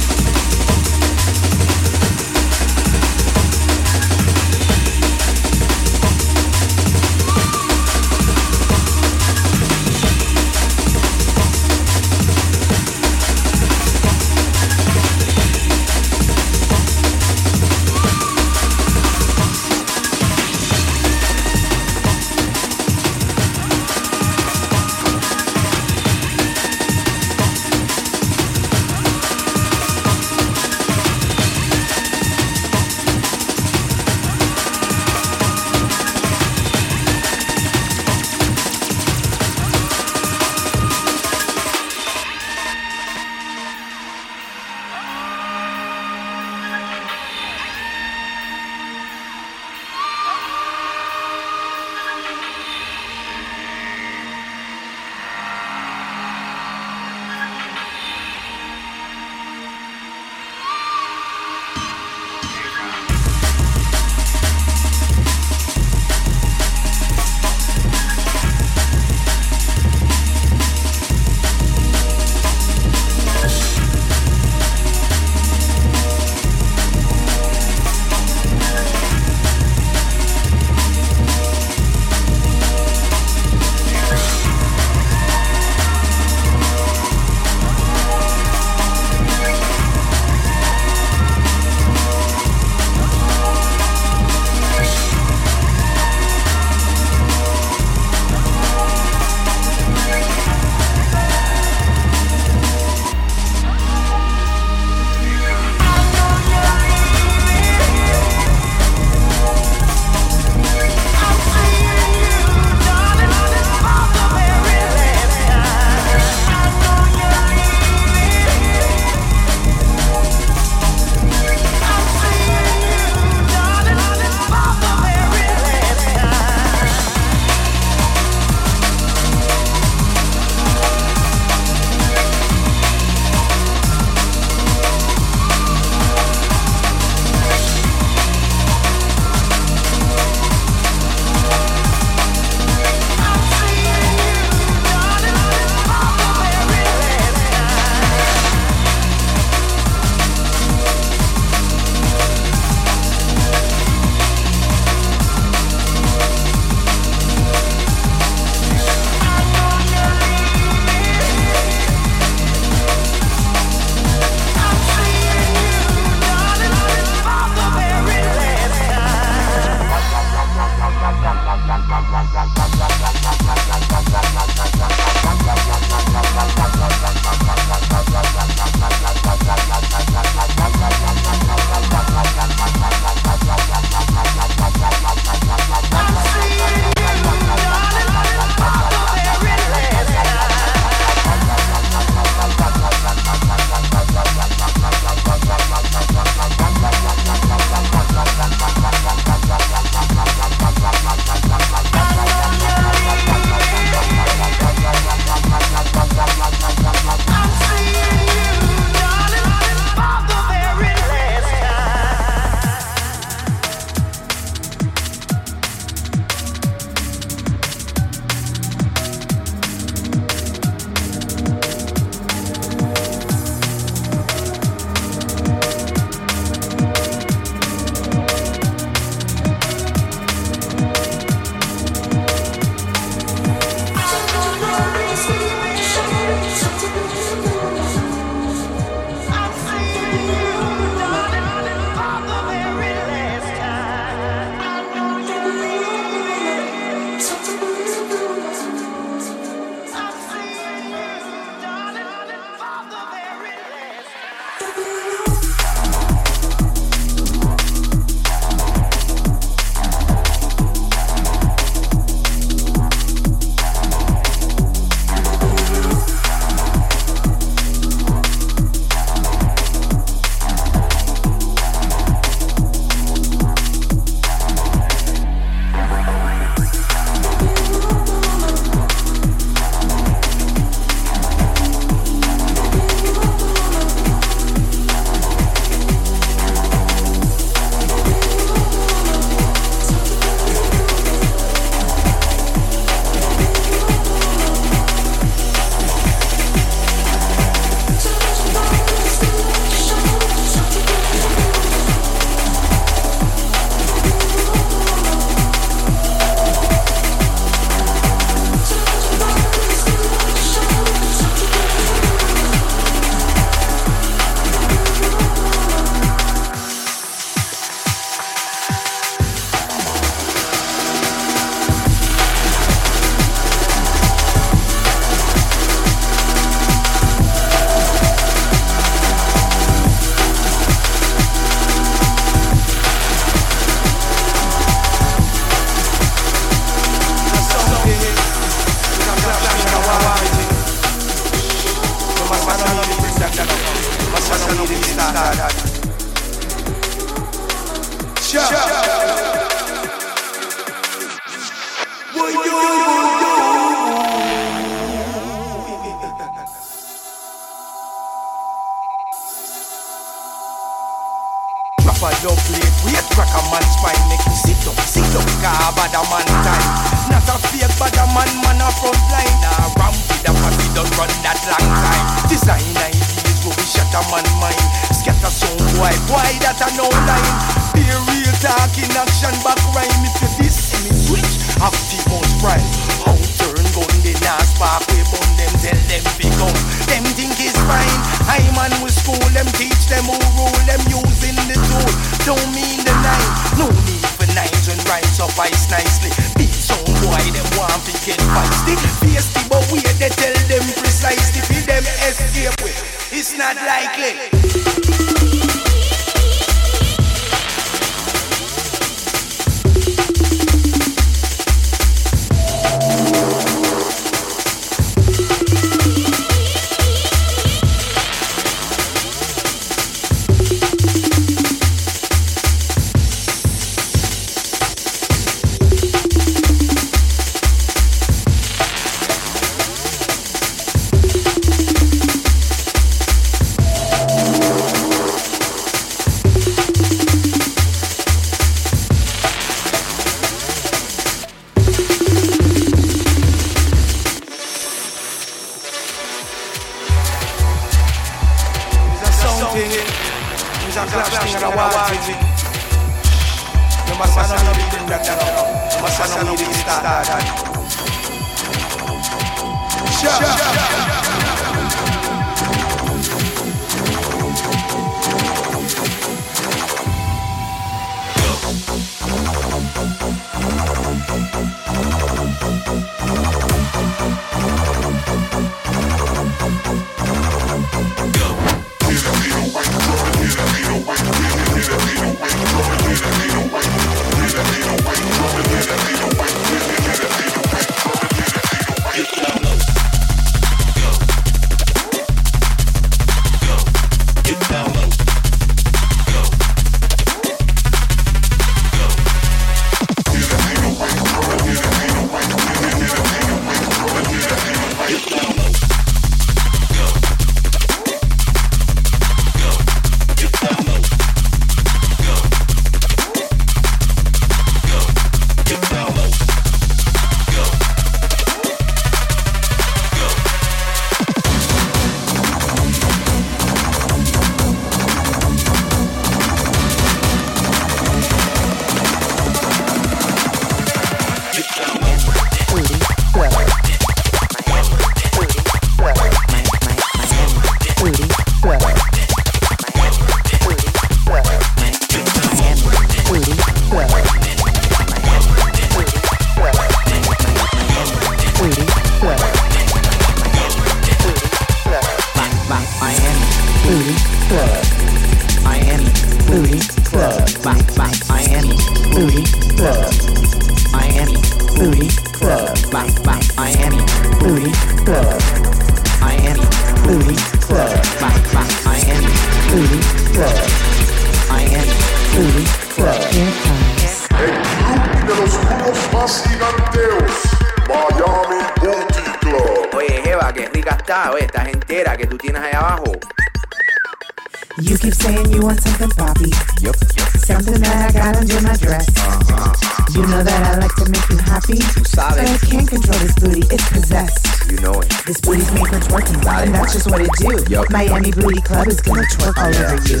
And 596.40 596.54
that's 596.54 596.72
just 596.72 596.90
what 596.90 597.02
it 597.02 597.10
do. 597.18 597.44
Yo. 597.52 597.64
Miami 597.68 598.12
Booty 598.12 598.40
Club 598.40 598.66
is 598.66 598.80
gonna 598.80 599.02
twerk 599.02 599.36
all 599.36 599.52
yeah. 599.52 599.76
over 599.76 599.88
you. 599.88 600.00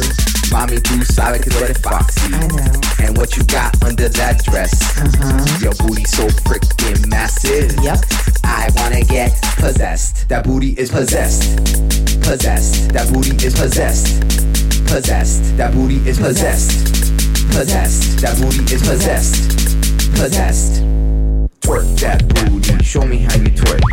Mommy 0.50 0.80
too 0.80 1.04
solid 1.04 1.42
cause 1.44 1.60
what 1.60 1.70
it 1.70 1.78
foxy. 1.78 2.32
I 2.32 2.46
know. 2.48 2.80
And 3.04 3.16
what 3.18 3.36
you 3.36 3.44
got 3.44 3.76
under 3.82 4.08
that 4.08 4.42
dress. 4.44 4.72
Uh-huh. 4.96 5.58
Your 5.60 5.74
booty 5.74 6.04
so 6.04 6.26
freaking 6.48 7.06
massive. 7.08 7.76
Yep. 7.84 7.98
I 8.42 8.70
wanna 8.76 9.04
get 9.04 9.36
possessed. 9.56 10.28
That 10.30 10.44
booty 10.44 10.70
is 10.78 10.90
possessed. 10.90 11.42
Possessed. 12.22 12.88
That 12.94 13.12
booty 13.12 13.36
is 13.44 13.54
possessed. 13.54 14.20
Possessed. 14.88 15.56
That 15.58 15.74
booty 15.74 15.96
is 16.08 16.18
possessed. 16.18 16.70
Possessed. 17.52 18.20
That 18.22 18.40
booty 18.40 18.64
is. 18.72 18.80
Possessed. 18.80 19.44
possessed. 20.16 20.82
Twerk 21.60 22.00
that 22.00 22.26
booty. 22.28 22.82
Show 22.82 23.04
me 23.04 23.18
how 23.18 23.34
you 23.36 23.50
twerk. 23.50 23.89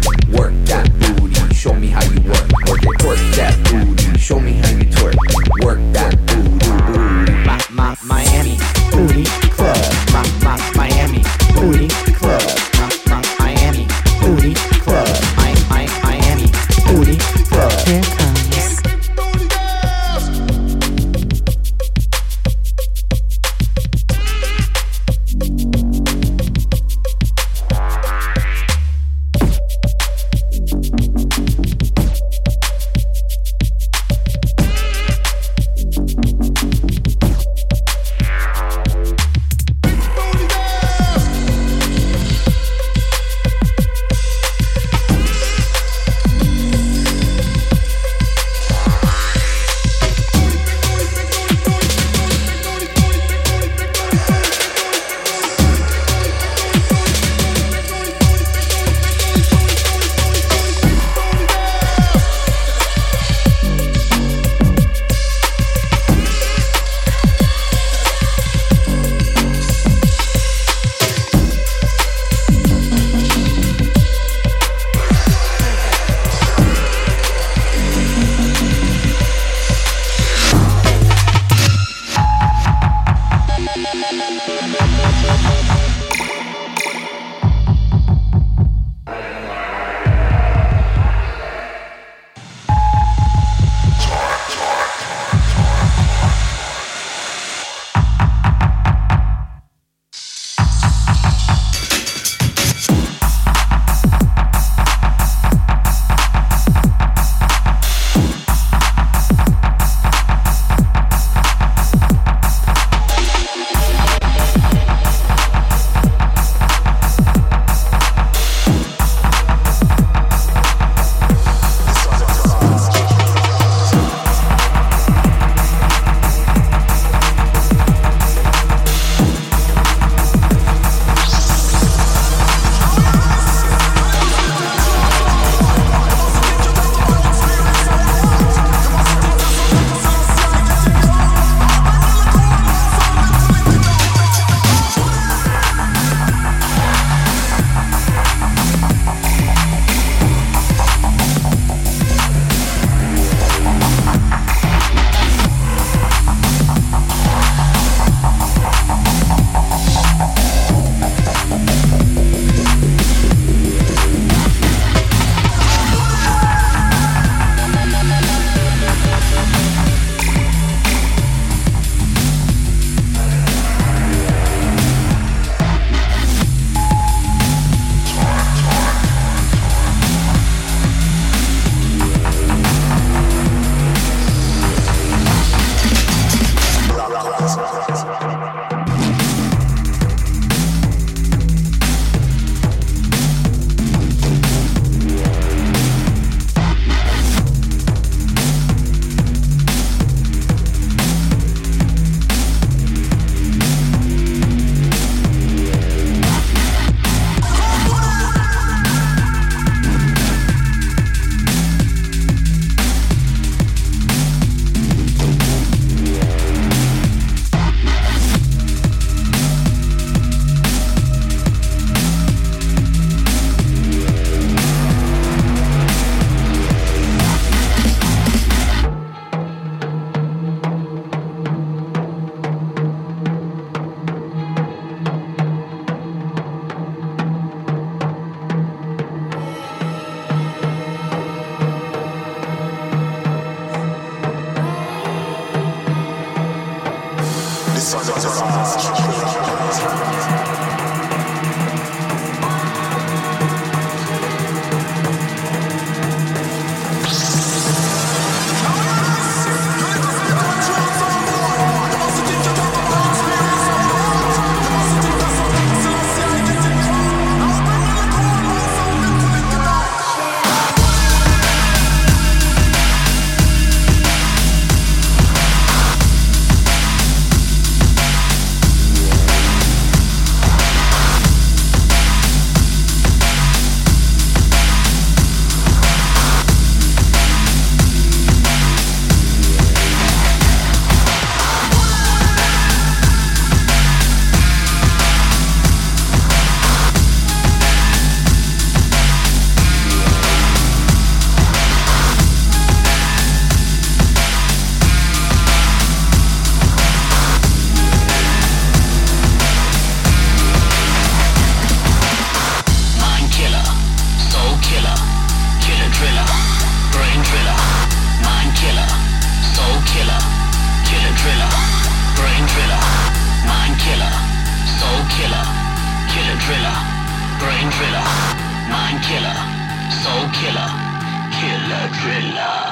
Killer 331.89 332.66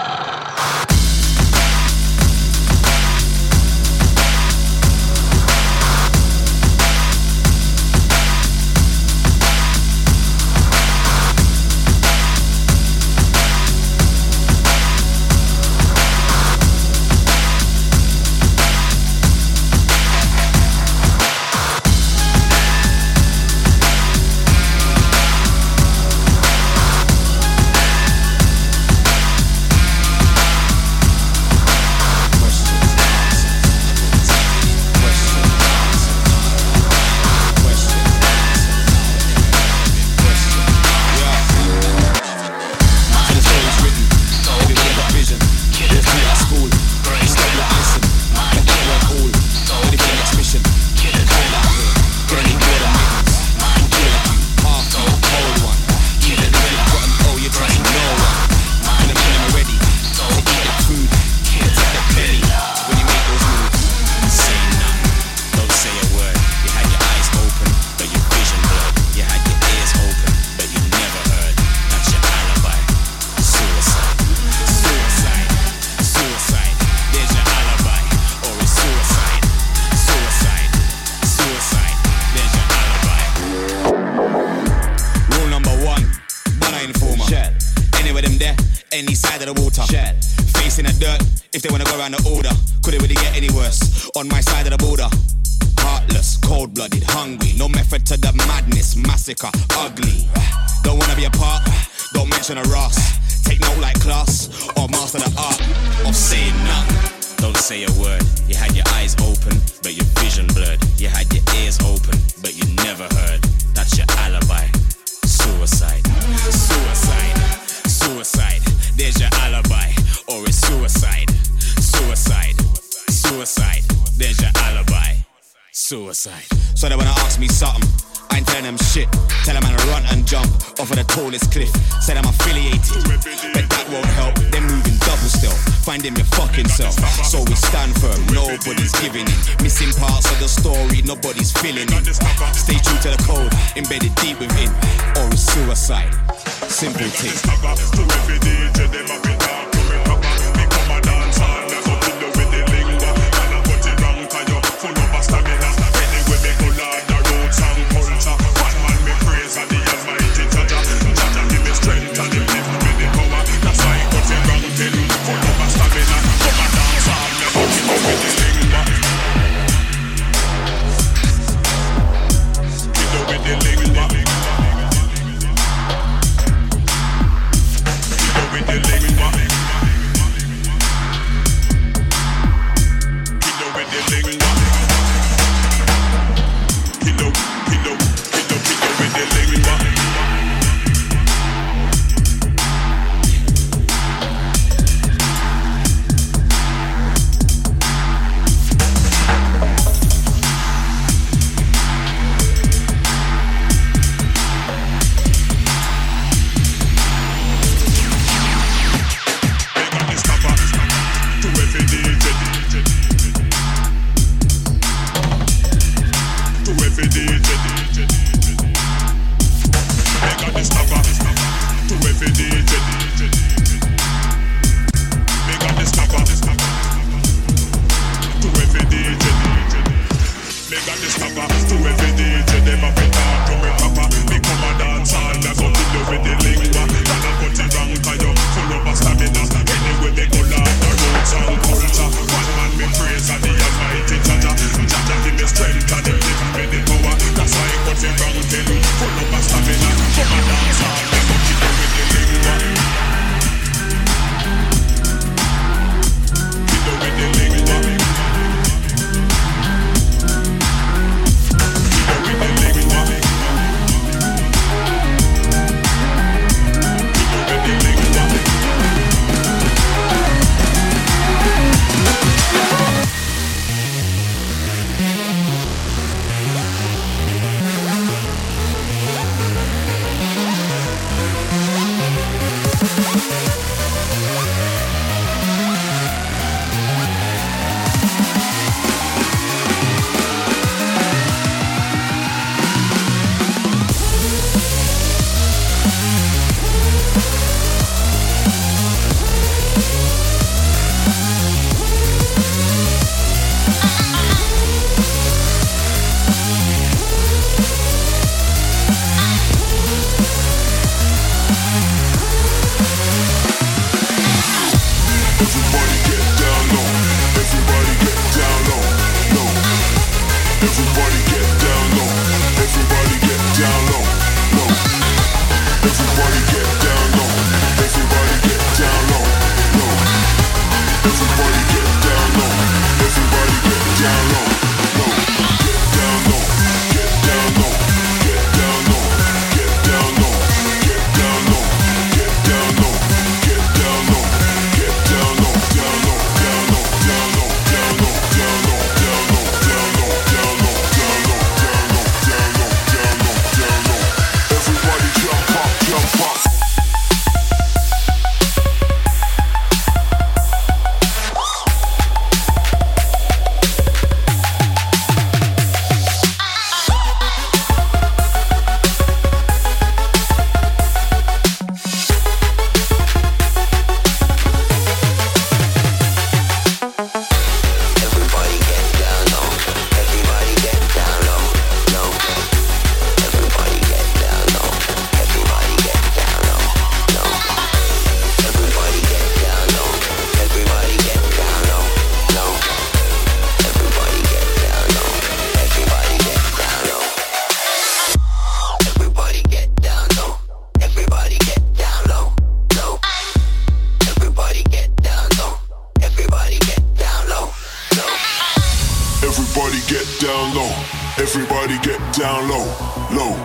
Everybody 409.75 410.05
get 410.05 410.21
down 410.21 410.55
low, 410.55 410.71
Everybody 411.17 411.77
get 411.79 411.99
down 412.13 412.47
low. 412.47 412.63
Low, 413.11 413.35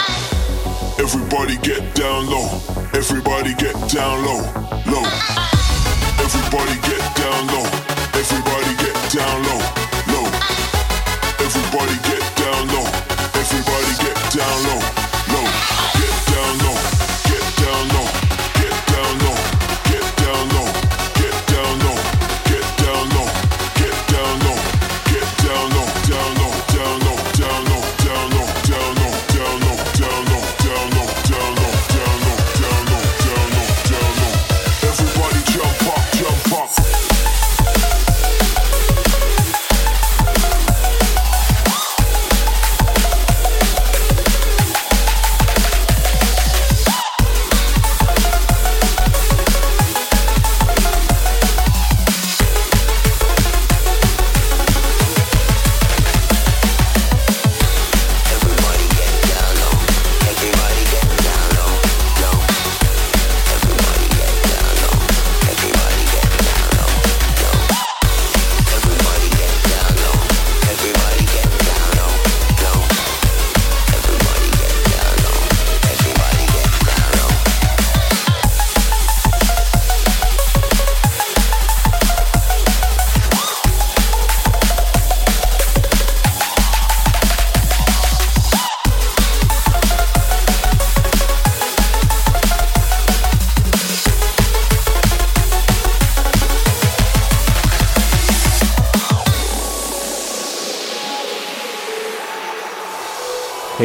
everybody 1.00 1.56
get 1.56 1.92
down 1.96 2.30
low. 2.30 2.46
Everybody 2.94 3.52
get 3.54 3.74
down 3.90 4.24
low, 4.24 4.38
low. 4.86 5.06
Everybody 6.22 6.78
get 6.86 7.02
down 7.16 7.46
low. 7.48 7.66
Everybody 8.14 8.76
get 8.78 8.94
down 9.10 9.42
low, 9.42 9.58
low. 10.06 10.30
Everybody 11.42 11.96
get 12.06 12.22
down 12.36 12.68
low. 12.68 12.86
Everybody 13.34 13.92
get 13.98 14.32
down 14.32 14.62
low. 14.68 14.89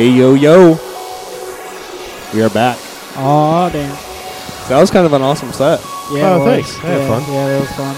Hey 0.06 0.12
yo 0.12 0.36
yo. 0.36 0.78
We 2.32 2.44
are 2.44 2.50
back. 2.52 2.78
Oh 3.16 3.72
damn. 3.74 3.90
That 4.70 4.80
was 4.80 4.92
kind 4.92 5.04
of 5.04 5.14
an 5.14 5.24
awesome 5.24 5.52
set. 5.52 5.80
Yeah, 6.12 6.36
Oh, 6.36 6.46
it 6.46 6.58
was. 6.60 6.68
thanks. 6.68 6.78
I 6.78 6.88
had 6.90 7.00
yeah, 7.00 7.08
fun. 7.08 7.34
Yeah, 7.34 7.48
that 7.48 7.60
was 7.60 7.72
fun. 7.72 7.96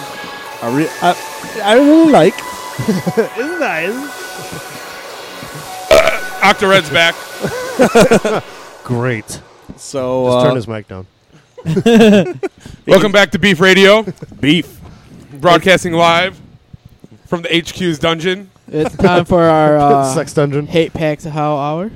I, 0.61 0.77
re- 0.77 0.89
I, 1.01 1.13
I 1.65 1.73
really 1.75 2.09
like. 2.09 2.33
it's 3.37 3.59
nice. 3.59 3.93
Octored's 6.43 6.89
back. 6.91 7.13
Great. 8.85 9.41
So 9.75 10.27
Just 10.27 10.37
uh, 10.37 10.43
turn 10.45 10.55
his 10.55 10.67
mic 10.69 10.87
down. 10.87 11.07
Welcome 12.87 13.11
back 13.11 13.31
to 13.31 13.37
Beef 13.37 13.59
Radio. 13.59 14.05
Beef. 14.39 14.79
Broadcasting 15.41 15.91
live 15.91 16.39
from 17.25 17.41
the 17.41 17.49
HQ's 17.49 17.99
dungeon. 17.99 18.49
It's 18.69 18.95
time 18.97 19.25
for 19.25 19.43
our 19.43 19.77
uh, 19.79 20.13
Sex 20.13 20.33
dungeon. 20.33 20.67
hate 20.67 20.93
packs 20.93 21.25
of 21.25 21.31
how 21.33 21.55
hour. 21.57 21.91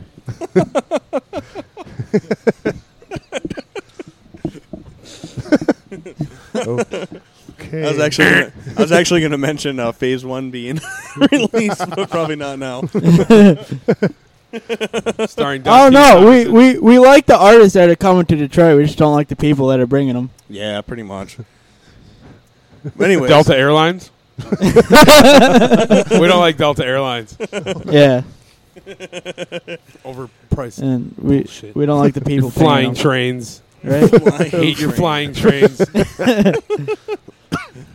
Okay. 6.53 7.85
I 7.85 7.91
was 7.91 7.99
actually 7.99 8.29
gonna, 8.29 8.51
I 8.77 8.81
was 8.81 8.91
actually 8.91 9.21
going 9.21 9.31
to 9.31 9.37
mention 9.37 9.79
uh, 9.79 9.91
Phase 9.91 10.25
One 10.25 10.51
being 10.51 10.79
released, 11.31 11.87
but 11.89 12.09
probably 12.09 12.35
not 12.35 12.59
now. 12.59 12.81
Starring 15.27 15.63
Oh 15.65 15.87
no, 15.89 16.27
we, 16.29 16.45
we 16.47 16.77
we 16.79 16.99
like 16.99 17.25
the 17.25 17.37
artists 17.37 17.73
that 17.75 17.87
are 17.89 17.95
coming 17.95 18.25
to 18.25 18.35
Detroit. 18.35 18.77
We 18.77 18.83
just 18.85 18.97
don't 18.97 19.13
like 19.13 19.29
the 19.29 19.35
people 19.37 19.67
that 19.67 19.79
are 19.79 19.87
bringing 19.87 20.13
them. 20.15 20.29
yeah, 20.49 20.81
pretty 20.81 21.03
much. 21.03 21.37
Anyway, 22.99 23.29
Delta 23.29 23.55
Airlines. 23.55 24.11
we 26.19 26.27
don't 26.27 26.39
like 26.39 26.57
Delta 26.57 26.85
Airlines. 26.85 27.35
Yeah, 27.85 28.23
Overpriced. 30.05 30.79
and 30.81 31.13
we 31.17 31.39
Bullshit. 31.39 31.75
we 31.75 31.85
don't 31.85 31.99
like 31.99 32.13
the 32.13 32.21
people 32.21 32.49
paying 32.51 32.63
flying 32.65 32.87
'em, 32.89 32.95
trains. 32.95 33.61
right? 33.83 34.09
Hate 34.49 34.79
your 34.79 34.91
flying 34.91 35.33
trains. 35.33 35.81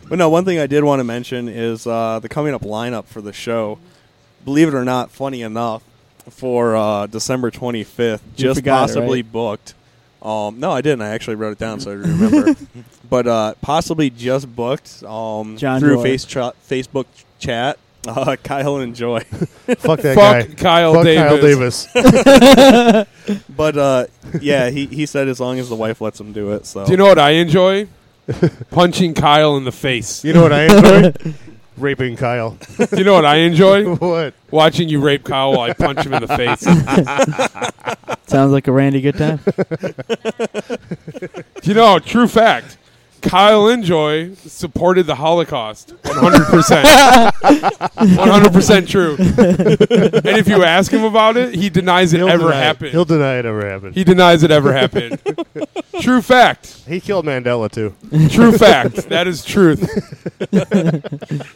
But 0.09 0.17
no, 0.19 0.29
one 0.29 0.45
thing 0.45 0.57
I 0.59 0.67
did 0.67 0.83
want 0.85 0.99
to 1.01 1.03
mention 1.03 1.49
is 1.49 1.85
uh, 1.85 2.19
the 2.19 2.29
coming 2.29 2.53
up 2.53 2.61
lineup 2.61 3.05
for 3.05 3.21
the 3.21 3.33
show. 3.33 3.77
Believe 4.45 4.69
it 4.69 4.73
or 4.73 4.85
not, 4.85 5.11
funny 5.11 5.41
enough, 5.41 5.83
for 6.29 6.75
uh, 6.77 7.07
December 7.07 7.51
25th, 7.51 8.21
just 8.37 8.59
forgot 8.61 8.83
it, 8.83 8.87
possibly 8.87 9.21
right? 9.21 9.31
booked. 9.31 9.73
Um, 10.27 10.59
no, 10.59 10.71
I 10.71 10.81
didn't. 10.81 11.01
I 11.03 11.09
actually 11.09 11.35
wrote 11.35 11.51
it 11.53 11.57
down 11.57 11.79
so 11.79 11.91
I 11.91 11.93
remember. 11.93 12.55
but 13.09 13.27
uh, 13.27 13.53
possibly 13.61 14.09
just 14.09 14.53
booked 14.53 15.01
um, 15.03 15.55
John 15.57 15.79
through 15.79 15.95
Joy. 15.97 16.03
face 16.03 16.25
cha- 16.25 16.51
Facebook 16.69 17.05
chat. 17.39 17.79
Uh, 18.05 18.35
Kyle 18.43 18.77
and 18.77 18.95
Joy. 18.95 19.19
Fuck 19.77 20.01
that 20.01 20.15
Fuck 20.15 20.47
guy. 20.49 20.53
Kyle 20.55 20.93
Fuck 20.95 21.03
Davis. 21.05 21.87
Kyle 21.93 22.03
Davis. 22.05 23.43
but 23.49 23.77
uh, 23.77 24.07
yeah, 24.41 24.69
he, 24.69 24.85
he 24.87 25.05
said 25.05 25.27
as 25.27 25.39
long 25.39 25.59
as 25.59 25.69
the 25.69 25.75
wife 25.75 26.01
lets 26.01 26.19
him 26.19 26.33
do 26.33 26.51
it. 26.51 26.65
So 26.65 26.85
Do 26.85 26.91
you 26.91 26.97
know 26.97 27.05
what 27.05 27.19
I 27.19 27.31
enjoy? 27.31 27.87
Punching 28.71 29.13
Kyle 29.13 29.55
in 29.55 29.63
the 29.63 29.71
face. 29.71 30.23
you 30.25 30.33
know 30.33 30.41
what 30.43 30.51
I 30.51 30.63
enjoy? 30.63 31.33
Raping 31.77 32.17
Kyle. 32.17 32.57
You 32.97 33.03
know 33.03 33.13
what 33.13 33.25
I 33.25 33.37
enjoy? 33.37 33.95
what? 33.97 34.33
Watching 34.51 34.87
you 34.89 35.01
rape 35.01 35.23
Kyle 35.23 35.51
while 35.51 35.61
I 35.61 35.73
punch 35.73 35.99
him 36.05 36.13
in 36.13 36.21
the 36.21 36.27
face. 36.27 36.61
Sounds 38.27 38.51
like 38.51 38.67
a 38.67 38.71
Randy 38.71 39.01
good 39.01 39.17
time. 39.17 39.39
you 41.63 41.73
know, 41.73 41.99
true 41.99 42.27
fact. 42.27 42.77
Kyle 43.27 43.67
Enjoy 43.67 44.33
supported 44.35 45.03
the 45.07 45.15
Holocaust. 45.15 45.93
100%. 46.03 46.83
100% 47.97 48.87
true. 48.87 49.15
and 49.19 50.37
if 50.37 50.47
you 50.47 50.63
ask 50.63 50.91
him 50.91 51.03
about 51.03 51.37
it, 51.37 51.53
he 51.55 51.69
denies 51.69 52.13
it 52.13 52.17
He'll 52.17 52.29
ever 52.29 52.43
deny 52.45 52.59
it. 52.59 52.63
happened. 52.63 52.91
He'll 52.91 53.05
deny 53.05 53.35
it 53.39 53.45
ever 53.45 53.69
happened. 53.69 53.95
he 53.95 54.03
denies 54.03 54.43
it 54.43 54.51
ever 54.51 54.73
happened. 54.73 55.21
true 56.01 56.21
fact. 56.21 56.83
He 56.87 56.99
killed 56.99 57.25
Mandela 57.25 57.71
too. 57.71 57.95
True 58.29 58.51
fact. 58.57 59.09
That 59.09 59.27
is 59.27 59.43
truth. 59.43 59.87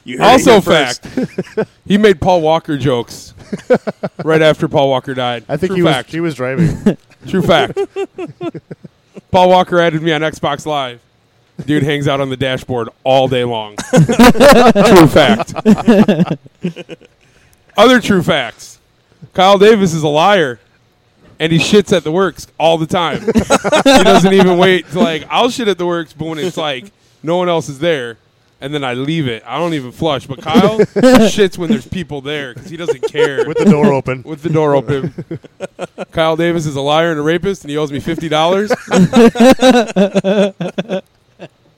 You 0.03 0.17
heard 0.17 0.23
it 0.25 0.31
Also 0.31 0.51
here 0.53 0.61
first. 0.61 1.03
fact. 1.05 1.69
He 1.85 1.97
made 1.97 2.19
Paul 2.19 2.41
Walker 2.41 2.77
jokes 2.77 3.33
right 4.23 4.41
after 4.41 4.67
Paul 4.67 4.89
Walker 4.89 5.13
died. 5.13 5.45
I 5.47 5.57
think 5.57 5.69
True 5.69 5.75
he 5.77 5.81
was 5.83 5.93
fact. 5.93 6.11
he 6.11 6.19
was 6.19 6.35
driving. 6.35 6.97
True 7.27 7.41
fact. 7.41 7.77
Paul 9.31 9.49
Walker 9.49 9.79
added 9.79 10.01
me 10.01 10.11
on 10.11 10.21
Xbox 10.21 10.65
Live. 10.65 10.99
Dude 11.65 11.83
hangs 11.83 12.07
out 12.07 12.21
on 12.21 12.29
the 12.29 12.37
dashboard 12.37 12.89
all 13.03 13.27
day 13.27 13.43
long. 13.43 13.75
true 13.93 15.07
fact. 15.07 15.53
Other 17.77 17.99
true 17.99 18.23
facts. 18.23 18.79
Kyle 19.33 19.57
Davis 19.57 19.93
is 19.93 20.03
a 20.03 20.07
liar. 20.07 20.59
And 21.39 21.51
he 21.51 21.57
shits 21.57 21.95
at 21.95 22.03
the 22.03 22.11
works 22.11 22.45
all 22.59 22.77
the 22.77 22.85
time. 22.85 23.21
he 23.21 24.03
doesn't 24.03 24.33
even 24.33 24.59
wait 24.59 24.87
to 24.91 24.99
like 24.99 25.25
I'll 25.27 25.49
shit 25.49 25.67
at 25.67 25.79
the 25.79 25.87
works, 25.87 26.13
but 26.13 26.25
when 26.25 26.37
it's 26.37 26.55
like 26.55 26.91
no 27.23 27.37
one 27.37 27.49
else 27.49 27.67
is 27.67 27.79
there, 27.79 28.17
and 28.59 28.71
then 28.71 28.83
I 28.83 28.93
leave 28.93 29.27
it. 29.27 29.41
I 29.45 29.57
don't 29.57 29.73
even 29.73 29.91
flush. 29.91 30.27
But 30.27 30.41
Kyle 30.41 30.77
shits 30.79 31.57
when 31.57 31.71
there's 31.71 31.87
people 31.87 32.21
there 32.21 32.53
because 32.53 32.69
he 32.69 32.77
doesn't 32.77 33.01
care. 33.11 33.47
With 33.47 33.57
the 33.57 33.65
door 33.65 33.91
open. 33.91 34.21
With 34.21 34.43
the 34.43 34.49
door 34.49 34.75
open. 34.75 35.13
Kyle 36.11 36.35
Davis 36.35 36.67
is 36.67 36.75
a 36.75 36.81
liar 36.81 37.09
and 37.09 37.19
a 37.19 37.23
rapist, 37.23 37.63
and 37.63 37.71
he 37.71 37.77
owes 37.77 37.91
me 37.91 37.99
fifty 37.99 38.29
dollars. 38.29 38.71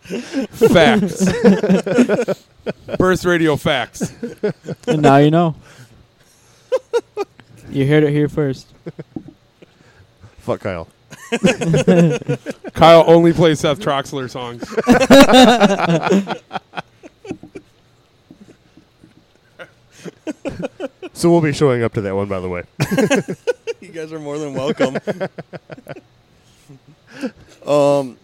facts. 0.03 1.25
Burst 2.97 3.25
radio 3.25 3.55
facts. 3.55 4.13
and 4.87 5.01
now 5.01 5.17
you 5.17 5.31
know. 5.31 5.55
You 7.69 7.87
heard 7.87 8.03
it 8.03 8.11
here 8.11 8.29
first. 8.29 8.67
Fuck 10.37 10.61
Kyle. 10.61 10.87
Kyle 12.73 13.03
only 13.07 13.33
plays 13.33 13.61
Seth 13.61 13.79
Troxler 13.79 14.29
songs. 14.29 14.63
So 21.15 21.29
we'll 21.29 21.41
be 21.41 21.53
showing 21.53 21.83
up 21.83 21.93
to 21.93 22.01
that 22.01 22.15
one, 22.15 22.27
by 22.27 22.39
the 22.39 22.49
way. 22.49 22.63
you 23.79 23.89
guys 23.89 24.11
are 24.11 24.19
more 24.19 24.37
than 24.37 24.53
welcome. 24.55 24.97
um, 27.65 28.17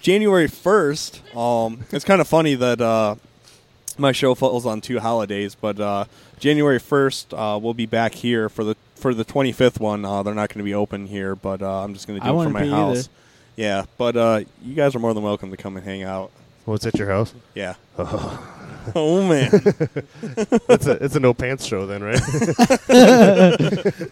January 0.00 0.48
first. 0.48 1.20
Um, 1.36 1.80
it's 1.92 2.04
kind 2.04 2.20
of 2.20 2.28
funny 2.28 2.54
that 2.54 2.80
uh, 2.80 3.16
my 3.98 4.12
show 4.12 4.34
falls 4.34 4.66
on 4.66 4.80
two 4.80 4.98
holidays, 5.00 5.54
but 5.54 5.78
uh, 5.80 6.04
January 6.38 6.78
first, 6.78 7.32
uh, 7.34 7.58
we'll 7.60 7.74
be 7.74 7.86
back 7.86 8.14
here 8.14 8.48
for 8.48 8.64
the 8.64 8.76
for 8.94 9.14
the 9.14 9.24
twenty 9.24 9.52
fifth 9.52 9.80
one. 9.80 10.04
Uh, 10.04 10.22
they're 10.22 10.34
not 10.34 10.48
going 10.48 10.58
to 10.58 10.64
be 10.64 10.74
open 10.74 11.06
here, 11.06 11.34
but 11.34 11.62
uh, 11.62 11.82
I'm 11.84 11.94
just 11.94 12.06
going 12.06 12.20
to 12.20 12.26
I 12.26 12.30
do 12.30 12.40
it 12.40 12.44
from 12.44 12.52
my 12.52 12.62
be 12.62 12.70
house. 12.70 12.98
either. 12.98 13.08
Yeah, 13.56 13.84
but 13.98 14.16
uh, 14.16 14.40
you 14.62 14.74
guys 14.74 14.94
are 14.94 14.98
more 14.98 15.12
than 15.12 15.22
welcome 15.22 15.50
to 15.50 15.56
come 15.56 15.76
and 15.76 15.84
hang 15.84 16.02
out. 16.02 16.30
What's 16.64 16.86
at 16.86 16.96
your 16.98 17.08
house? 17.08 17.34
Yeah. 17.54 17.74
Oh, 17.98 18.56
Oh, 18.94 19.26
man. 19.28 19.50
it's 20.22 20.86
a 20.86 21.04
it's 21.04 21.16
a 21.16 21.20
no 21.20 21.34
pants 21.34 21.64
show 21.64 21.86
then, 21.86 22.02
right? 22.02 22.20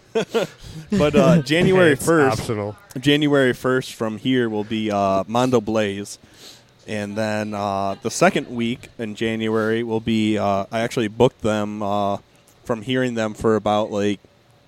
but 0.91 1.15
uh, 1.15 1.41
January 1.41 1.95
first, 1.95 2.39
optional. 2.39 2.75
January 2.99 3.53
first 3.53 3.93
from 3.93 4.17
here 4.17 4.49
will 4.49 4.63
be 4.63 4.91
uh, 4.91 5.23
Mondo 5.27 5.61
Blaze, 5.61 6.19
and 6.87 7.17
then 7.17 7.53
uh, 7.53 7.95
the 8.01 8.11
second 8.11 8.49
week 8.49 8.89
in 8.97 9.15
January 9.15 9.83
will 9.83 9.99
be. 9.99 10.37
Uh, 10.37 10.65
I 10.71 10.81
actually 10.81 11.07
booked 11.07 11.41
them 11.41 11.83
uh, 11.83 12.17
from 12.63 12.81
hearing 12.81 13.15
them 13.15 13.33
for 13.33 13.55
about 13.55 13.91
like 13.91 14.19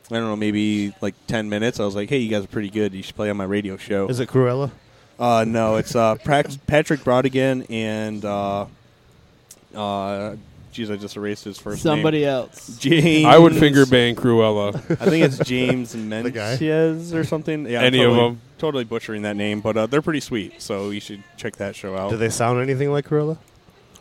I 0.10 0.16
don't 0.16 0.26
know, 0.26 0.36
maybe 0.36 0.94
like 1.02 1.16
ten 1.28 1.50
minutes. 1.50 1.80
I 1.80 1.86
was 1.86 1.96
like, 1.96 2.10
"Hey, 2.10 2.18
you 2.18 2.30
guys 2.30 2.44
are 2.44 2.48
pretty 2.48 2.70
good. 2.70 2.94
You 2.94 3.04
should 3.04 3.16
play 3.16 3.30
on 3.30 3.38
my 3.38 3.46
radio 3.46 3.78
show." 3.78 4.08
Is 4.08 4.20
it 4.20 4.30
Cruella? 4.30 4.72
Uh, 5.20 5.46
no, 5.48 5.76
it's 5.76 5.96
uh, 5.96 6.16
Prac- 6.16 6.66
Patrick 6.66 7.02
Brodigan 7.02 7.70
and 7.70 8.26
uh, 8.26 8.66
uh, 9.76 10.36
geez, 10.72 10.90
I 10.92 10.96
just 10.98 11.16
erased 11.18 11.44
his 11.44 11.58
first 11.58 11.84
name. 11.86 11.96
Somebody 11.98 12.26
else. 12.26 12.78
James. 12.78 13.26
I 13.26 13.38
would 13.38 13.56
finger 13.56 13.86
bang 13.86 14.16
Cruella. 14.16 14.76
I 15.02 15.06
think 15.10 15.26
it's 15.26 15.38
James 15.40 15.92
The 15.94 16.32
guy? 16.32 16.58
Menciez 16.58 17.14
or 17.14 17.24
something. 17.24 17.66
Yeah, 17.68 17.80
I'm 17.80 17.86
Any 17.86 18.00
of 18.04 18.12
totally, 18.12 18.30
them. 18.30 18.42
Totally 18.58 18.84
butchering 18.84 19.22
that 19.24 19.36
name, 19.36 19.62
but 19.62 19.76
uh, 19.78 19.86
they're 19.88 20.02
pretty 20.02 20.20
sweet. 20.22 20.62
So 20.62 20.90
you 20.92 21.00
should 21.00 21.24
check 21.38 21.56
that 21.58 21.76
show 21.76 21.96
out. 21.98 22.10
Do 22.12 22.18
they 22.18 22.30
sound 22.30 22.62
anything 22.62 22.92
like 22.92 23.08
Cruella? 23.08 23.38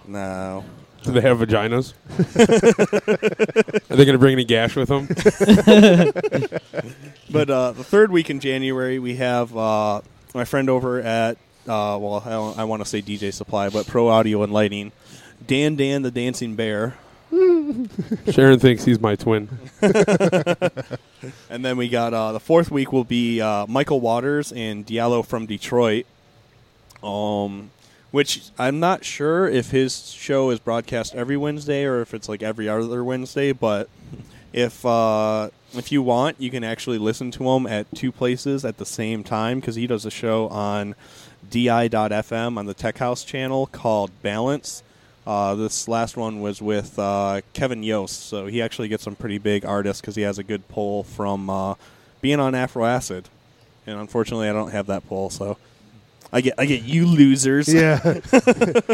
No. 0.06 0.64
Do 1.02 1.12
they 1.12 1.22
have 1.22 1.38
vaginas? 1.38 1.94
Are 3.90 3.96
they 3.96 4.04
going 4.04 4.12
to 4.12 4.18
bring 4.18 4.32
any 4.34 4.44
gash 4.44 4.76
with 4.76 4.88
them? 4.88 5.08
But 7.32 7.48
uh, 7.48 7.70
the 7.72 7.84
third 7.84 8.10
week 8.10 8.28
in 8.28 8.40
January, 8.40 8.98
we 8.98 9.14
have 9.16 9.56
uh, 9.56 10.00
my 10.34 10.44
friend 10.44 10.68
over 10.68 11.00
at, 11.00 11.36
uh, 11.68 11.96
well, 12.00 12.22
I, 12.26 12.30
don't- 12.30 12.58
I 12.58 12.64
want 12.64 12.82
to 12.82 12.88
say 12.88 13.00
DJ 13.00 13.32
Supply, 13.32 13.68
but 13.68 13.86
Pro 13.86 14.08
Audio 14.08 14.42
and 14.42 14.52
Lighting, 14.52 14.90
Dan 15.50 15.74
Dan 15.74 16.02
the 16.02 16.12
Dancing 16.12 16.54
Bear. 16.54 16.96
Sharon 18.30 18.60
thinks 18.60 18.84
he's 18.84 19.00
my 19.00 19.16
twin. 19.16 19.48
and 19.82 21.64
then 21.64 21.76
we 21.76 21.88
got 21.88 22.14
uh, 22.14 22.30
the 22.30 22.38
fourth 22.38 22.70
week 22.70 22.92
will 22.92 23.02
be 23.02 23.40
uh, 23.40 23.66
Michael 23.66 24.00
Waters 24.00 24.52
and 24.52 24.86
Diallo 24.86 25.26
from 25.26 25.46
Detroit. 25.46 26.06
Um, 27.02 27.72
which 28.12 28.52
I'm 28.60 28.78
not 28.78 29.04
sure 29.04 29.48
if 29.48 29.72
his 29.72 30.12
show 30.12 30.50
is 30.50 30.60
broadcast 30.60 31.16
every 31.16 31.36
Wednesday 31.36 31.84
or 31.84 32.00
if 32.00 32.14
it's 32.14 32.28
like 32.28 32.44
every 32.44 32.68
other 32.68 33.02
Wednesday. 33.02 33.50
But 33.50 33.88
if 34.52 34.86
uh, 34.86 35.50
if 35.72 35.90
you 35.90 36.00
want, 36.00 36.40
you 36.40 36.52
can 36.52 36.62
actually 36.62 36.98
listen 36.98 37.32
to 37.32 37.50
him 37.50 37.66
at 37.66 37.92
two 37.92 38.12
places 38.12 38.64
at 38.64 38.78
the 38.78 38.86
same 38.86 39.24
time 39.24 39.58
because 39.58 39.74
he 39.74 39.88
does 39.88 40.06
a 40.06 40.12
show 40.12 40.46
on 40.46 40.94
di.fm 41.50 42.56
on 42.56 42.66
the 42.66 42.74
Tech 42.74 42.98
House 42.98 43.24
channel 43.24 43.66
called 43.66 44.12
Balance. 44.22 44.84
Uh, 45.26 45.54
this 45.54 45.86
last 45.86 46.16
one 46.16 46.40
was 46.40 46.62
with 46.62 46.98
uh, 46.98 47.40
Kevin 47.52 47.82
Yost, 47.82 48.26
so 48.26 48.46
he 48.46 48.62
actually 48.62 48.88
gets 48.88 49.02
some 49.02 49.14
pretty 49.14 49.38
big 49.38 49.64
artists 49.64 50.00
because 50.00 50.16
he 50.16 50.22
has 50.22 50.38
a 50.38 50.42
good 50.42 50.66
pull 50.68 51.04
from 51.04 51.50
uh, 51.50 51.74
being 52.20 52.40
on 52.40 52.54
Afro 52.54 52.84
Acid. 52.84 53.28
And 53.86 53.98
unfortunately, 53.98 54.48
I 54.48 54.52
don't 54.52 54.70
have 54.70 54.86
that 54.86 55.06
pull, 55.08 55.30
so 55.30 55.56
I 56.32 56.40
get 56.42 56.54
I 56.58 56.64
get 56.64 56.82
you 56.82 57.06
losers. 57.06 57.72
Yeah. 57.72 57.98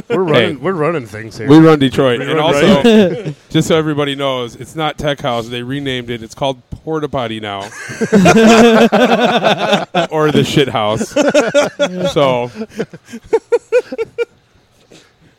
we're 0.08 0.22
running 0.22 0.60
we're 0.60 0.72
running 0.72 1.06
things 1.06 1.36
here. 1.36 1.48
We 1.48 1.58
run 1.58 1.78
Detroit. 1.78 2.20
We 2.20 2.26
and 2.26 2.38
run 2.38 2.54
also, 2.54 3.34
just 3.50 3.68
so 3.68 3.76
everybody 3.76 4.14
knows, 4.14 4.56
it's 4.56 4.74
not 4.74 4.96
Tech 4.96 5.20
House. 5.20 5.48
They 5.48 5.62
renamed 5.62 6.08
it. 6.08 6.22
It's 6.22 6.34
called 6.34 6.62
Porta 6.70 7.08
Potty 7.08 7.40
now. 7.40 7.60
or 10.10 10.30
the 10.32 10.44
Shit 10.46 10.68
House. 10.68 11.10
so, 12.12 12.50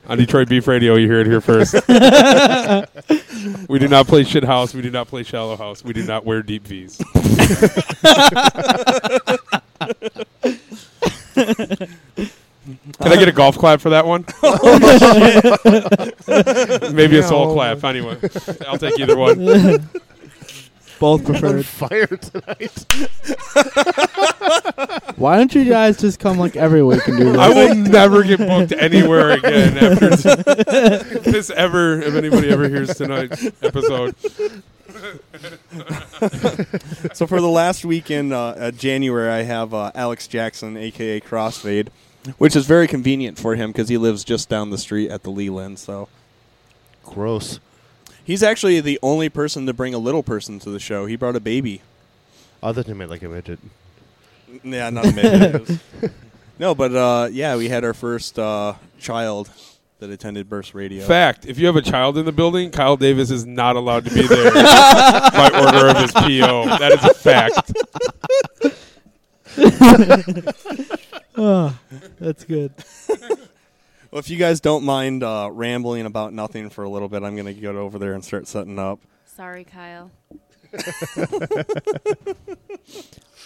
on 0.07 0.17
Detroit 0.17 0.49
Beef 0.49 0.67
Radio, 0.67 0.95
you 0.95 1.07
hear 1.07 1.19
it 1.19 1.27
here 1.27 1.41
first. 1.41 1.73
we 3.69 3.79
do 3.79 3.87
not 3.87 4.07
play 4.07 4.23
Shit 4.23 4.43
House. 4.43 4.73
We 4.73 4.81
do 4.81 4.89
not 4.89 5.07
play 5.07 5.23
Shallow 5.23 5.57
House. 5.57 5.83
We 5.83 5.93
do 5.93 6.03
not 6.03 6.25
wear 6.25 6.41
deep 6.41 6.65
V's. 6.65 6.97
Can 12.99 13.11
I 13.11 13.15
get 13.15 13.27
a 13.27 13.33
golf 13.33 13.57
clap 13.57 13.81
for 13.81 13.89
that 13.91 14.05
one? 14.05 14.25
Maybe 16.95 17.17
a 17.17 17.23
soul 17.23 17.53
clap. 17.53 17.83
Anyway, 17.83 18.17
I'll 18.67 18.77
take 18.77 18.99
either 18.99 19.17
one. 19.17 19.39
Both 21.00 21.30
on 21.30 21.40
preferred. 21.40 21.66
fire 21.66 22.08
tonight. 22.08 22.85
Why 25.17 25.38
don't 25.38 25.53
you 25.53 25.66
guys 25.66 25.98
just 25.98 26.19
come 26.19 26.38
like 26.38 26.56
every 26.56 26.84
week 26.84 27.08
and 27.08 27.17
do 27.17 27.24
this? 27.32 27.38
I 27.38 27.50
will 27.50 27.76
never 27.76 28.24
get 28.24 28.40
booked 28.40 28.72
anywhere 28.74 29.32
again 29.32 29.77
after 29.77 30.09
t- 30.11 30.30
if 30.30 31.24
this 31.24 31.50
ever. 31.51 32.01
If 32.01 32.16
anybody 32.16 32.50
ever 32.50 32.67
hears 32.69 32.95
tonight's 32.95 33.45
episode, 33.61 34.16
so 37.14 37.27
for 37.27 37.42
the 37.42 37.50
last 37.50 37.85
week 37.85 38.09
in 38.11 38.32
uh, 38.32 38.40
uh, 38.40 38.72
January, 38.72 39.30
I 39.30 39.43
have 39.43 39.74
uh, 39.74 39.92
Alex 39.95 40.27
Jackson, 40.27 40.77
aka 40.77 41.19
Crossfade, 41.19 41.90
which 42.38 42.56
is 42.56 42.66
very 42.66 42.88
convenient 42.88 43.38
for 43.38 43.56
him 43.56 43.72
because 43.72 43.90
he 43.90 43.98
lives 43.98 44.24
just 44.24 44.50
down 44.50 44.69
the 44.69 44.77
street 44.77 45.09
at 45.09 45.24
the 45.24 45.30
Leland. 45.30 45.80
So 45.80 46.09
Gross. 47.03 47.59
He's 48.27 48.43
actually 48.43 48.80
the 48.81 48.99
only 49.01 49.30
person 49.30 49.65
to 49.65 49.73
bring 49.73 49.95
a 49.95 49.97
little 49.97 50.22
person 50.22 50.59
to 50.59 50.69
the 50.69 50.80
show. 50.80 51.07
He 51.07 51.15
brought 51.15 51.35
a 51.35 51.39
baby. 51.39 51.81
I 52.61 52.73
thought 52.73 52.88
you 52.88 52.93
meant 52.93 53.09
like 53.09 53.23
a 53.23 53.30
midget. 53.30 53.59
Yeah, 54.64 54.89
not 54.91 55.06
a 55.06 55.11
midget. 55.14 55.80
no, 56.59 56.75
but 56.75 56.93
uh, 56.93 57.30
yeah, 57.31 57.56
we 57.56 57.69
had 57.69 57.83
our 57.83 57.93
first 57.95 58.38
uh, 58.38 58.75
child 58.99 59.49
that 59.99 60.09
attended 60.11 60.49
Burst 60.49 60.75
Radio. 60.75 61.03
fact: 61.06 61.45
if 61.45 61.57
you 61.57 61.65
have 61.65 61.75
a 61.75 61.81
child 61.81 62.17
in 62.17 62.25
the 62.25 62.31
building, 62.31 62.69
Kyle 62.69 62.97
Davis 62.97 63.31
is 63.31 63.45
not 63.45 63.75
allowed 63.75 64.06
to 64.06 64.14
be 64.14 64.27
there 64.27 64.53
by 64.53 65.49
order 65.53 65.88
of 65.88 65.97
his 65.97 66.11
PO. 66.11 66.65
That 66.77 66.91
is 66.91 67.03
a 67.03 67.14
fact. 67.14 67.72
oh, 71.38 71.77
that's 72.19 72.43
good. 72.43 72.73
Well, 74.11 74.19
if 74.19 74.29
you 74.29 74.37
guys 74.37 74.61
don't 74.61 74.83
mind 74.83 75.23
uh, 75.23 75.49
rambling 75.51 76.05
about 76.05 76.33
nothing 76.33 76.69
for 76.69 76.83
a 76.83 76.89
little 76.89 77.09
bit, 77.09 77.23
I'm 77.23 77.35
going 77.35 77.53
to 77.53 77.53
go 77.53 77.77
over 77.77 77.99
there 77.99 78.13
and 78.13 78.23
start 78.23 78.47
setting 78.47 78.79
up. 78.79 78.99
Sorry, 79.25 79.65
Kyle. 79.65 80.11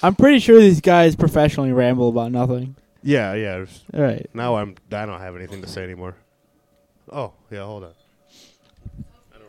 I'm 0.04 0.16
pretty 0.16 0.40
sure 0.40 0.60
these 0.60 0.82
guys 0.82 1.16
professionally 1.16 1.72
ramble 1.72 2.10
about 2.10 2.32
nothing. 2.32 2.76
Yeah, 3.04 3.34
yeah. 3.34 3.66
All 3.94 4.02
right. 4.02 4.30
Now 4.34 4.56
I'm 4.56 4.76
I 4.92 5.06
don't 5.06 5.20
have 5.20 5.36
anything 5.36 5.62
to 5.62 5.68
say 5.68 5.84
anymore. 5.84 6.16
Oh, 7.12 7.34
yeah, 7.50 7.66
hold 7.66 7.84
on. 7.86 7.94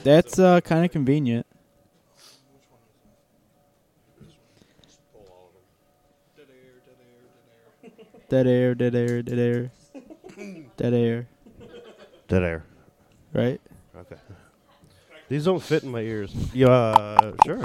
That's 0.03 0.39
uh, 0.39 0.61
kind 0.63 0.85
of 0.85 0.91
convenient. 0.91 1.47
Dead 8.29 8.47
air, 8.47 8.75
dead 8.75 8.95
air, 8.95 9.23
dead 9.23 9.39
air. 9.39 9.71
Dead 10.77 10.95
air, 10.95 11.29
Dead 12.29 12.43
air. 12.43 12.65
right? 13.33 13.61
Okay. 13.97 14.17
These 15.29 15.45
don't 15.45 15.63
fit 15.63 15.83
in 15.85 15.91
my 15.91 16.01
ears. 16.01 16.35
Yeah, 16.53 16.69
uh, 16.69 17.33
sure. 17.45 17.61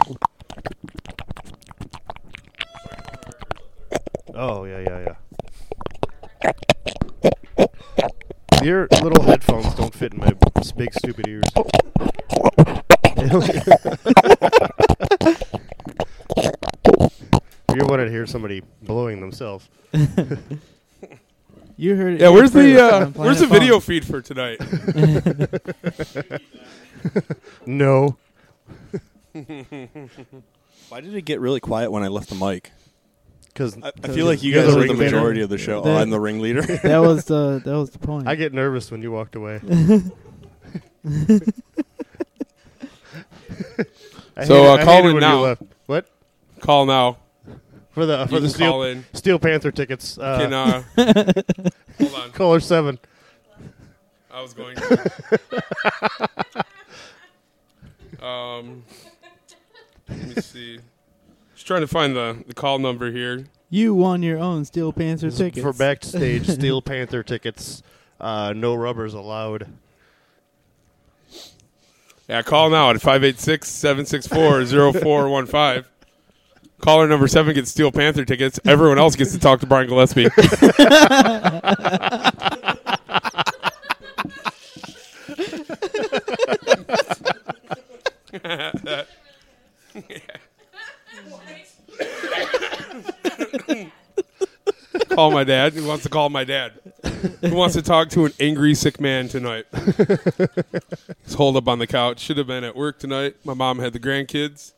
Oh 4.33 4.65
yeah, 4.65 4.79
yeah, 4.79 4.99
yeah. 5.07 5.15
Your 8.63 8.87
little 9.01 9.23
headphones 9.23 9.73
don't 9.75 9.93
fit 9.93 10.13
in 10.13 10.19
my 10.19 10.31
big 10.77 10.93
stupid 10.93 11.27
ears. 11.27 11.43
you 17.73 17.85
want 17.85 18.01
to 18.01 18.09
hear 18.09 18.25
somebody 18.25 18.61
blowing 18.83 19.19
themselves? 19.19 19.67
You 21.79 21.95
heard 21.95 22.15
it. 22.15 22.21
Yeah, 22.21 22.29
where's 22.29 22.51
the 22.51 22.83
uh, 22.83 23.05
where's 23.11 23.39
the 23.39 23.47
Funk. 23.47 23.61
video 23.61 23.79
feed 23.79 24.03
for 24.03 24.19
tonight? 24.19 24.59
no. 27.67 28.17
Why 30.89 31.01
did 31.01 31.13
it 31.13 31.21
get 31.23 31.39
really 31.39 31.59
quiet 31.59 31.91
when 31.91 32.01
I 32.01 32.07
left 32.07 32.29
the 32.29 32.35
mic? 32.35 32.71
Because 33.45 33.77
I, 33.83 33.91
I 34.03 34.07
feel 34.07 34.25
like 34.25 34.41
you 34.41 34.55
guys 34.55 34.75
are 34.75 34.87
the 34.87 34.93
majority 34.95 35.41
of 35.41 35.49
the 35.49 35.59
show. 35.59 35.83
Oh, 35.83 35.95
I'm 35.97 36.09
the 36.09 36.19
ringleader. 36.19 36.61
That 36.81 36.99
was 36.99 37.25
the 37.25 37.61
that 37.63 37.75
was 37.75 37.91
the 37.91 37.99
point. 37.99 38.27
I 38.27 38.33
get 38.33 38.53
nervous 38.53 38.89
when 38.89 39.03
you 39.03 39.11
walked 39.11 39.35
away. 39.35 39.59
So, 44.43 44.65
uh, 44.65 44.75
I 44.75 44.83
call 44.83 45.07
it 45.07 45.11
in 45.11 45.19
now. 45.19 45.55
What? 45.87 46.07
Call 46.59 46.85
now. 46.85 47.17
For 47.97 48.05
the 48.05 48.19
You 48.19 48.27
for 48.27 48.39
the 48.39 48.47
Steel. 48.47 49.03
Steel 49.13 49.39
Panther 49.39 49.71
tickets. 49.71 50.19
Uh, 50.19 50.37
Can, 50.37 50.53
uh, 50.53 50.83
hold 51.97 52.13
on. 52.13 52.31
Caller 52.31 52.59
seven. 52.59 52.99
I 54.29 54.39
was 54.39 54.53
going 54.53 54.75
to. 54.75 55.11
um, 58.23 58.83
let 60.07 60.27
me 60.27 60.35
see. 60.43 60.77
Just 61.55 61.65
trying 61.65 61.81
to 61.81 61.87
find 61.87 62.15
the, 62.15 62.43
the 62.45 62.53
call 62.53 62.77
number 62.77 63.11
here. 63.11 63.47
You 63.71 63.95
won 63.95 64.21
your 64.21 64.37
own 64.37 64.65
Steel 64.65 64.93
Panther 64.93 65.31
tickets 65.31 65.63
for 65.63 65.73
backstage 65.73 66.47
Steel 66.51 66.83
Panther 66.83 67.23
tickets. 67.23 67.81
Uh, 68.19 68.53
no 68.55 68.75
rubbers 68.75 69.15
allowed. 69.15 69.69
Yeah, 72.29 72.43
call 72.43 72.69
now 72.69 72.91
at 72.91 73.01
586 73.01 73.67
764 73.67 74.65
0415. 74.93 75.96
Caller 76.79 77.07
number 77.07 77.27
seven 77.27 77.53
gets 77.55 77.71
Steel 77.71 77.91
Panther 77.91 78.25
tickets. 78.25 78.59
Everyone 78.65 78.99
else 78.99 79.15
gets 79.15 79.31
to 79.33 79.39
talk 79.39 79.59
to 79.61 79.65
Brian 79.65 79.87
Gillespie. 79.87 80.27
call 95.17 95.31
my 95.31 95.43
dad. 95.43 95.73
Who 95.73 95.87
wants 95.87 96.03
to 96.03 96.09
call 96.09 96.29
my 96.29 96.43
dad? 96.43 96.73
Who 97.41 97.55
wants 97.55 97.73
to 97.73 97.81
talk 97.81 98.09
to 98.09 98.25
an 98.25 98.33
angry 98.39 98.75
sick 98.75 99.01
man 99.01 99.27
tonight? 99.27 99.65
He's 101.23 101.33
holed 101.33 101.57
up 101.57 101.67
on 101.67 101.79
the 101.79 101.87
couch. 101.87 102.19
Should 102.19 102.37
have 102.37 102.45
been 102.45 102.63
at 102.63 102.75
work 102.75 102.99
tonight. 102.99 103.35
My 103.43 103.55
mom 103.55 103.79
had 103.79 103.93
the 103.93 103.99
grandkids. 103.99 104.73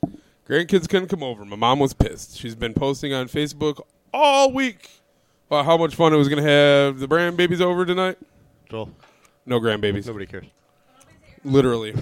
Grandkids 0.50 0.90
couldn't 0.90 1.10
come 1.10 1.22
over. 1.22 1.46
My 1.46 1.56
mom 1.56 1.80
was 1.80 1.94
pissed. 1.94 2.38
She's 2.38 2.56
been 2.56 2.74
posting 2.74 3.14
on 3.14 3.28
Facebook 3.28 3.82
all 4.12 4.52
week 4.52 4.90
about 5.48 5.66
how 5.66 5.78
much 5.78 5.94
fun 5.94 6.12
it 6.12 6.18
was 6.18 6.28
going 6.28 6.44
to 6.44 6.50
have 6.50 7.00
the 7.00 7.08
grandbabies 7.08 7.62
over 7.62 7.86
tonight. 7.86 8.18
Joel. 8.68 8.90
No 9.46 9.60
grandbabies. 9.60 10.08
Nobody 10.08 10.26
cares. 10.26 10.46
Literally. 11.44 11.94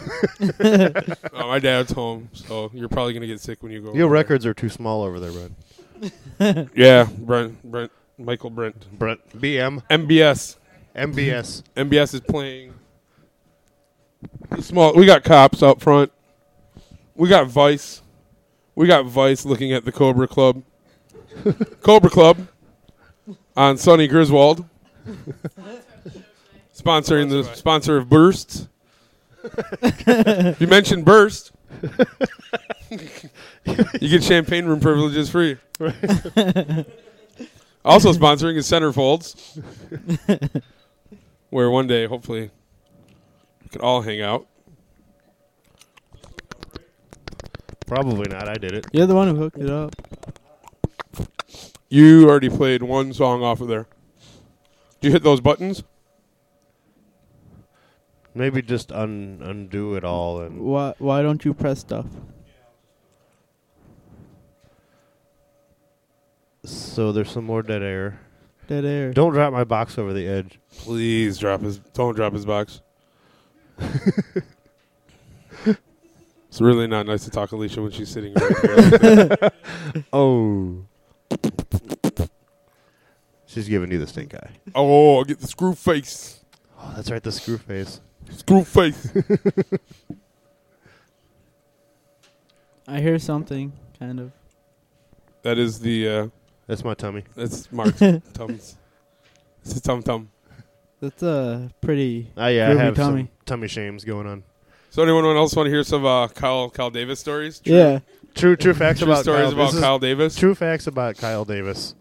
oh, 0.62 0.92
my 1.34 1.60
dad's 1.60 1.92
home, 1.92 2.30
so 2.34 2.72
you're 2.74 2.90
probably 2.90 3.14
going 3.14 3.22
to 3.22 3.28
get 3.28 3.42
sick 3.42 3.62
when 3.62 3.72
you 3.72 3.82
go. 3.82 3.94
Your 3.94 4.06
over 4.06 4.14
records 4.14 4.46
are 4.46 4.54
too 4.54 4.70
small 4.70 5.04
over 5.04 5.20
there, 5.20 5.32
Brent. 5.32 6.70
Yeah, 6.76 7.08
Brent, 7.18 7.62
Brent, 7.64 7.92
Michael 8.18 8.50
Brent, 8.50 8.98
Brent, 8.98 9.20
BM, 9.38 9.84
MBS, 9.90 10.56
MBS. 10.96 11.64
MBS 11.76 12.14
is 12.14 12.22
playing. 12.22 12.74
Small. 14.60 14.94
We 14.94 15.06
got 15.06 15.24
cops 15.24 15.62
out 15.62 15.82
front. 15.82 16.12
We 17.16 17.28
got 17.28 17.48
Vice. 17.48 18.02
We 18.78 18.86
got 18.86 19.06
Vice 19.08 19.44
looking 19.44 19.74
at 19.74 19.86
the 19.86 19.92
Cobra 19.92 20.28
Club. 20.28 20.62
Cobra 21.82 22.12
Club 22.12 22.48
on 23.56 23.76
Sonny 23.76 24.08
Griswold. 24.08 24.70
Sponsoring 26.78 27.32
the 27.32 27.44
sponsor 27.56 27.98
of 27.98 28.08
Burst. 28.08 28.68
you 30.60 30.68
mentioned 30.68 31.06
Burst. 31.06 31.54
you 32.92 34.10
get 34.10 34.24
champagne 34.24 34.68
room 34.68 34.80
privileges 34.80 35.28
free. 35.28 35.58
also 37.84 38.14
sponsoring 38.14 38.58
is 38.58 38.68
Centerfolds, 38.70 39.56
where 41.50 41.72
one 41.72 41.88
day, 41.88 42.06
hopefully, 42.06 42.52
we 43.64 43.70
could 43.70 43.82
all 43.82 44.04
hang 44.04 44.22
out. 44.22 44.46
Probably 47.88 48.28
not. 48.30 48.48
I 48.48 48.54
did 48.56 48.74
it. 48.74 48.86
You're 48.92 49.08
the 49.08 49.16
one 49.16 49.30
who 49.30 49.36
hooked 49.36 49.58
it 49.58 49.70
up. 49.70 49.96
You 51.90 52.30
already 52.30 52.50
played 52.50 52.84
one 52.84 53.14
song 53.14 53.42
off 53.44 53.62
of 53.62 53.70
there. 53.70 53.88
Did 55.00 55.08
you 55.08 55.12
hit 55.14 55.24
those 55.24 55.40
buttons? 55.40 55.84
Maybe 58.36 58.62
just 58.62 58.92
un- 58.92 59.40
undo 59.42 59.96
it 59.96 60.04
all 60.04 60.42
and 60.42 60.60
Why 60.60 60.94
why 61.00 61.22
don't 61.24 61.44
you 61.44 61.54
press 61.54 61.80
stuff? 61.80 62.06
so 66.64 67.12
there's 67.12 67.32
some 67.32 67.46
more 67.46 67.64
dead 67.64 67.82
air. 67.82 68.20
Dead 68.68 68.84
air. 68.84 69.14
Don't 69.14 69.32
drop 69.34 69.54
my 69.54 69.64
box 69.64 69.98
over 69.98 70.12
the 70.14 70.28
edge. 70.28 70.60
Please 70.80 71.38
drop 71.38 71.62
his. 71.62 71.78
Don't 71.80 72.16
drop 72.16 72.34
his 72.34 72.46
box. 72.46 72.82
it's 76.58 76.62
really 76.64 76.88
not 76.88 77.06
nice 77.06 77.24
to 77.24 77.30
talk 77.30 77.52
Alicia 77.52 77.84
when 77.84 77.92
she's 77.92 78.10
sitting 78.10 78.34
right 78.34 79.00
here. 79.00 79.38
oh. 80.12 80.84
She's 83.46 83.70
giving 83.70 83.92
you 83.92 84.00
the 84.00 84.08
stink 84.08 84.34
eye. 84.34 84.50
oh, 84.74 85.18
I'll 85.18 85.24
get 85.24 85.40
the 85.40 85.46
screw 85.46 85.76
face. 85.76 86.44
Oh, 86.80 86.94
that's 86.96 87.12
right, 87.12 87.22
the 87.22 87.32
screw 87.32 87.60
face. 87.60 88.02
Screw 88.32 88.64
face. 88.64 89.08
I 92.88 93.02
hear 93.02 93.20
something, 93.20 93.72
kind 94.00 94.20
of. 94.20 94.32
that 95.44 95.60
is 95.60 95.80
the. 95.80 96.10
Uh, 96.10 96.28
That's 96.66 96.84
my 96.84 96.96
tummy. 96.96 97.24
that's 97.36 97.72
Mark's 97.72 98.00
tums. 98.34 98.78
It's 99.62 99.74
his 99.74 99.82
tum 99.82 100.02
tum. 100.02 100.32
That's 101.02 101.22
a 101.22 101.70
pretty 101.82 102.32
Oh 102.36 102.48
yeah, 102.48 102.72
I 102.72 102.74
have 102.74 102.96
tummy. 102.96 103.22
some 103.26 103.30
tummy 103.46 103.68
shames 103.68 104.04
going 104.04 104.26
on. 104.26 104.44
So 104.90 105.04
anyone 105.04 105.26
else 105.36 105.56
want 105.56 105.68
to 105.68 105.72
hear 105.72 105.84
some 105.84 106.06
uh, 106.06 106.28
Kyle 106.30 106.70
Kyle 106.70 106.90
Davis 106.90 107.20
stories? 107.20 107.60
True- 107.60 107.76
Yeah. 107.76 108.00
True, 108.36 108.56
true 108.56 108.74
facts 108.76 109.00
True 109.00 109.08
about 109.12 109.24
stories 109.24 109.46
Kyle. 109.46 109.54
about 109.54 109.72
this 109.72 109.82
Kyle 109.82 110.00
Davis. 110.00 110.36
True 110.36 110.54
facts 110.54 110.86
about 110.86 111.18
Kyle 111.18 111.44
Davis. 111.44 111.96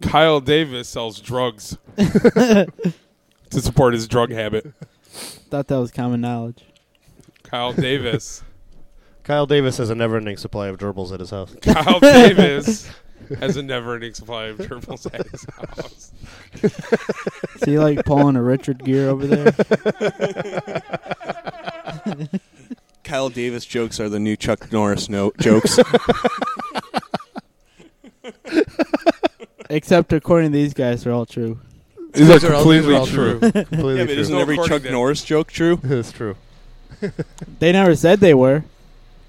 Kyle 0.00 0.40
Davis 0.40 0.88
sells 0.88 1.20
drugs 1.20 1.76
to 1.96 2.66
support 3.50 3.94
his 3.94 4.06
drug 4.08 4.30
habit. 4.30 4.72
Thought 5.50 5.68
that 5.68 5.76
was 5.78 5.90
common 5.90 6.20
knowledge. 6.20 6.64
Kyle 7.42 7.72
Davis. 7.72 8.42
Kyle 9.24 9.46
Davis 9.46 9.76
has 9.78 9.90
a 9.90 9.94
never-ending 9.94 10.36
supply 10.36 10.66
of 10.68 10.78
gerbils 10.78 11.12
at 11.12 11.20
his 11.20 11.30
house. 11.30 11.54
Kyle 11.62 12.00
Davis 12.00 12.88
has 13.40 13.56
a 13.56 13.62
never-ending 13.62 14.14
supply 14.14 14.44
of 14.46 14.58
gerbils 14.58 15.06
at 15.12 15.26
his 15.28 15.44
house. 15.56 16.12
Is 17.56 17.64
he 17.64 17.78
like 17.78 18.04
pulling 18.04 18.36
a 18.36 18.42
Richard 18.42 18.84
Gere 18.84 19.08
over 19.08 19.26
there? 19.26 19.52
Kyle 23.04 23.28
Davis 23.28 23.64
jokes 23.66 23.98
are 24.00 24.08
the 24.08 24.20
new 24.20 24.36
Chuck 24.36 24.70
Norris 24.72 25.08
note 25.08 25.36
jokes. 25.38 25.78
Except 29.70 30.12
according 30.12 30.52
to 30.52 30.56
these 30.58 30.74
guys, 30.74 31.04
they're 31.04 31.12
all 31.12 31.26
true. 31.26 31.58
These 32.12 32.28
are 32.28 32.32
These 32.34 32.44
are 32.44 32.52
all- 32.54 32.60
completely 32.62 32.94
all 32.94 33.06
true. 33.06 33.38
true. 33.40 33.50
yeah, 33.54 33.62
Completely 33.64 33.96
but 34.04 34.12
true. 34.12 34.20
isn't 34.20 34.34
No, 34.34 34.40
every 34.40 34.56
Chuck 34.58 34.84
Norris 34.84 35.24
joke 35.24 35.50
true? 35.50 35.80
It's 35.82 36.12
true. 36.12 36.36
They 37.58 37.72
never 37.72 37.94
said 37.96 38.20
they 38.20 38.34
were. 38.34 38.64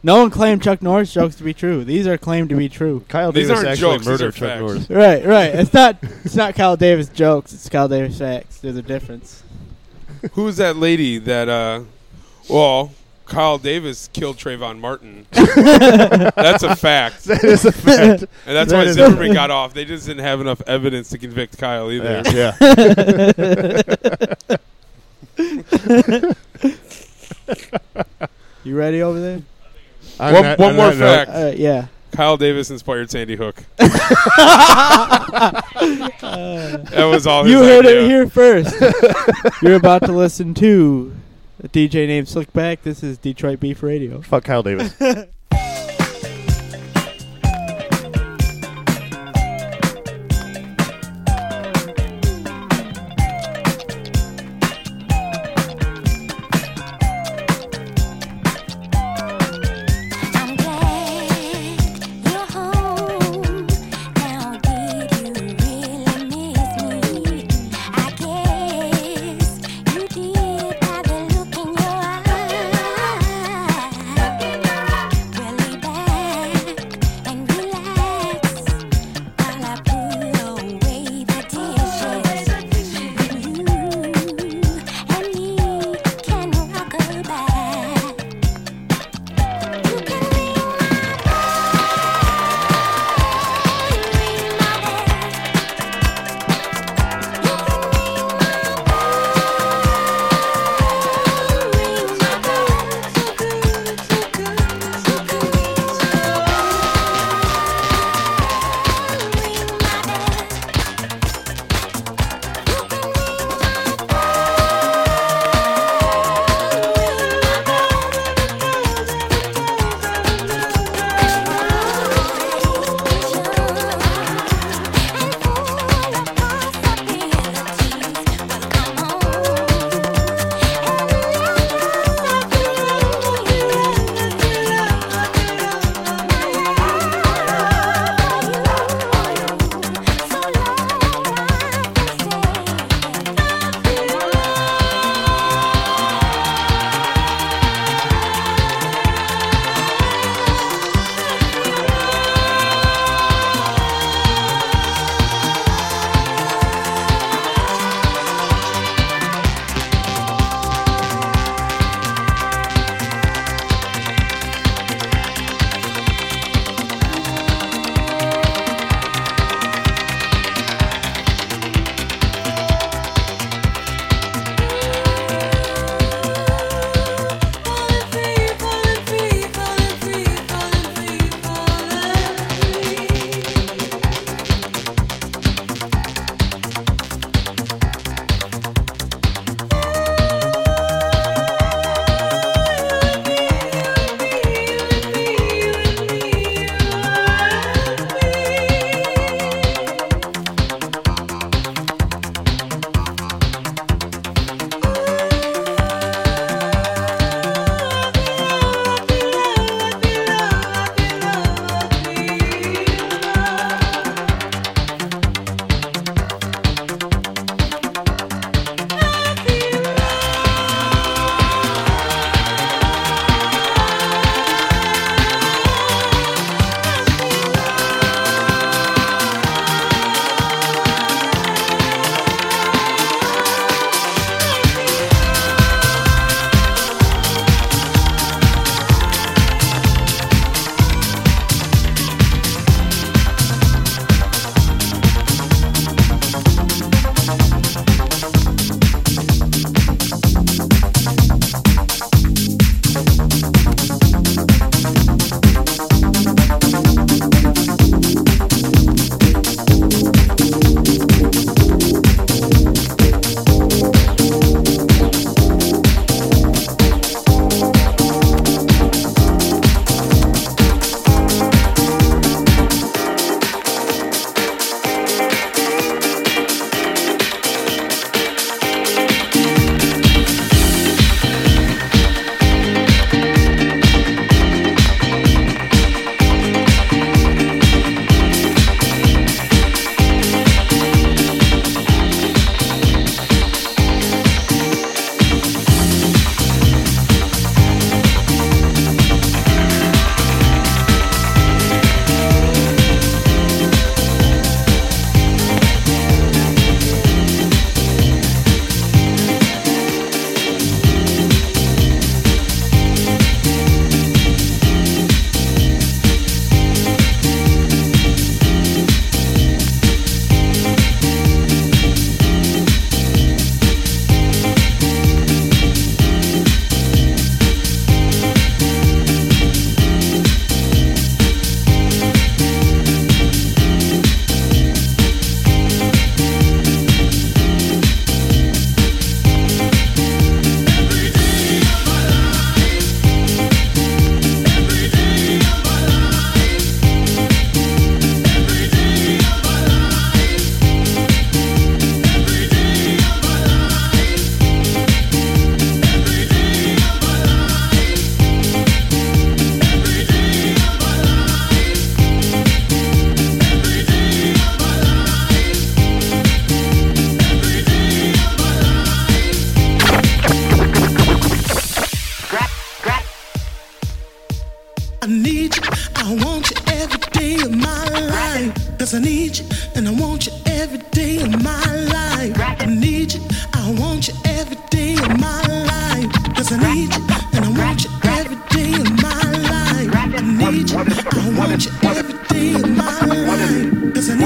No 0.05 0.17
one 0.21 0.29
claimed 0.29 0.61
Chuck 0.61 0.81
Norris 0.81 1.13
jokes 1.13 1.35
to 1.35 1.43
be 1.43 1.53
true. 1.53 1.85
These 1.85 2.07
are 2.07 2.17
claimed 2.17 2.49
to 2.49 2.55
be 2.55 2.67
true. 2.67 3.05
Kyle 3.07 3.31
These 3.31 3.47
Davis 3.47 3.57
aren't 3.57 3.69
actually 3.69 3.91
jokes, 3.93 4.05
these 4.05 4.11
murdered 4.11 4.27
are 4.27 4.31
Chuck 4.31 4.49
facts. 4.49 4.59
Norris. 4.61 4.89
Right, 4.89 5.25
right. 5.25 5.55
It's 5.59 5.73
not. 5.73 5.97
It's 6.25 6.35
not 6.35 6.55
Kyle 6.55 6.75
Davis 6.75 7.07
jokes. 7.07 7.53
It's 7.53 7.69
Kyle 7.69 7.87
Davis 7.87 8.19
facts. 8.19 8.59
There's 8.59 8.75
a 8.75 8.81
difference. 8.81 9.43
Who's 10.33 10.57
that 10.57 10.75
lady 10.75 11.17
that? 11.19 11.47
uh 11.47 11.83
Well, 12.49 12.91
Kyle 13.25 13.57
Davis 13.57 14.09
killed 14.11 14.35
Trayvon 14.35 14.79
Martin. 14.79 15.25
that's 15.31 16.63
a 16.63 16.75
fact. 16.75 17.23
That 17.25 17.43
is 17.45 17.63
a 17.63 17.71
fact. 17.71 18.23
And 18.45 18.55
that's 18.57 18.71
That 18.71 18.77
why 18.77 18.83
is 18.83 18.97
a 18.97 19.05
Zimmerman 19.05 19.33
got 19.33 19.51
off. 19.51 19.73
They 19.73 19.85
just 19.85 20.05
didn't 20.05 20.23
have 20.25 20.41
enough 20.41 20.61
evidence 20.67 21.09
to 21.11 21.17
convict 21.17 21.57
Kyle 21.57 21.89
either. 21.89 22.21
Yeah. 22.33 22.57
You 28.63 28.77
ready 28.77 29.01
over 29.01 29.19
there? 29.19 29.41
On 30.19 30.33
One, 30.33 30.43
that- 30.43 30.59
one 30.59 30.75
more 30.75 30.91
fact. 30.91 31.31
Uh, 31.31 31.51
yeah. 31.55 31.87
Kyle 32.11 32.37
Davis 32.37 32.69
inspired 32.69 33.09
Sandy 33.09 33.35
Hook. 33.35 33.63
that 33.77 35.63
was 37.11 37.25
all. 37.25 37.47
You 37.47 37.59
heard 37.63 37.85
idea. 37.85 38.01
it 38.03 38.07
here 38.07 38.29
first. 38.29 38.75
You're 39.63 39.75
about 39.75 40.03
to 40.03 40.11
listen 40.11 40.53
to 40.55 41.11
a 41.63 41.67
DJ 41.69 42.05
named 42.07 42.27
Slickback. 42.27 42.83
This 42.83 43.01
is 43.03 43.17
Detroit 43.17 43.59
Beef 43.59 43.81
Radio. 43.81 44.21
Fuck 44.21 44.43
Kyle 44.45 44.61
Davis. 44.63 44.93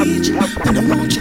you 0.07 0.37
and 0.65 0.77
I 0.77 0.95
want 0.95 1.15
you 1.15 1.16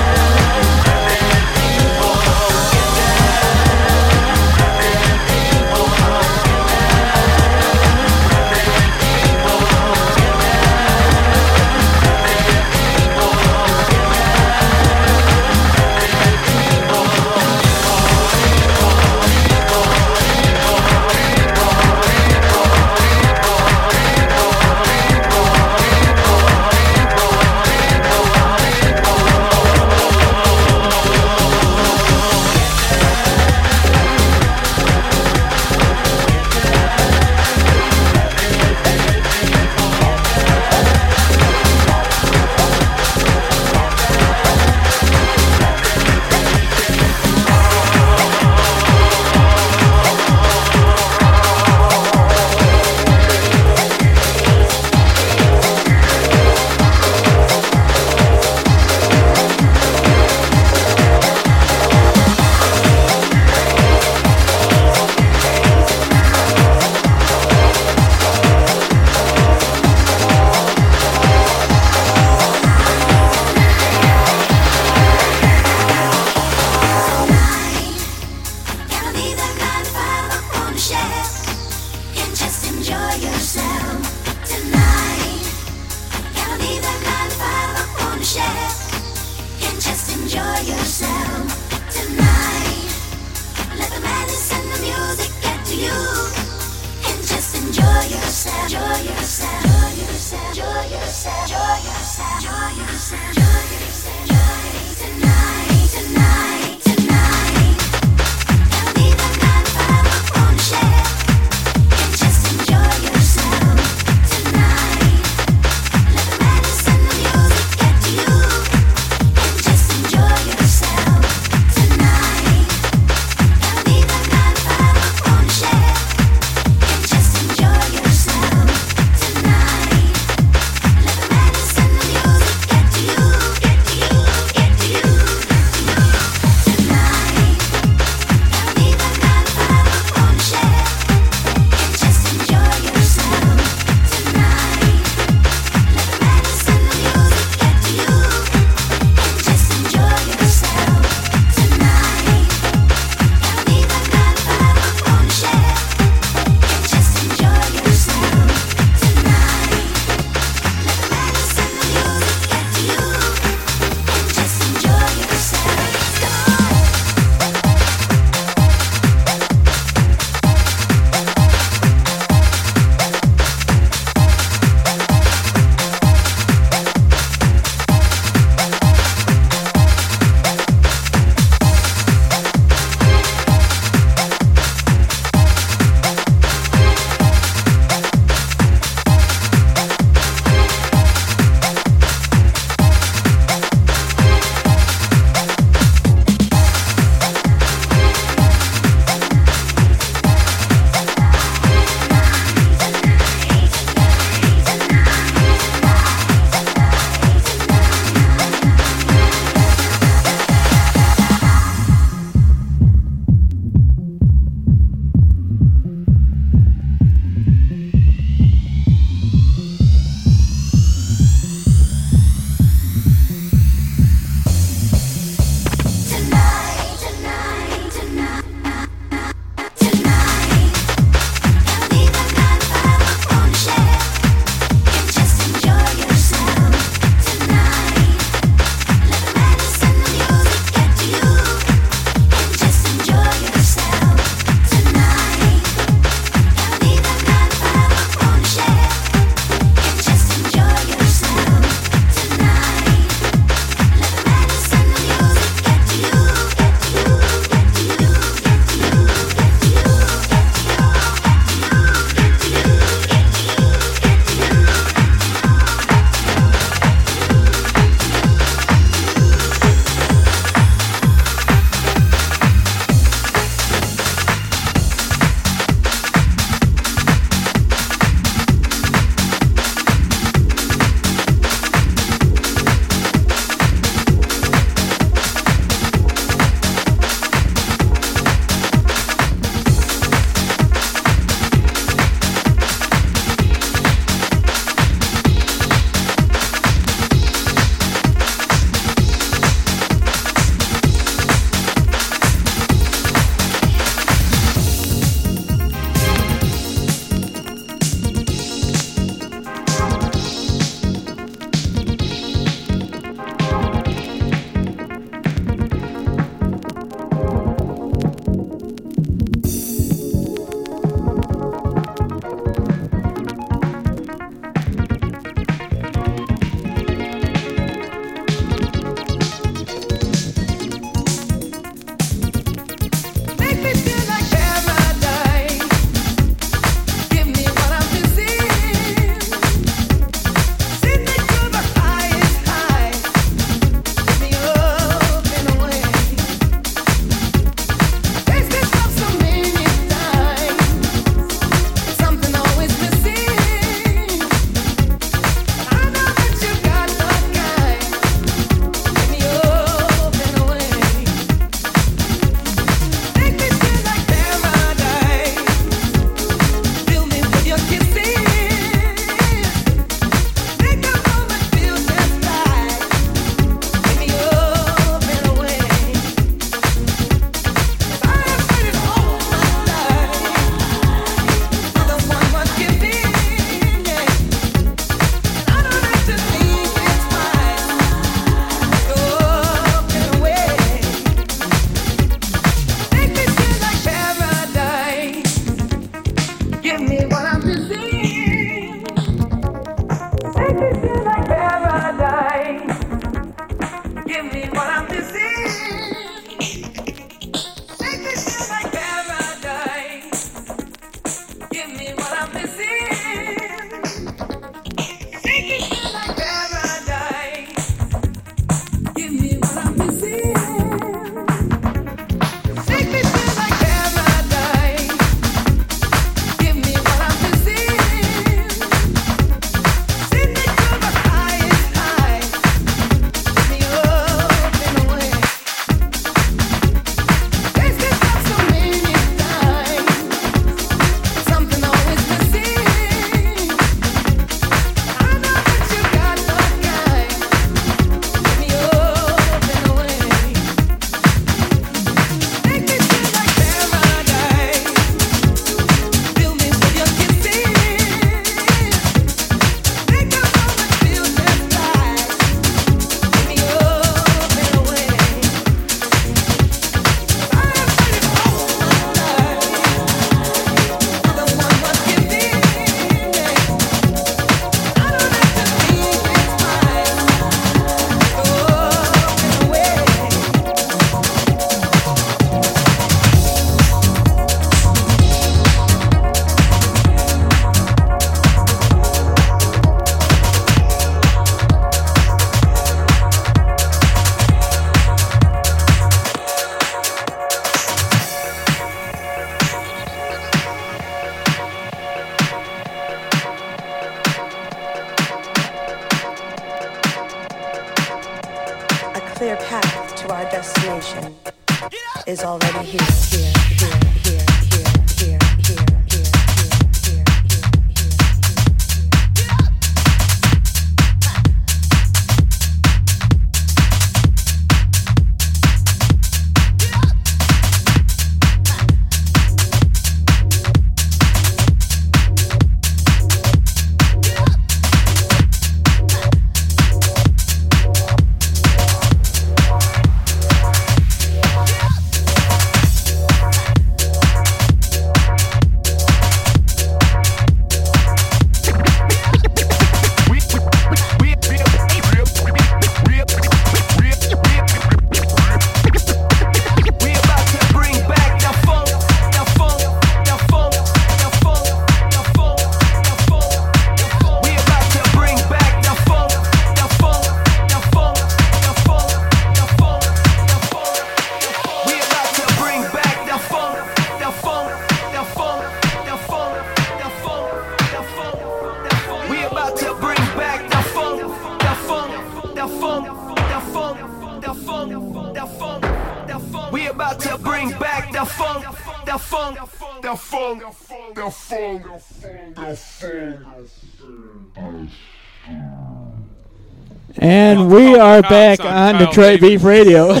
And 597.04 597.50
we 597.50 597.76
are 597.76 598.00
back 598.00 598.40
on 598.40 598.76
on 598.76 598.78
Detroit 598.86 599.20
Beef 599.20 599.44
Radio. 599.44 599.90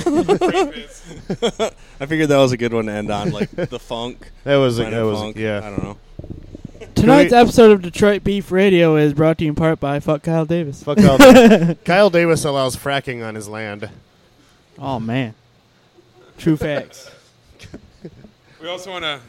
I 2.00 2.06
figured 2.06 2.30
that 2.30 2.38
was 2.38 2.52
a 2.52 2.56
good 2.56 2.72
one 2.72 2.86
to 2.86 2.92
end 2.92 3.10
on, 3.10 3.30
like 3.30 3.50
the 3.50 3.78
funk. 3.78 4.30
That 4.44 4.56
was 4.56 4.78
a- 4.78 4.84
Planet 4.84 4.98
that 5.00 5.04
was- 5.06 5.20
funk. 5.20 5.36
yeah. 5.36 5.58
I 5.58 5.68
don't 5.70 5.82
know. 5.82 5.98
Tonight's 6.94 7.34
episode 7.34 7.72
of 7.72 7.82
Detroit 7.82 8.24
Beef 8.24 8.50
Radio 8.50 8.96
is 8.96 9.12
brought 9.12 9.36
to 9.38 9.44
you 9.44 9.50
in 9.50 9.54
part 9.54 9.80
by 9.80 10.00
Fuck 10.00 10.22
Kyle 10.22 10.46
Davis. 10.46 10.82
Fuck 10.82 10.96
Kyle 10.96 11.18
Davis. 11.18 11.76
Kyle 11.84 12.08
Davis 12.08 12.42
allows 12.46 12.74
fracking 12.74 13.22
on 13.26 13.34
his 13.34 13.48
land. 13.48 13.90
Oh 14.78 14.98
man, 14.98 15.34
true 16.38 16.56
facts. 16.56 17.10
We 18.62 18.68
also 18.68 18.90
want 18.92 19.04
to 19.04 19.20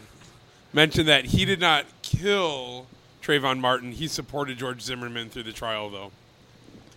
mention 0.72 1.08
that 1.08 1.26
he 1.26 1.44
did 1.44 1.60
not 1.60 1.86
kill 2.04 2.88
Trayvon 3.22 3.60
Martin. 3.60 3.92
He 3.92 4.08
supported 4.08 4.58
George 4.58 4.82
Zimmerman 4.82 5.30
through 5.30 5.44
the 5.44 5.52
trial, 5.52 5.90
though. 5.90 6.12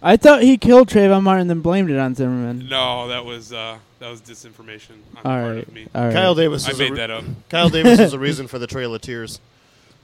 I 0.02 0.16
thought 0.16 0.42
he 0.42 0.56
killed 0.58 0.88
Trayvon 0.88 1.22
Martin, 1.24 1.42
and 1.42 1.50
then 1.50 1.60
blamed 1.60 1.90
it 1.90 1.98
on 1.98 2.14
Zimmerman. 2.14 2.68
No, 2.68 3.08
that 3.08 3.24
was 3.24 3.52
uh, 3.52 3.78
that 3.98 4.08
was 4.08 4.20
disinformation 4.20 4.90
on 4.92 4.98
All 5.16 5.22
the 5.22 5.22
part 5.22 5.54
right, 5.56 5.66
of 5.66 5.72
me. 5.72 5.86
all 5.94 6.04
right. 6.04 6.12
Kyle 6.12 6.34
Davis. 6.36 6.66
I 6.68 6.70
is 6.70 6.78
a 6.78 6.82
made 6.84 6.90
re- 6.92 6.96
that 6.98 7.10
up. 7.10 7.24
Kyle 7.48 7.68
Davis 7.68 7.98
is 7.98 8.12
the 8.12 8.18
reason 8.18 8.46
for 8.46 8.58
the 8.60 8.66
Trail 8.68 8.94
of 8.94 9.00
Tears. 9.02 9.40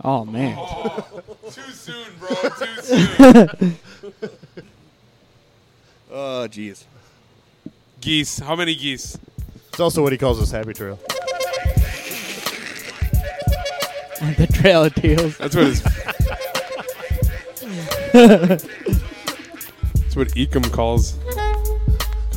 Oh 0.03 0.25
man. 0.25 0.57
too 1.53 1.63
soon, 1.71 2.05
bro. 2.19 2.29
Too 2.59 2.83
soon. 2.83 3.77
Oh, 6.11 6.47
jeez. 6.51 6.83
geese. 8.01 8.41
How 8.41 8.57
many 8.57 8.75
geese? 8.75 9.17
It's 9.69 9.79
also 9.81 10.03
what 10.03 10.11
he 10.13 10.19
calls 10.19 10.41
his 10.41 10.51
happy 10.51 10.73
trail. 10.73 10.99
the 14.37 14.49
Trail 14.53 14.85
of 14.85 14.95
Tears. 14.97 15.39
That's 15.39 15.55
what 15.55 15.67
his. 15.67 15.83
That's 20.15 20.31
what 20.31 20.39
Ecom 20.39 20.73
calls 20.73 21.17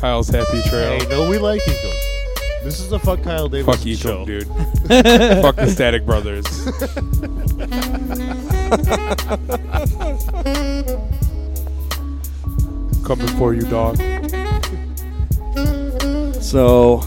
Kyle's 0.00 0.28
happy 0.28 0.62
trail. 0.68 0.98
Hey, 0.98 1.06
no, 1.08 1.30
we 1.30 1.38
like 1.38 1.60
Ecom. 1.62 2.64
This 2.64 2.80
is 2.80 2.88
the 2.88 2.98
Fuck 2.98 3.22
Kyle 3.22 3.48
Davis 3.48 3.66
Fuck 3.66 3.84
Ecom, 3.86 4.02
show. 4.02 4.24
dude. 4.24 4.46
Fuck 5.42 5.54
the 5.54 5.70
Static 5.70 6.04
Brothers. 6.04 6.44
Coming 13.04 13.28
for 13.38 13.54
you, 13.54 13.62
dog. 13.62 13.96
So, 16.42 17.02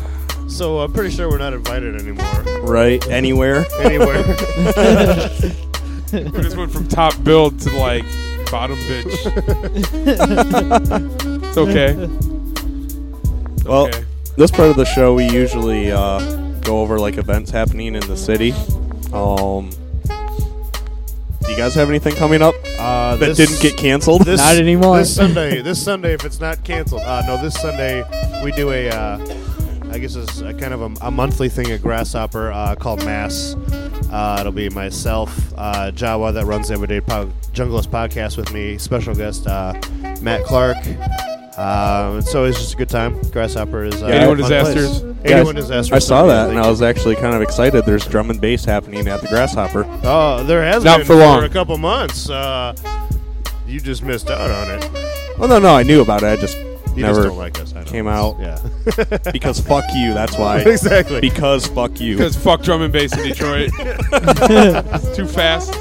So 0.47 0.79
I'm 0.79 0.93
pretty 0.93 1.13
sure 1.13 1.29
we're 1.29 1.37
not 1.37 1.51
invited 1.53 1.99
anymore. 1.99 2.61
right, 2.61 3.05
anywhere. 3.09 3.65
Anywhere. 3.81 4.23
we 6.13 6.41
just 6.41 6.55
went 6.55 6.71
from 6.71 6.87
top 6.87 7.21
build 7.25 7.59
to 7.59 7.77
like 7.77 8.05
bottom 8.51 8.77
bitch. 8.79 9.11
it's 11.47 11.57
okay. 11.57 11.95
Well, 13.67 13.87
Okay. 13.87 14.03
this 14.37 14.51
part 14.51 14.69
of 14.69 14.75
the 14.75 14.85
show, 14.85 15.13
we 15.13 15.29
usually 15.29 15.91
uh, 15.91 16.19
go 16.61 16.81
over 16.81 16.99
like 16.99 17.17
events 17.17 17.51
happening 17.51 17.95
in 17.95 18.01
the 18.07 18.17
city. 18.17 18.53
Um, 19.13 19.69
do 21.43 21.51
you 21.51 21.57
guys 21.57 21.73
have 21.75 21.89
anything 21.89 22.15
coming 22.15 22.41
up 22.41 22.55
Uh, 22.79 23.15
that 23.17 23.35
this- 23.35 23.37
didn't 23.37 23.61
get 23.61 23.77
canceled? 23.77 24.23
This, 24.25 24.39
Not 24.39 24.55
anymore. 24.57 24.97
This 24.99 25.15
Sunday, 25.15 25.61
this 25.61 25.83
Sunday, 25.83 26.13
if 26.13 26.23
it's 26.25 26.39
not 26.39 26.63
canceled, 26.63 27.01
uh, 27.01 27.21
no, 27.27 27.41
this 27.41 27.53
Sunday 27.55 28.03
we 28.43 28.51
do 28.51 28.71
a, 28.71 28.89
uh, 28.89 29.17
I 29.91 29.99
guess 29.99 30.15
it's 30.15 30.39
a 30.41 30.53
kind 30.53 30.73
of 30.73 30.81
a, 30.81 31.07
a 31.07 31.11
monthly 31.11 31.49
thing 31.49 31.69
at 31.71 31.81
Grasshopper 31.81 32.51
uh, 32.51 32.75
called 32.75 33.03
Mass. 33.05 33.55
Uh, 34.11 34.37
it'll 34.39 34.51
be 34.51 34.69
myself, 34.69 35.53
uh, 35.57 35.91
Jawa, 35.91 36.33
that 36.33 36.45
runs 36.45 36.69
the 36.69 36.73
Everyday 36.75 37.01
po- 37.01 37.31
Junglist 37.53 37.87
podcast 37.89 38.37
with 38.37 38.51
me, 38.53 38.77
special 38.77 39.13
guest 39.13 39.47
uh, 39.47 39.73
Matt 40.21 40.43
Clark. 40.45 40.77
Uh, 41.57 42.21
so 42.21 42.45
it's 42.45 42.57
just 42.57 42.73
a 42.73 42.77
good 42.77 42.89
time. 42.89 43.21
Grasshopper 43.31 43.83
is 43.83 44.01
uh, 44.01 44.07
Yeah, 44.07 44.29
81 44.31 44.39
a 44.39 44.41
fun 44.41 44.49
place. 44.49 44.73
Disasters. 44.75 45.15
Yeah, 45.25 45.43
disasters. 45.51 45.91
I 45.91 45.99
saw 45.99 46.25
that 46.25 46.49
and 46.49 46.57
I 46.59 46.69
was 46.69 46.81
actually 46.81 47.15
kind 47.15 47.35
of 47.35 47.41
excited. 47.41 47.85
There's 47.85 48.05
drum 48.07 48.29
and 48.29 48.39
bass 48.39 48.63
happening 48.65 49.07
at 49.09 49.21
the 49.21 49.27
Grasshopper. 49.27 49.85
Oh, 50.03 50.43
there 50.45 50.63
has 50.63 50.83
Not 50.85 50.99
been 50.99 51.07
for 51.07 51.15
long. 51.15 51.43
a 51.43 51.49
couple 51.49 51.77
months. 51.77 52.29
Uh, 52.29 52.73
you 53.67 53.79
just 53.81 54.03
missed 54.03 54.29
out 54.29 54.49
on 54.49 54.71
it. 54.71 54.89
Well, 55.37 55.49
no, 55.49 55.59
no, 55.59 55.75
I 55.75 55.83
knew 55.83 56.01
about 56.01 56.23
it. 56.23 56.27
I 56.27 56.35
just 56.37 56.57
You 56.95 57.03
never 57.03 57.15
just 57.15 57.27
don't 57.29 57.37
like 57.37 57.59
us. 57.59 57.73
I 57.73 57.83
know. 57.83 57.89
came 57.89 58.07
out. 58.07 58.37
Yeah. 58.39 58.59
because 59.31 59.59
fuck 59.59 59.85
you. 59.93 60.13
That's 60.13 60.37
why. 60.37 60.61
Exactly. 60.71 61.21
Because 61.21 61.67
fuck 61.67 61.99
you. 61.99 62.17
Because 62.17 62.35
fuck 62.35 62.63
drum 62.63 62.81
and 62.81 62.91
bass 62.91 63.15
in 63.15 63.23
Detroit. 63.23 63.71
Too 65.15 65.27
fast. 65.27 65.73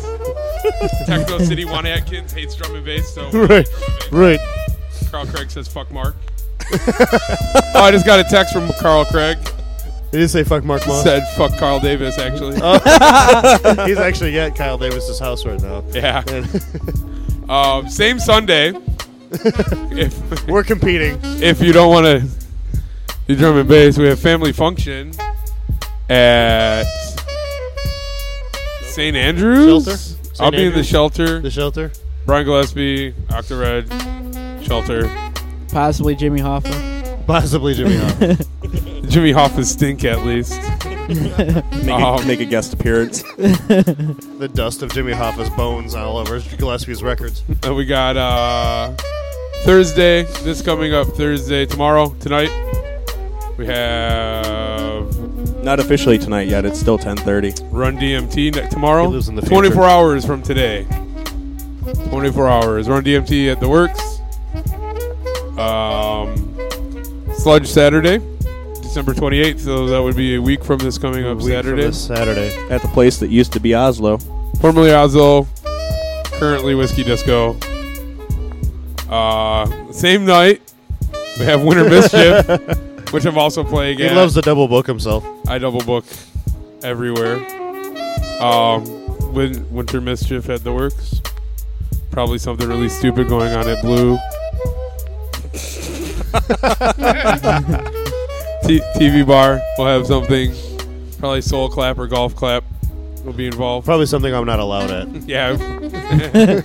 Techno 1.07 1.39
City, 1.39 1.65
Juan 1.65 1.87
Atkins 1.87 2.33
hates 2.33 2.55
drum 2.55 2.75
and 2.77 2.85
bass, 2.85 3.15
so. 3.15 3.31
Right, 3.31 3.67
right. 4.11 4.41
Carl 5.11 5.27
Craig 5.27 5.51
says 5.51 5.69
fuck 5.69 5.91
Mark. 5.91 6.17
oh, 6.73 7.73
I 7.75 7.91
just 7.91 8.05
got 8.05 8.21
a 8.21 8.25
text 8.25 8.53
from 8.53 8.71
Carl 8.75 9.05
Craig. 9.05 9.39
He 9.39 10.17
Did 10.17 10.21
he 10.21 10.29
say 10.29 10.45
fuck 10.45 10.65
Mark 10.65 10.87
Moss? 10.87 11.03
Said 11.03 11.27
fuck 11.37 11.57
Carl 11.59 11.81
Davis, 11.81 12.19
actually. 12.19 12.59
Oh. 12.63 13.87
He's 13.87 13.99
actually 13.99 14.39
at 14.39 14.55
Kyle 14.57 14.79
Davis's 14.79 15.19
house 15.19 15.45
right 15.47 15.61
now. 15.61 15.83
Yeah. 15.93 16.23
Um, 17.51 17.89
same 17.89 18.21
Sunday. 18.21 18.73
If 19.33 20.47
We're 20.49 20.65
competing. 20.65 21.19
If 21.23 21.61
you 21.63 21.73
don't 21.73 21.91
want 21.91 22.07
to 22.07 22.29
do 23.29 23.37
drum 23.37 23.59
and 23.59 23.69
bass, 23.69 23.97
we 23.99 24.07
have 24.09 24.19
family 24.19 24.53
function 24.53 25.13
at 26.09 26.85
St. 28.83 29.17
Andrews. 29.17 29.85
Shelter? 29.85 29.97
St. 29.97 30.41
I'll 30.41 30.51
be 30.51 30.57
in 30.59 30.63
the 30.65 30.69
Andrews? 30.69 30.87
shelter. 30.89 31.41
The 31.41 31.51
shelter. 31.51 31.93
Brian 32.27 32.45
Gillespie, 32.45 33.15
Octared, 33.31 33.89
shelter. 34.63 35.09
Possibly 35.73 36.15
Jimmy 36.15 36.41
Hoffa. 36.41 37.27
Possibly 37.27 37.75
Jimmy 37.75 37.97
Hoffa. 37.97 39.09
Jimmy 39.11 39.33
Hoffa 39.33 39.65
stink 39.65 40.05
at 40.05 40.25
least. 40.27 40.59
Make, 41.11 41.39
a, 41.39 41.93
Um, 41.93 42.25
make 42.25 42.39
a 42.39 42.45
guest 42.45 42.73
appearance. 42.73 43.23
the 43.35 44.49
dust 44.55 44.83
of 44.83 44.93
Jimmy 44.93 45.13
Hoffa's 45.13 45.51
bones 45.51 45.97
all 45.97 46.17
over 46.19 46.39
Gillespie's 46.57 47.03
records. 47.03 47.43
And 47.65 47.75
we 47.75 47.85
got 47.85 48.17
uh, 48.17 48.93
Thursday, 49.65 50.23
this 50.43 50.63
coming 50.63 50.95
up 50.95 51.09
Thursday, 51.09 51.67
tomorrow, 51.67 52.11
tonight. 52.21 52.51
We 53.59 53.67
have 53.67 55.63
Not 55.63 55.79
officially 55.81 56.19
tonight 56.19 56.49
yet. 56.49 56.65
It's 56.65 56.81
still 56.81 56.99
10:30. 56.99 57.55
Run 57.71 57.97
DMT 57.99 58.51
ne- 58.55 58.69
tomorrow. 58.71 59.07
He 59.09 59.15
lives 59.15 59.29
in 59.29 59.35
the 59.35 59.43
24 59.43 59.71
future. 59.73 59.87
hours 59.87 60.25
from 60.25 60.43
today. 60.43 60.87
24 62.09 62.49
hours. 62.49 62.89
Run 62.89 63.05
DMT 63.05 63.51
at 63.51 63.61
the 63.61 63.69
works. 63.69 64.01
Um, 65.59 66.35
Sludge 67.35 67.67
Saturday, 67.69 68.19
December 68.81 69.13
28th. 69.13 69.61
So 69.61 69.87
that 69.89 70.03
would 70.03 70.17
be 70.17 70.37
a 70.37 70.41
week 70.43 70.65
from 70.65 70.79
this 70.79 70.97
coming 70.97 71.27
up 71.27 71.37
week 71.37 71.47
from 71.49 71.53
Saturday. 71.53 71.83
this 71.83 72.07
Saturday. 72.07 72.51
At 72.71 72.81
the 72.81 72.89
place 72.89 73.19
that 73.19 73.29
used 73.29 73.53
to 73.53 73.61
be 73.61 73.75
Oslo. 73.75 74.19
Formerly 74.63 74.93
Oslo, 74.93 75.47
currently 76.39 76.75
Whiskey 76.75 77.05
Disco. 77.05 77.57
Uh, 79.11 79.93
same 79.93 80.25
night, 80.25 80.63
we 81.39 81.45
have 81.45 81.63
Winter 81.65 81.85
Mischief, 81.89 82.47
which 83.13 83.25
I'm 83.27 83.37
also 83.37 83.65
playing 83.65 83.99
He 83.99 84.07
at. 84.07 84.15
loves 84.15 84.35
to 84.35 84.41
double 84.41 84.69
book 84.69 84.87
himself. 84.87 85.27
I 85.49 85.59
double 85.59 85.81
book 85.81 86.05
everywhere. 86.85 87.37
Um, 88.41 88.85
Win- 89.35 89.69
Winter 89.73 90.01
Mischief 90.01 90.49
at 90.49 90.63
the 90.65 90.73
works. 90.73 91.21
Probably 92.13 92.39
something 92.39 92.69
really 92.69 92.89
stupid 92.89 93.29
going 93.29 93.53
on 93.53 93.69
at 93.69 93.83
Blue. 93.83 94.17
T- 98.63 98.81
TV 98.97 99.27
bar 99.27 99.61
We'll 99.79 99.89
have 99.89 100.07
something. 100.07 100.53
Probably 101.19 101.41
Soul 101.41 101.69
Clap 101.69 101.99
or 101.99 102.07
Golf 102.07 102.37
Clap 102.37 102.63
will 103.25 103.33
be 103.33 103.47
involved. 103.47 103.87
Probably 103.87 104.07
something 104.07 104.35
I'm 104.35 104.47
not 104.47 104.59
allowed 104.61 104.91
at. 104.91 105.09
Yeah. 105.31 105.57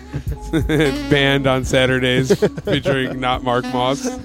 Band 1.10 1.46
on 1.48 1.66
Saturdays 1.66 2.34
featuring 2.64 3.20
not 3.20 3.44
Mark 3.44 3.66
Moss. 3.66 4.08
um, 4.08 4.16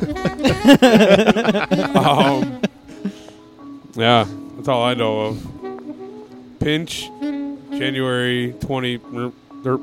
yeah, 3.94 4.26
that's 4.56 4.68
all 4.68 4.82
I 4.82 4.94
know 4.94 5.20
of. 5.20 6.58
Pinch, 6.60 7.10
January 7.70 8.54
20. 8.60 8.98
Derp, 8.98 9.82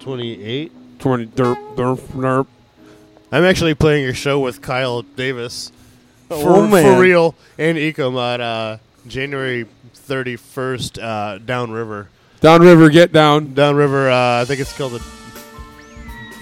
28? 0.00 0.72
20. 0.98 1.26
Derp, 1.26 1.76
derp, 1.76 1.98
derp. 1.98 2.46
I'm 3.30 3.44
actually 3.44 3.74
playing 3.74 4.04
your 4.04 4.14
show 4.14 4.40
with 4.40 4.62
Kyle 4.62 5.02
Davis. 5.02 5.70
Oh, 6.30 6.62
for, 6.62 6.68
man. 6.68 6.82
for 6.82 6.98
real. 7.00 7.34
And 7.58 7.76
Ecom 7.78 8.16
on 8.16 8.40
uh, 8.40 8.78
January 9.06 9.66
31st, 10.08 11.02
uh, 11.02 11.38
Downriver. 11.38 12.08
Downriver, 12.40 12.88
get 12.88 13.12
down. 13.12 13.54
Downriver, 13.54 14.10
uh, 14.10 14.42
I 14.42 14.44
think 14.44 14.60
it's 14.60 14.76
called 14.76 14.92
the 14.92 15.04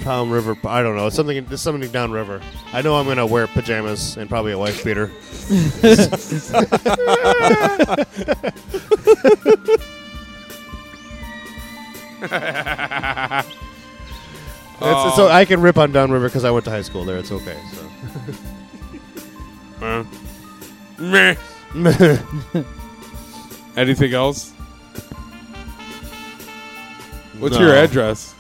Palm 0.04 0.30
River. 0.30 0.56
I 0.64 0.82
don't 0.82 0.96
know. 0.96 1.06
It's 1.06 1.16
something, 1.16 1.36
it's 1.36 1.62
something 1.62 1.90
downriver. 1.90 2.40
I 2.72 2.82
know 2.82 2.96
I'm 2.96 3.06
going 3.06 3.16
to 3.16 3.26
wear 3.26 3.46
pajamas 3.46 4.16
and 4.16 4.28
probably 4.28 4.52
a 4.52 4.58
wife 4.58 4.84
beater. 4.84 5.10
It's- 5.82 6.52
so 15.16 15.28
I 15.28 15.44
can 15.46 15.60
rip 15.60 15.78
on 15.78 15.92
Downriver 15.92 16.28
because 16.28 16.44
I 16.44 16.50
went 16.50 16.64
to 16.66 16.70
high 16.70 16.82
school 16.82 17.04
there. 17.04 17.18
It's 17.18 17.32
okay. 17.32 17.56
So. 19.80 20.06
Meh. 20.98 21.36
Anything 23.76 24.14
else? 24.14 24.52
What's 27.38 27.58
your 27.58 27.68
No. 27.68 27.82
address? 27.84 28.34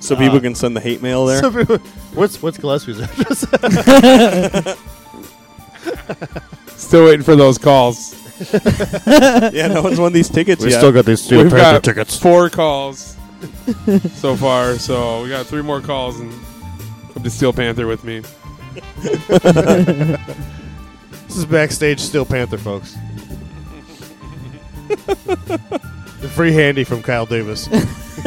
So 0.00 0.16
Uh, 0.16 0.18
people 0.18 0.40
can 0.40 0.54
send 0.54 0.74
the 0.76 0.80
hate 0.80 1.02
mail 1.02 1.26
there. 1.26 1.40
So 1.40 1.50
people- 1.52 1.78
what's 2.14 2.42
what's 2.42 2.58
Gillespie's 2.58 2.98
address? 3.00 3.46
Still 6.76 7.04
waiting 7.06 7.22
for 7.22 7.36
those 7.36 7.58
calls. 7.58 8.14
yeah, 9.52 9.68
no 9.68 9.82
one's 9.82 10.00
won 10.00 10.12
these 10.12 10.28
tickets 10.28 10.64
We 10.64 10.70
yet. 10.70 10.78
still 10.78 10.92
got 10.92 11.04
these 11.04 11.22
Steel 11.22 11.42
We've 11.44 11.52
Panther 11.52 11.72
got 11.72 11.84
tickets. 11.84 12.18
four 12.18 12.50
calls 12.50 13.16
so 14.14 14.34
far, 14.36 14.78
so 14.78 15.22
we 15.22 15.28
got 15.28 15.46
three 15.46 15.62
more 15.62 15.80
calls 15.80 16.18
and 16.18 16.32
come 17.14 17.22
to 17.22 17.30
Steel 17.30 17.52
Panther 17.52 17.86
with 17.86 18.02
me. 18.04 18.22
this 19.02 20.18
is 21.36 21.44
backstage 21.46 22.00
Steel 22.00 22.24
Panther, 22.24 22.58
folks. 22.58 22.96
The 24.96 26.30
free 26.34 26.52
handy 26.52 26.84
from 26.84 27.02
Kyle 27.02 27.26
Davis. 27.26 27.66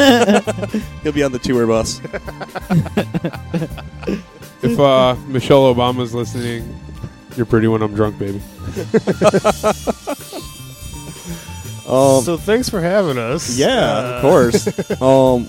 He'll 1.04 1.12
be 1.14 1.24
on 1.24 1.32
the 1.32 1.40
tour 1.42 1.66
bus. 1.68 2.02
If 4.62 4.80
uh, 4.80 5.16
Michelle 5.28 5.74
Obama's 5.74 6.14
listening, 6.14 6.80
you're 7.38 7.46
pretty 7.46 7.68
when 7.68 7.82
I'm 7.82 7.94
drunk, 7.94 8.18
baby. 8.20 8.42
Um, 11.88 12.24
so 12.24 12.36
thanks 12.36 12.68
for 12.68 12.82
having 12.82 13.20
us. 13.20 13.56
Yeah, 13.60 13.68
Uh, 13.68 14.02
of 14.16 14.22
course. 14.24 15.02
um, 15.02 15.46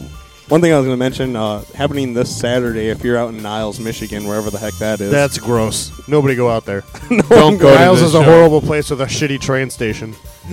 one 0.48 0.60
thing 0.60 0.72
I 0.72 0.76
was 0.78 0.86
going 0.86 0.96
to 0.96 0.98
mention, 1.04 1.34
uh, 1.34 1.64
happening 1.74 2.14
this 2.14 2.34
Saturday, 2.34 2.88
if 2.88 3.02
you're 3.02 3.16
out 3.16 3.30
in 3.30 3.42
Niles, 3.42 3.80
Michigan, 3.80 4.26
wherever 4.26 4.48
the 4.50 4.58
heck 4.58 4.74
that 4.74 5.00
is. 5.00 5.10
That's 5.10 5.38
gross. 5.38 5.90
Nobody 6.08 6.36
go 6.36 6.48
out 6.48 6.64
there. 6.64 6.84
No 7.10 7.22
Don't 7.28 7.58
go 7.58 7.72
to 7.72 7.78
Niles 7.78 8.00
is 8.00 8.14
a 8.14 8.22
show. 8.22 8.24
horrible 8.24 8.60
place 8.60 8.88
with 8.90 9.00
a 9.00 9.06
shitty 9.06 9.40
train 9.40 9.70
station. 9.70 10.12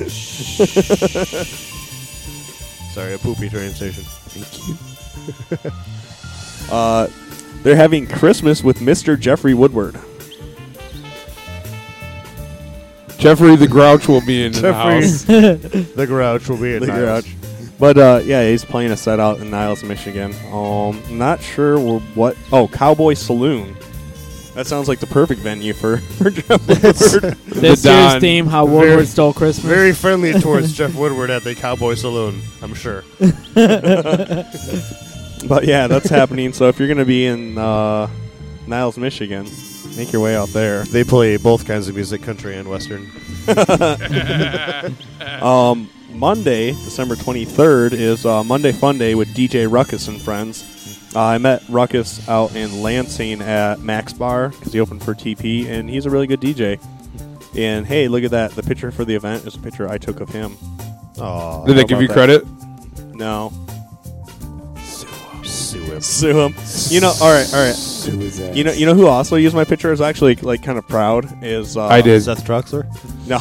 Sorry, 2.93 3.13
a 3.13 3.17
poopy 3.19 3.49
train 3.49 3.71
station. 3.71 4.03
Thank 4.03 4.67
you. 5.61 5.71
uh, 6.73 7.07
they're 7.61 7.75
having 7.75 8.07
Christmas 8.07 8.63
with 8.63 8.79
Mr. 8.79 9.19
Jeffrey 9.19 9.53
Woodward. 9.53 9.95
Jeffrey 13.17 13.55
the 13.55 13.67
Grouch 13.69 14.07
will 14.07 14.25
be 14.25 14.43
in 14.43 14.51
the 14.51 14.61
Jeffrey, 14.61 15.01
house. 15.01 15.23
the 15.23 16.05
Grouch 16.07 16.49
will 16.49 16.57
be 16.57 16.75
in 16.75 16.81
The 16.81 16.87
Niles. 16.87 17.23
Grouch. 17.25 17.35
But 17.79 17.97
uh, 17.97 18.21
yeah, 18.23 18.47
he's 18.49 18.63
playing 18.63 18.91
a 18.91 18.97
set 18.97 19.19
out 19.19 19.39
in 19.39 19.49
Niles, 19.49 19.83
Michigan. 19.83 20.33
Um, 20.51 21.01
not 21.09 21.41
sure 21.41 21.79
what. 21.79 22.37
Oh, 22.51 22.67
Cowboy 22.67 23.13
Saloon. 23.15 23.75
That 24.53 24.67
sounds 24.67 24.87
like 24.87 24.99
the 24.99 25.07
perfect 25.07 25.41
venue 25.41 25.73
for, 25.73 25.97
for 26.19 26.29
Jeff 26.29 26.47
Woodward. 26.67 27.33
This 27.47 27.81
Don. 27.81 28.11
year's 28.11 28.21
theme, 28.21 28.45
how 28.45 28.65
Woodward 28.65 29.07
stole 29.07 29.33
Christmas. 29.33 29.65
Very 29.65 29.93
friendly 29.93 30.33
towards 30.33 30.73
Jeff 30.77 30.93
Woodward 30.93 31.31
at 31.31 31.43
the 31.43 31.55
Cowboy 31.55 31.95
Saloon, 31.95 32.39
I'm 32.61 32.75
sure. 32.75 33.03
But 35.47 35.65
yeah, 35.65 35.87
that's 35.87 36.07
happening. 36.09 36.53
So 36.53 36.67
if 36.69 36.77
you're 36.79 36.87
going 36.87 36.99
to 36.99 37.05
be 37.05 37.25
in 37.25 37.57
uh, 37.57 38.07
Niles, 38.67 38.97
Michigan, 38.97 39.47
make 39.97 40.13
your 40.13 40.21
way 40.21 40.35
out 40.35 40.49
there. 40.49 40.83
They 40.83 41.03
play 41.03 41.35
both 41.37 41.65
kinds 41.65 41.87
of 41.89 41.95
music, 41.95 42.21
country 42.21 42.55
and 42.55 42.69
western. 42.69 43.11
um, 45.41 45.89
Monday, 46.23 46.71
December 46.71 47.15
23rd, 47.15 47.91
is 47.91 48.25
uh, 48.25 48.45
Monday 48.45 48.71
Fun 48.71 48.97
Day 48.97 49.13
with 49.13 49.35
DJ 49.35 49.69
Ruckus 49.69 50.07
and 50.07 50.21
friends. 50.21 51.11
Uh, 51.13 51.19
I 51.21 51.37
met 51.37 51.61
Ruckus 51.67 52.25
out 52.29 52.55
in 52.55 52.81
Lansing 52.81 53.41
at 53.41 53.81
Mac's 53.81 54.13
Bar 54.13 54.47
because 54.47 54.71
he 54.71 54.79
opened 54.79 55.03
for 55.03 55.13
TP, 55.13 55.65
and 55.65 55.89
he's 55.89 56.05
a 56.05 56.09
really 56.09 56.25
good 56.25 56.39
DJ. 56.39 56.81
And 57.57 57.85
hey, 57.85 58.07
look 58.07 58.23
at 58.23 58.31
that! 58.31 58.51
The 58.51 58.63
picture 58.63 58.89
for 58.89 59.03
the 59.03 59.13
event 59.13 59.45
is 59.45 59.55
a 59.55 59.59
picture 59.59 59.89
I 59.89 59.97
took 59.97 60.21
of 60.21 60.29
him. 60.29 60.55
Oh, 61.17 61.65
Did 61.67 61.75
they 61.75 61.83
give 61.83 62.01
you 62.01 62.07
credit? 62.07 62.47
No. 63.13 63.51
Sue 65.83 65.93
him. 65.93 66.01
Sue 66.01 66.39
him. 66.39 66.55
You 66.89 67.01
know, 67.01 67.13
all 67.21 67.31
right, 67.31 67.53
all 67.53 67.65
right. 67.65 67.75
Sue 67.75 68.17
his 68.19 68.39
ass. 68.39 68.55
You 68.55 68.63
know, 68.63 68.71
you 68.71 68.85
know 68.85 68.93
who 68.93 69.07
also 69.07 69.35
used 69.35 69.55
my 69.55 69.63
picture 69.63 69.91
is 69.91 70.01
actually 70.01 70.35
like 70.35 70.63
kind 70.63 70.77
of 70.77 70.87
proud 70.87 71.43
is 71.43 71.77
uh, 71.77 71.85
I 71.85 72.01
did. 72.01 72.21
Seth 72.21 72.45
Troxler? 72.45 72.85
No, 73.27 73.39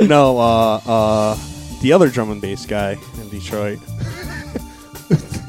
no. 0.06 0.38
Uh, 0.38 0.80
uh, 0.86 1.38
the 1.80 1.92
other 1.92 2.08
drum 2.08 2.30
and 2.30 2.40
bass 2.40 2.66
guy 2.66 2.96
in 3.20 3.28
Detroit. 3.28 3.78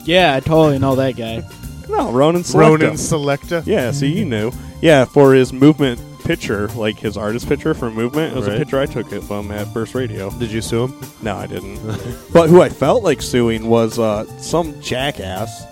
Yeah, 0.03 0.35
I 0.35 0.39
totally 0.39 0.79
know 0.79 0.95
that 0.95 1.15
guy. 1.15 1.47
No, 1.87 2.11
Ronan 2.11 2.41
Selecta. 2.41 2.59
Ronan 2.59 2.93
Selecta? 2.93 3.63
Yeah, 3.67 3.91
so 3.91 4.05
you 4.05 4.25
knew. 4.25 4.51
Yeah, 4.81 5.05
for 5.05 5.35
his 5.35 5.53
movement 5.53 5.99
picture, 6.23 6.67
like 6.69 6.97
his 6.99 7.17
artist 7.17 7.47
picture 7.47 7.73
for 7.73 7.89
movement, 7.91 8.33
it 8.33 8.35
was 8.37 8.47
Right. 8.47 8.55
a 8.55 8.59
picture 8.59 8.79
I 8.79 8.85
took 8.85 9.11
of 9.11 9.29
him 9.29 9.51
at 9.51 9.73
Burst 9.73 9.95
Radio. 9.95 10.29
Did 10.31 10.51
you 10.51 10.61
sue 10.61 10.85
him? 10.85 10.93
No, 11.21 11.35
I 11.37 11.47
didn't. 11.47 11.79
but 12.33 12.49
who 12.49 12.61
I 12.61 12.69
felt 12.69 13.03
like 13.03 13.21
suing 13.21 13.67
was 13.67 13.99
uh, 13.99 14.25
some 14.39 14.79
jackass 14.81 15.65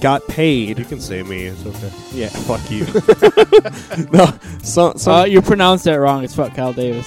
got 0.00 0.26
paid. 0.28 0.78
You 0.78 0.84
can 0.86 1.00
say 1.00 1.22
me. 1.22 1.44
It's 1.44 1.64
okay. 1.66 1.90
Yeah, 2.12 2.28
fuck 2.30 2.70
you. 2.70 2.86
no, 4.12 4.32
some, 4.62 4.96
some 4.96 5.12
Uh, 5.14 5.24
you 5.24 5.42
pronounced 5.42 5.84
that 5.84 5.94
wrong. 5.96 6.24
It's 6.24 6.34
fuck 6.34 6.54
Kyle 6.54 6.72
Davis. 6.72 7.06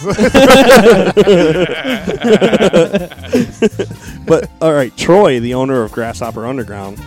but 4.25 4.49
all 4.61 4.73
right, 4.73 4.95
Troy, 4.97 5.39
the 5.39 5.53
owner 5.53 5.83
of 5.83 5.91
Grasshopper 5.91 6.45
Underground, 6.45 6.99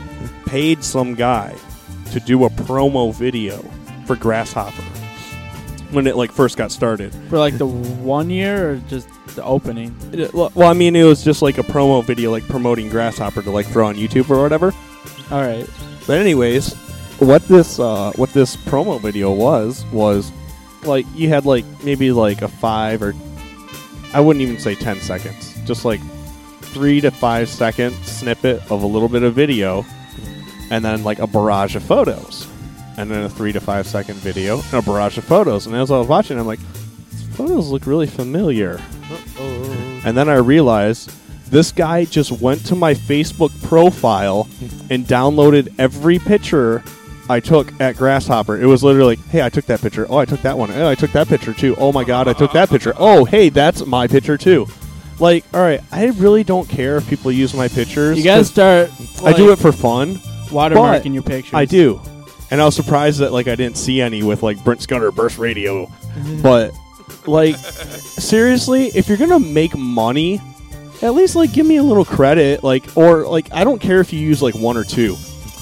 paid 0.47 0.83
some 0.85 1.15
guy 1.15 1.55
to 2.13 2.21
do 2.21 2.45
a 2.45 2.51
promo 2.51 3.13
video 3.15 3.59
for 4.07 4.17
Grasshopper 4.17 4.83
when 5.91 6.07
it 6.07 6.17
like 6.17 6.33
first 6.33 6.57
got 6.57 6.71
started. 6.73 7.15
For 7.29 7.39
like 7.39 7.59
the 7.59 7.67
one 7.67 8.31
year 8.31 8.71
or 8.73 8.77
just 8.89 9.09
the 9.35 9.45
opening? 9.45 9.95
It- 10.13 10.33
Well, 10.35 10.51
I 10.59 10.73
mean, 10.73 10.97
it 10.97 11.05
was 11.05 11.23
just 11.25 11.43
like 11.43 11.59
a 11.59 11.63
promo 11.63 12.05
video, 12.05 12.31
like 12.31 12.47
promoting 12.49 12.89
Grasshopper 12.89 13.43
to 13.43 13.51
like 13.51 13.67
throw 13.67 13.87
on 13.87 13.97
YouTube 13.97 14.31
or 14.31 14.41
whatever. 14.43 14.73
All 15.31 15.41
right. 15.43 15.69
But 16.07 16.19
anyways, 16.19 16.73
what 17.19 17.43
this 17.49 17.79
uh, 17.81 18.13
what 18.17 18.31
this 18.33 18.57
promo 18.57 19.01
video 19.01 19.33
was 19.33 19.85
was 19.93 20.31
like 20.85 21.07
you 21.15 21.29
had 21.29 21.45
like 21.47 21.65
maybe 21.83 22.13
like 22.13 22.43
a 22.43 22.49
five 22.49 23.03
or 23.03 23.15
I 24.15 24.21
wouldn't 24.21 24.43
even 24.43 24.59
say 24.59 24.75
ten 24.75 25.01
seconds, 25.01 25.55
just 25.65 25.85
like 25.85 26.01
three 26.61 27.01
to 27.01 27.11
five 27.11 27.49
second 27.49 27.93
snippet 28.05 28.61
of 28.71 28.83
a 28.83 28.87
little 28.87 29.09
bit 29.09 29.23
of 29.25 29.35
video, 29.35 29.85
and 30.71 30.85
then 30.85 31.03
like 31.05 31.19
a 31.19 31.27
barrage 31.27 31.75
of 31.75 31.83
photos. 31.83 32.47
And 32.97 33.11
then 33.11 33.23
a 33.25 33.29
three 33.29 33.53
to 33.53 33.61
five 33.61 33.87
second 33.87 34.17
video, 34.17 34.57
and 34.61 34.75
a 34.75 34.83
barrage 34.83 35.19
of 35.19 35.25
photos. 35.25 35.67
And 35.67 35.75
as 35.77 35.91
I 35.91 35.99
was 35.99 36.09
watching, 36.09 36.39
I'm 36.39 36.47
like, 36.47 36.61
these 37.11 37.27
photos 37.37 37.69
look 37.71 37.87
really 37.87 38.07
familiar. 38.07 38.81
And 40.05 40.17
then 40.17 40.29
I 40.29 40.37
realized 40.37 41.11
this 41.51 41.73
guy 41.73 42.05
just 42.05 42.33
went 42.33 42.65
to 42.67 42.75
my 42.75 42.95
Facebook 42.95 43.51
profile 43.65 44.49
and 44.91 45.05
downloaded 45.05 45.73
every 45.79 46.19
picture 46.19 46.83
I 47.29 47.41
took 47.41 47.79
at 47.81 47.97
Grasshopper. 47.97 48.57
It 48.61 48.67
was 48.67 48.85
literally, 48.85 49.17
hey, 49.17 49.43
I 49.43 49.49
took 49.49 49.67
that 49.67 49.81
picture. 49.81 50.07
Oh, 50.09 50.17
I 50.19 50.25
took 50.25 50.43
that 50.43 50.57
one. 50.57 50.71
Oh, 50.71 50.89
I 50.89 50.95
took 50.95 51.11
that 51.13 51.27
picture 51.29 51.53
too. 51.53 51.75
Oh 51.77 51.93
my 51.93 52.05
god, 52.05 52.29
I 52.29 52.33
took 52.33 52.53
that 52.53 52.69
picture. 52.69 52.95
Oh, 52.99 53.25
hey, 53.25 53.49
that's 53.49 53.85
my 53.85 54.07
picture 54.07 54.37
too. 54.39 54.67
Like, 55.19 55.45
all 55.55 55.61
right, 55.61 55.81
I 55.91 56.07
really 56.07 56.45
don't 56.45 56.69
care 56.69 56.97
if 56.99 57.09
people 57.09 57.33
use 57.33 57.53
my 57.55 57.69
pictures. 57.69 58.17
You 58.19 58.23
gotta 58.25 58.41
'cause 58.41 58.51
start, 58.51 58.91
I 59.25 59.33
do 59.33 59.51
it 59.51 59.57
for 59.59 59.73
fun. 59.73 60.17
watermarking 60.51 61.15
your 61.15 61.23
pictures. 61.25 61.55
I 61.55 61.65
do, 61.65 62.01
and 62.51 62.61
I 62.61 62.65
was 62.65 62.77
surprised 62.77 63.21
that 63.21 63.33
like 63.33 63.49
I 63.49 63.57
didn't 63.57 63.77
see 63.77 64.01
any 64.01 64.23
with 64.23 64.43
like 64.43 64.63
Brent 64.65 64.83
Scudder 64.83 65.11
Burst 65.11 65.39
Radio, 65.39 65.91
but 66.43 66.73
like 67.27 67.57
seriously, 67.57 68.87
if 68.95 69.09
you're 69.09 69.19
gonna 69.19 69.41
make 69.41 69.77
money, 69.77 70.41
at 71.03 71.15
least 71.15 71.37
like 71.37 71.53
give 71.53 71.67
me 71.67 71.77
a 71.77 71.83
little 71.83 72.05
credit, 72.05 72.63
like 72.63 72.97
or 72.97 73.27
like 73.27 73.53
I 73.53 73.65
don't 73.65 73.81
care 73.81 74.01
if 74.01 74.13
you 74.13 74.21
use 74.21 74.43
like 74.43 74.55
one 74.55 74.77
or 74.77 74.85
two, 74.85 75.17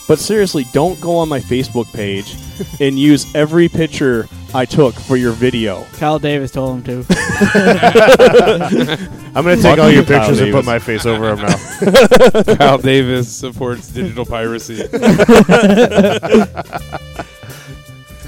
but 0.08 0.18
seriously, 0.18 0.64
don't 0.72 1.00
go 1.00 1.16
on 1.16 1.28
my 1.28 1.40
Facebook 1.40 1.92
page 1.92 2.36
and 2.80 2.98
use 2.98 3.32
every 3.34 3.68
picture 3.68 4.28
I 4.54 4.64
took 4.64 4.94
for 4.94 5.16
your 5.16 5.32
video. 5.32 5.84
Kyle 5.94 6.18
Davis 6.18 6.50
told 6.50 6.86
him 6.86 7.04
to. 7.04 9.08
I'm 9.34 9.44
gonna 9.44 9.56
take 9.56 9.78
all 9.78 9.90
your 9.90 10.04
pictures 10.04 10.40
and 10.40 10.52
put 10.52 10.64
my 10.64 10.78
face 10.78 11.06
over 11.06 11.34
them 11.34 11.46
now. 11.46 11.56
Kyle 12.56 12.78
Davis 12.78 13.30
supports 13.30 13.88
digital 13.88 14.24
piracy. 14.24 14.86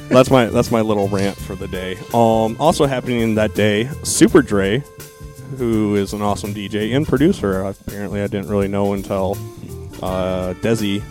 that's 0.09 0.31
my 0.31 0.47
that's 0.47 0.70
my 0.70 0.81
little 0.81 1.09
rant 1.09 1.36
for 1.36 1.55
the 1.55 1.68
day. 1.68 1.97
Um, 2.12 2.57
also 2.59 2.86
happening 2.86 3.36
that 3.36 3.55
day, 3.55 3.89
Super 4.02 4.43
Dre, 4.43 4.83
who 5.59 5.94
is 5.94 6.12
an 6.12 6.23
awesome 6.23 6.52
DJ 6.52 6.97
and 6.97 7.07
producer. 7.07 7.62
Apparently, 7.62 8.20
I 8.20 8.26
didn't 8.26 8.49
really 8.49 8.68
know 8.68 8.93
until 8.93 9.33
uh, 10.02 10.55
Desi 10.55 11.02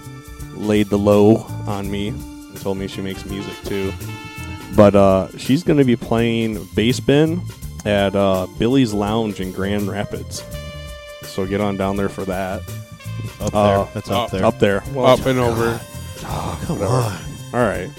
laid 0.56 0.88
the 0.88 0.98
low 0.98 1.38
on 1.68 1.90
me 1.90 2.10
and 2.10 2.60
told 2.62 2.78
me 2.78 2.88
she 2.88 3.02
makes 3.02 3.26
music 3.26 3.56
too. 3.64 3.94
But 4.76 4.96
uh, 4.96 5.30
she's 5.38 5.64
going 5.64 5.80
to 5.80 5.86
be 5.86 5.96
playing 5.96 6.68
bass 6.76 7.00
bin 7.00 7.42
at 7.86 8.16
uh, 8.16 8.48
Billy's 8.58 8.94
Lounge 8.94 9.40
in 9.40 9.52
Grand 9.52 9.88
Rapids. 9.88 10.44
So 11.24 11.46
get 11.46 11.62
on 11.62 11.78
down 11.78 11.98
there 11.98 12.10
for 12.10 12.26
that. 12.26 12.62
Up 13.42 13.54
Uh, 13.54 13.84
there. 13.84 13.88
That's 13.94 14.10
up 14.12 14.32
there. 14.32 14.46
Up 14.46 14.60
there. 14.60 14.84
Up 14.98 15.26
and 15.26 15.40
over. 15.40 15.80
Oh, 16.24 16.62
Come 16.66 16.80
whatever. 16.80 16.96
on. 16.96 17.18
All 17.54 17.68
right. 17.68 17.90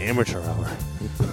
Amateur 0.00 0.40
hour. 0.42 0.66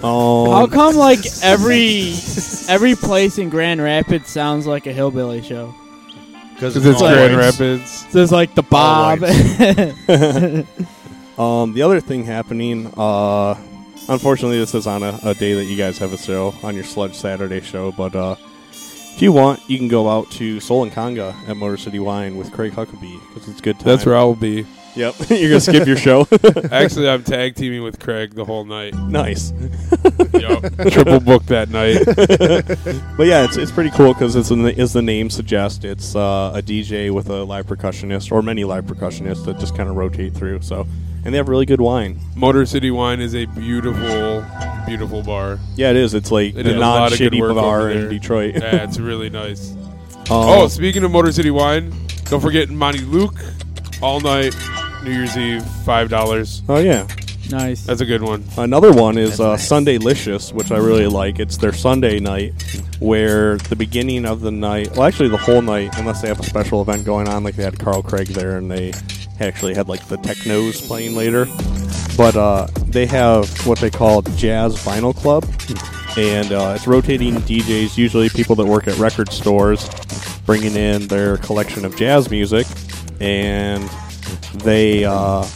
Um, 0.02 0.50
How 0.50 0.66
come 0.66 0.96
like 0.96 1.20
every 1.42 2.14
every 2.68 2.94
place 2.94 3.38
in 3.38 3.50
Grand 3.50 3.82
Rapids 3.82 4.30
sounds 4.30 4.66
like 4.66 4.86
a 4.86 4.92
hillbilly 4.92 5.42
show? 5.42 5.74
Because 6.54 6.76
it's 6.76 7.00
Grand 7.00 7.36
Rapids. 7.36 8.06
There's 8.12 8.32
like 8.32 8.54
the 8.54 8.62
Bob. 8.62 9.22
um, 11.38 11.72
the 11.74 11.82
other 11.82 12.00
thing 12.00 12.24
happening, 12.24 12.92
uh, 12.96 13.54
unfortunately, 14.08 14.58
this 14.58 14.74
is 14.74 14.86
on 14.86 15.02
a, 15.02 15.18
a 15.22 15.34
day 15.34 15.54
that 15.54 15.64
you 15.64 15.76
guys 15.76 15.98
have 15.98 16.12
a 16.12 16.18
show 16.18 16.54
on 16.62 16.74
your 16.74 16.84
Sludge 16.84 17.14
Saturday 17.14 17.60
show. 17.60 17.92
But 17.92 18.14
uh, 18.14 18.36
if 18.70 19.22
you 19.22 19.32
want, 19.32 19.60
you 19.68 19.78
can 19.78 19.88
go 19.88 20.08
out 20.08 20.30
to 20.32 20.60
Soul 20.60 20.82
and 20.82 20.92
Conga 20.92 21.34
at 21.48 21.56
Motor 21.56 21.76
City 21.76 21.98
Wine 21.98 22.36
with 22.36 22.52
Craig 22.52 22.72
Huckaby 22.72 23.20
because 23.28 23.48
it's 23.48 23.60
good 23.60 23.78
time. 23.78 23.86
That's 23.86 24.06
where 24.06 24.16
I'll 24.16 24.34
be. 24.34 24.66
Yep, 24.96 25.14
you're 25.30 25.48
gonna 25.48 25.60
skip 25.60 25.86
your 25.86 25.96
show. 25.96 26.26
Actually, 26.70 27.08
I'm 27.08 27.24
tag 27.24 27.56
teaming 27.56 27.82
with 27.82 27.98
Craig 27.98 28.34
the 28.34 28.44
whole 28.44 28.64
night. 28.64 28.94
Nice. 28.94 29.52
Yup. 30.32 30.62
Triple 30.90 31.18
book 31.20 31.44
that 31.46 31.68
night. 31.70 32.04
but 33.16 33.26
yeah, 33.26 33.44
it's, 33.44 33.56
it's 33.56 33.72
pretty 33.72 33.90
cool 33.90 34.12
because 34.12 34.36
it's 34.36 34.50
the, 34.50 34.74
as 34.78 34.92
the 34.92 35.02
name 35.02 35.30
suggests, 35.30 35.84
it's 35.84 36.14
uh, 36.14 36.52
a 36.54 36.62
DJ 36.62 37.12
with 37.12 37.28
a 37.28 37.42
live 37.42 37.66
percussionist 37.66 38.30
or 38.30 38.40
many 38.40 38.62
live 38.64 38.84
percussionists 38.84 39.44
that 39.46 39.58
just 39.58 39.76
kind 39.76 39.88
of 39.88 39.96
rotate 39.96 40.32
through. 40.32 40.62
So, 40.62 40.86
and 41.24 41.34
they 41.34 41.38
have 41.38 41.48
really 41.48 41.66
good 41.66 41.80
wine. 41.80 42.20
Motor 42.36 42.64
City 42.64 42.92
Wine 42.92 43.20
is 43.20 43.34
a 43.34 43.46
beautiful, 43.46 44.44
beautiful 44.86 45.22
bar. 45.22 45.58
Yeah, 45.74 45.90
it 45.90 45.96
is. 45.96 46.14
It's 46.14 46.30
like 46.30 46.54
They 46.54 46.62
the 46.62 46.70
did 46.70 46.78
a 46.78 46.80
lot 46.80 47.12
of 47.12 47.18
good 47.18 47.32
non-shitty 47.32 47.40
work 47.40 47.54
bar 47.56 47.80
over 47.80 47.90
in 47.90 48.00
there. 48.02 48.10
Detroit. 48.10 48.54
Yeah, 48.54 48.84
it's 48.84 49.00
really 49.00 49.30
nice. 49.30 49.72
Um, 49.72 50.26
oh, 50.30 50.68
speaking 50.68 51.02
of 51.02 51.10
Motor 51.10 51.32
City 51.32 51.50
Wine, 51.50 51.92
don't 52.26 52.40
forget 52.40 52.70
Monty 52.70 53.00
Luke 53.00 53.34
all 54.04 54.20
night, 54.20 54.54
New 55.02 55.12
Year's 55.12 55.34
Eve, 55.34 55.64
five 55.82 56.10
dollars. 56.10 56.62
Oh 56.68 56.78
yeah, 56.78 57.06
nice. 57.50 57.86
That's 57.86 58.02
a 58.02 58.04
good 58.04 58.20
one. 58.20 58.44
Another 58.58 58.92
one 58.92 59.16
is 59.16 59.40
uh, 59.40 59.56
Sunday 59.56 59.96
Licious, 59.96 60.52
which 60.52 60.70
I 60.70 60.76
really 60.76 61.06
like. 61.06 61.40
It's 61.40 61.56
their 61.56 61.72
Sunday 61.72 62.20
night, 62.20 62.52
where 62.98 63.56
the 63.56 63.76
beginning 63.76 64.26
of 64.26 64.42
the 64.42 64.50
night, 64.50 64.90
well, 64.92 65.04
actually 65.04 65.30
the 65.30 65.38
whole 65.38 65.62
night, 65.62 65.98
unless 65.98 66.20
they 66.20 66.28
have 66.28 66.38
a 66.38 66.42
special 66.44 66.82
event 66.82 67.06
going 67.06 67.28
on, 67.28 67.44
like 67.44 67.56
they 67.56 67.62
had 67.62 67.78
Carl 67.78 68.02
Craig 68.02 68.26
there, 68.28 68.58
and 68.58 68.70
they 68.70 68.92
actually 69.40 69.72
had 69.74 69.88
like 69.88 70.06
the 70.08 70.18
technos 70.18 70.86
playing 70.86 71.16
later. 71.16 71.46
But 72.14 72.36
uh, 72.36 72.66
they 72.84 73.06
have 73.06 73.48
what 73.66 73.78
they 73.78 73.90
call 73.90 74.20
Jazz 74.20 74.76
Vinyl 74.84 75.16
Club, 75.16 75.44
and 76.18 76.52
uh, 76.52 76.74
it's 76.76 76.86
rotating 76.86 77.36
DJs, 77.36 77.96
usually 77.96 78.28
people 78.28 78.54
that 78.56 78.66
work 78.66 78.86
at 78.86 78.98
record 78.98 79.32
stores, 79.32 79.88
bringing 80.44 80.76
in 80.76 81.06
their 81.06 81.38
collection 81.38 81.86
of 81.86 81.96
jazz 81.96 82.30
music, 82.30 82.66
and 83.20 83.88
they. 84.54 85.04
Uh, 85.04 85.46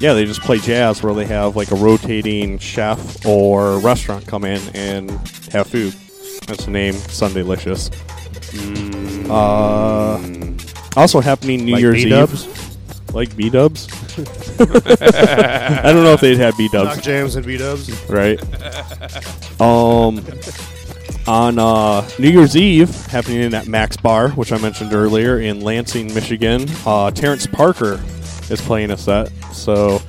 yeah, 0.00 0.14
they 0.14 0.24
just 0.24 0.40
play 0.40 0.58
jazz 0.58 1.02
where 1.02 1.12
they 1.12 1.26
have 1.26 1.56
like 1.56 1.70
a 1.72 1.74
rotating 1.74 2.58
chef 2.58 3.26
or 3.26 3.78
restaurant 3.80 4.26
come 4.26 4.44
in 4.44 4.60
and 4.74 5.10
have 5.52 5.66
food. 5.66 5.92
That's 6.46 6.64
the 6.64 6.70
name, 6.70 6.94
Sundaylicious. 6.94 7.90
Uh, 9.28 10.18
also 10.98 11.20
happening 11.20 11.66
New 11.66 11.74
Like 11.74 11.82
Year's 11.82 12.02
B-dubs? 12.02 12.46
Eve. 12.46 13.14
Like 13.14 13.36
B 13.36 13.50
Dubs? 13.50 13.88
I 14.60 15.92
don't 15.92 16.02
know 16.02 16.14
if 16.14 16.20
they'd 16.20 16.38
have 16.38 16.56
B 16.56 16.68
Dubs. 16.68 16.96
Knock 16.96 17.04
jams 17.04 17.36
and 17.36 17.44
B-dubs. 17.44 17.90
Right. 18.08 18.40
Um, 19.60 20.24
on 21.26 21.58
uh, 21.58 22.08
New 22.18 22.28
Year's 22.28 22.56
Eve, 22.56 22.94
happening 23.06 23.42
in 23.42 23.52
that 23.52 23.66
Mac's 23.68 23.96
Bar, 23.96 24.30
which 24.30 24.52
I 24.52 24.58
mentioned 24.58 24.92
earlier 24.92 25.40
in 25.40 25.60
Lansing, 25.60 26.12
Michigan, 26.14 26.66
uh, 26.86 27.10
Terrence 27.10 27.46
Parker 27.46 28.00
is 28.50 28.60
playing 28.60 28.90
a 28.90 28.96
set. 28.96 29.30
So, 29.52 30.00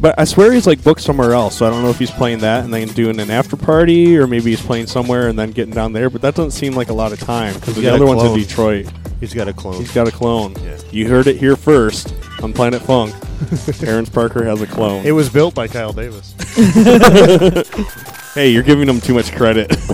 but 0.00 0.18
I 0.18 0.24
swear 0.24 0.52
he's 0.52 0.66
like 0.66 0.82
booked 0.82 1.00
somewhere 1.00 1.32
else. 1.32 1.56
So 1.56 1.66
I 1.66 1.70
don't 1.70 1.82
know 1.82 1.90
if 1.90 1.98
he's 1.98 2.10
playing 2.10 2.40
that 2.40 2.64
and 2.64 2.72
then 2.72 2.88
doing 2.88 3.20
an 3.20 3.30
after 3.30 3.56
party, 3.56 4.18
or 4.18 4.26
maybe 4.26 4.50
he's 4.50 4.62
playing 4.62 4.86
somewhere 4.86 5.28
and 5.28 5.38
then 5.38 5.50
getting 5.50 5.74
down 5.74 5.92
there. 5.92 6.10
But 6.10 6.22
that 6.22 6.34
doesn't 6.34 6.52
seem 6.52 6.74
like 6.74 6.88
a 6.88 6.94
lot 6.94 7.12
of 7.12 7.20
time 7.20 7.54
because 7.54 7.76
the 7.76 7.88
other 7.88 8.06
one's 8.06 8.22
in. 8.22 8.34
Detroit. 8.38 8.90
He's 9.20 9.34
got 9.34 9.48
a 9.48 9.52
clone. 9.52 9.74
He's 9.74 9.92
got 9.92 10.08
a 10.08 10.10
clone. 10.10 10.54
You 10.90 11.08
heard 11.08 11.26
it 11.26 11.36
here 11.36 11.54
first 11.54 12.14
on 12.42 12.52
Planet 12.52 12.80
Funk. 12.82 13.14
Terrence 13.78 14.08
Parker 14.08 14.44
has 14.44 14.60
a 14.62 14.66
clone. 14.66 15.04
It 15.04 15.12
was 15.12 15.28
built 15.28 15.54
by 15.54 15.68
Kyle 15.68 15.92
Davis. 15.92 16.34
hey, 18.34 18.50
you're 18.50 18.62
giving 18.62 18.86
them 18.86 19.00
too 19.00 19.14
much 19.14 19.32
credit. 19.32 19.70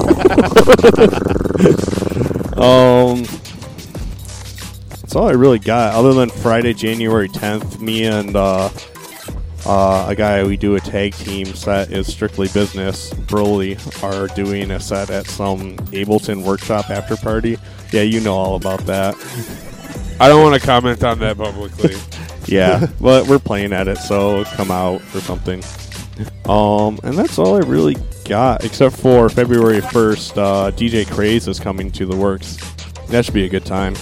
um, 2.59 3.23
that's 4.91 5.15
all 5.15 5.29
I 5.29 5.33
really 5.33 5.59
got. 5.59 5.95
Other 5.95 6.13
than 6.13 6.31
Friday, 6.31 6.75
January 6.75 7.29
10th, 7.29 7.81
me 7.81 8.05
and 8.05 8.37
uh, 8.37 8.69
uh, 9.65 10.07
a 10.09 10.15
guy 10.15 10.45
we 10.45 10.57
do 10.57 10.77
a 10.77 10.81
tag 10.81 11.15
team 11.15 11.47
set 11.47 11.91
is 11.91 12.07
strictly 12.07 12.49
business. 12.49 13.13
Broly 13.13 13.77
are 14.03 14.29
doing 14.35 14.71
a 14.71 14.81
set 14.81 15.11
at 15.11 15.27
some 15.27 15.77
Ableton 15.93 16.45
workshop 16.45 16.91
after 16.91 17.17
party. 17.17 17.59
Yeah, 17.93 18.03
you 18.03 18.21
know 18.21 18.35
all 18.35 18.57
about 18.57 18.81
that. 18.87 19.15
I 20.21 20.29
don't 20.29 20.43
want 20.43 20.61
to 20.61 20.67
comment 20.67 21.03
on 21.05 21.19
that 21.21 21.37
publicly. 21.37 21.97
yeah, 22.47 22.87
but 23.01 23.27
we're 23.27 23.39
playing 23.39 23.73
at 23.73 23.89
it, 23.89 23.99
so 23.99 24.45
come 24.45 24.71
out 24.71 25.03
or 25.15 25.21
something. 25.21 25.63
Um, 26.47 26.99
and 27.03 27.19
that's 27.19 27.39
all 27.39 27.57
I 27.57 27.67
really 27.67 27.97
got, 28.29 28.65
except 28.65 28.97
for 28.97 29.29
February 29.29 29.81
1st, 29.81 30.37
uh, 30.39 30.71
DJ 30.73 31.09
Craze 31.11 31.49
is 31.49 31.59
coming 31.61 31.91
to 31.93 32.07
the 32.07 32.17
works. 32.17 32.57
That 33.09 33.25
should 33.25 33.35
be 33.35 33.45
a 33.45 33.49
good 33.49 33.65
time. 33.65 33.95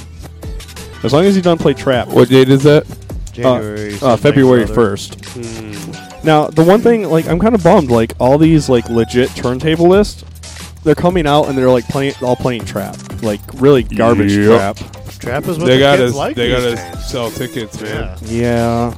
As 1.02 1.12
long 1.12 1.24
as 1.24 1.34
he 1.34 1.42
doesn't 1.42 1.58
play 1.58 1.74
trap. 1.74 2.08
What 2.08 2.28
date 2.28 2.48
is 2.48 2.62
that? 2.62 2.86
January 3.32 3.94
Uh, 4.00 4.12
uh, 4.12 4.16
February 4.16 4.64
1st. 4.64 5.24
Hmm. 5.34 6.26
Now, 6.26 6.46
the 6.46 6.62
one 6.64 6.80
thing, 6.80 7.04
like, 7.10 7.26
I'm 7.28 7.38
kind 7.38 7.54
of 7.54 7.62
bummed, 7.62 7.90
like, 7.90 8.14
all 8.18 8.38
these, 8.38 8.68
like, 8.68 8.88
legit 8.88 9.28
turntablists, 9.30 10.24
they're 10.84 10.94
coming 10.94 11.26
out 11.26 11.48
and 11.48 11.58
they're, 11.58 11.70
like, 11.70 11.86
playing, 11.88 12.14
all 12.22 12.36
playing 12.36 12.64
trap. 12.64 12.96
Like, 13.22 13.40
really 13.54 13.82
garbage 13.82 14.32
Yep. 14.32 14.76
trap. 14.76 14.78
Trap 15.18 15.42
is 15.48 15.58
what 15.58 15.66
They 15.66 15.74
the 15.76 15.80
gotta, 15.80 16.02
kids 16.04 16.14
like 16.14 16.36
they 16.36 16.50
gotta 16.50 16.76
days. 16.76 17.06
sell 17.06 17.30
tickets, 17.30 17.80
man. 17.80 18.16
Yeah. 18.26 18.94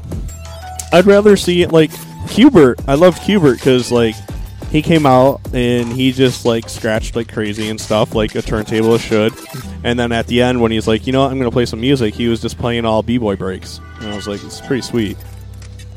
I'd 0.92 1.06
rather 1.06 1.36
see 1.36 1.62
it 1.62 1.72
like 1.72 1.90
Qbert. 2.26 2.80
I 2.88 2.94
loved 2.94 3.18
Qbert 3.22 3.54
because 3.58 3.92
like 3.92 4.14
he 4.76 4.82
came 4.82 5.06
out 5.06 5.40
and 5.54 5.90
he 5.90 6.12
just 6.12 6.44
like 6.44 6.68
scratched 6.68 7.16
like 7.16 7.32
crazy 7.32 7.70
and 7.70 7.80
stuff 7.80 8.14
like 8.14 8.34
a 8.34 8.42
turntable 8.42 8.98
should. 8.98 9.32
And 9.82 9.98
then 9.98 10.12
at 10.12 10.26
the 10.26 10.42
end 10.42 10.60
when 10.60 10.70
he's 10.70 10.86
like, 10.86 11.06
you 11.06 11.14
know 11.14 11.22
what, 11.22 11.32
I'm 11.32 11.38
gonna 11.38 11.50
play 11.50 11.64
some 11.64 11.80
music, 11.80 12.14
he 12.14 12.28
was 12.28 12.42
just 12.42 12.58
playing 12.58 12.84
all 12.84 13.02
b 13.02 13.16
boy 13.16 13.36
breaks. 13.36 13.80
And 14.00 14.08
I 14.10 14.16
was 14.16 14.28
like, 14.28 14.44
it's 14.44 14.60
pretty 14.60 14.82
sweet. 14.82 15.16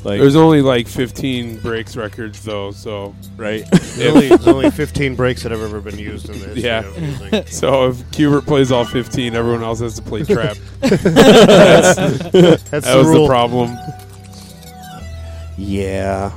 Like 0.02 0.18
There's 0.18 0.34
only 0.34 0.62
like 0.62 0.88
15 0.88 1.58
breaks 1.58 1.94
records 1.94 2.42
though, 2.42 2.70
so 2.70 3.14
right. 3.36 3.66
There's 3.70 4.14
only, 4.14 4.28
there's 4.30 4.48
only 4.48 4.70
15 4.70 5.14
breaks 5.14 5.42
that 5.42 5.52
have 5.52 5.60
ever 5.60 5.82
been 5.82 5.98
used 5.98 6.30
in 6.30 6.40
this. 6.40 6.56
Yeah. 6.56 6.80
so 7.44 7.88
if 7.88 7.96
Qbert 8.12 8.46
plays 8.46 8.72
all 8.72 8.86
15, 8.86 9.34
everyone 9.34 9.62
else 9.62 9.80
has 9.80 9.96
to 9.96 10.02
play 10.02 10.24
trap. 10.24 10.56
That's 10.80 11.96
that 11.96 12.82
the 12.82 12.94
was 12.96 13.08
rule. 13.08 13.24
the 13.24 13.28
problem. 13.28 13.76
Yeah. 15.58 16.32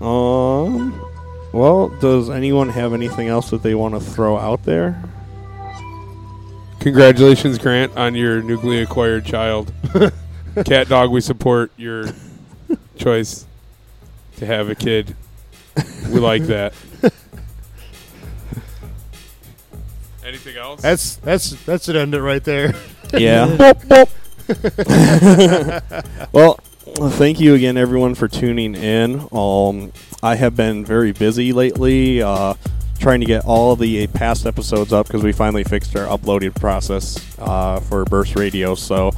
Um. 0.00 1.09
Well, 1.52 1.88
does 1.88 2.30
anyone 2.30 2.68
have 2.68 2.92
anything 2.92 3.28
else 3.28 3.50
that 3.50 3.62
they 3.62 3.74
want 3.74 3.94
to 3.94 4.00
throw 4.00 4.38
out 4.38 4.64
there? 4.64 5.02
Congratulations, 6.80 7.58
Grant, 7.58 7.96
on 7.96 8.14
your 8.14 8.40
newly 8.42 8.80
acquired 8.80 9.24
child. 9.24 9.72
Cat 10.64 10.88
dog, 10.88 11.10
we 11.10 11.20
support 11.20 11.72
your 11.76 12.06
choice 12.96 13.46
to 14.36 14.46
have 14.46 14.70
a 14.70 14.74
kid. 14.74 15.14
We 16.08 16.20
like 16.20 16.44
that. 16.44 16.72
Anything 20.24 20.56
else? 20.56 20.80
That's 20.82 21.16
that's 21.16 21.50
that's 21.64 21.88
it. 21.88 21.96
End 21.96 22.14
it 22.14 22.22
right 22.22 22.44
there. 22.44 22.74
Yeah. 23.12 23.74
well, 26.32 26.60
thank 27.08 27.40
you 27.40 27.54
again, 27.54 27.76
everyone, 27.76 28.14
for 28.14 28.28
tuning 28.28 28.74
in. 28.74 29.26
Um, 29.32 29.92
I 30.22 30.34
have 30.36 30.54
been 30.56 30.84
very 30.84 31.12
busy 31.12 31.52
lately, 31.52 32.22
uh, 32.22 32.54
trying 32.98 33.20
to 33.20 33.26
get 33.26 33.44
all 33.46 33.74
the 33.76 34.06
past 34.08 34.44
episodes 34.46 34.92
up 34.92 35.06
because 35.06 35.22
we 35.22 35.32
finally 35.32 35.64
fixed 35.64 35.96
our 35.96 36.06
uploading 36.08 36.52
process 36.52 37.16
uh, 37.38 37.80
for 37.80 38.04
Burst 38.04 38.36
Radio. 38.36 38.74
So 38.74 39.12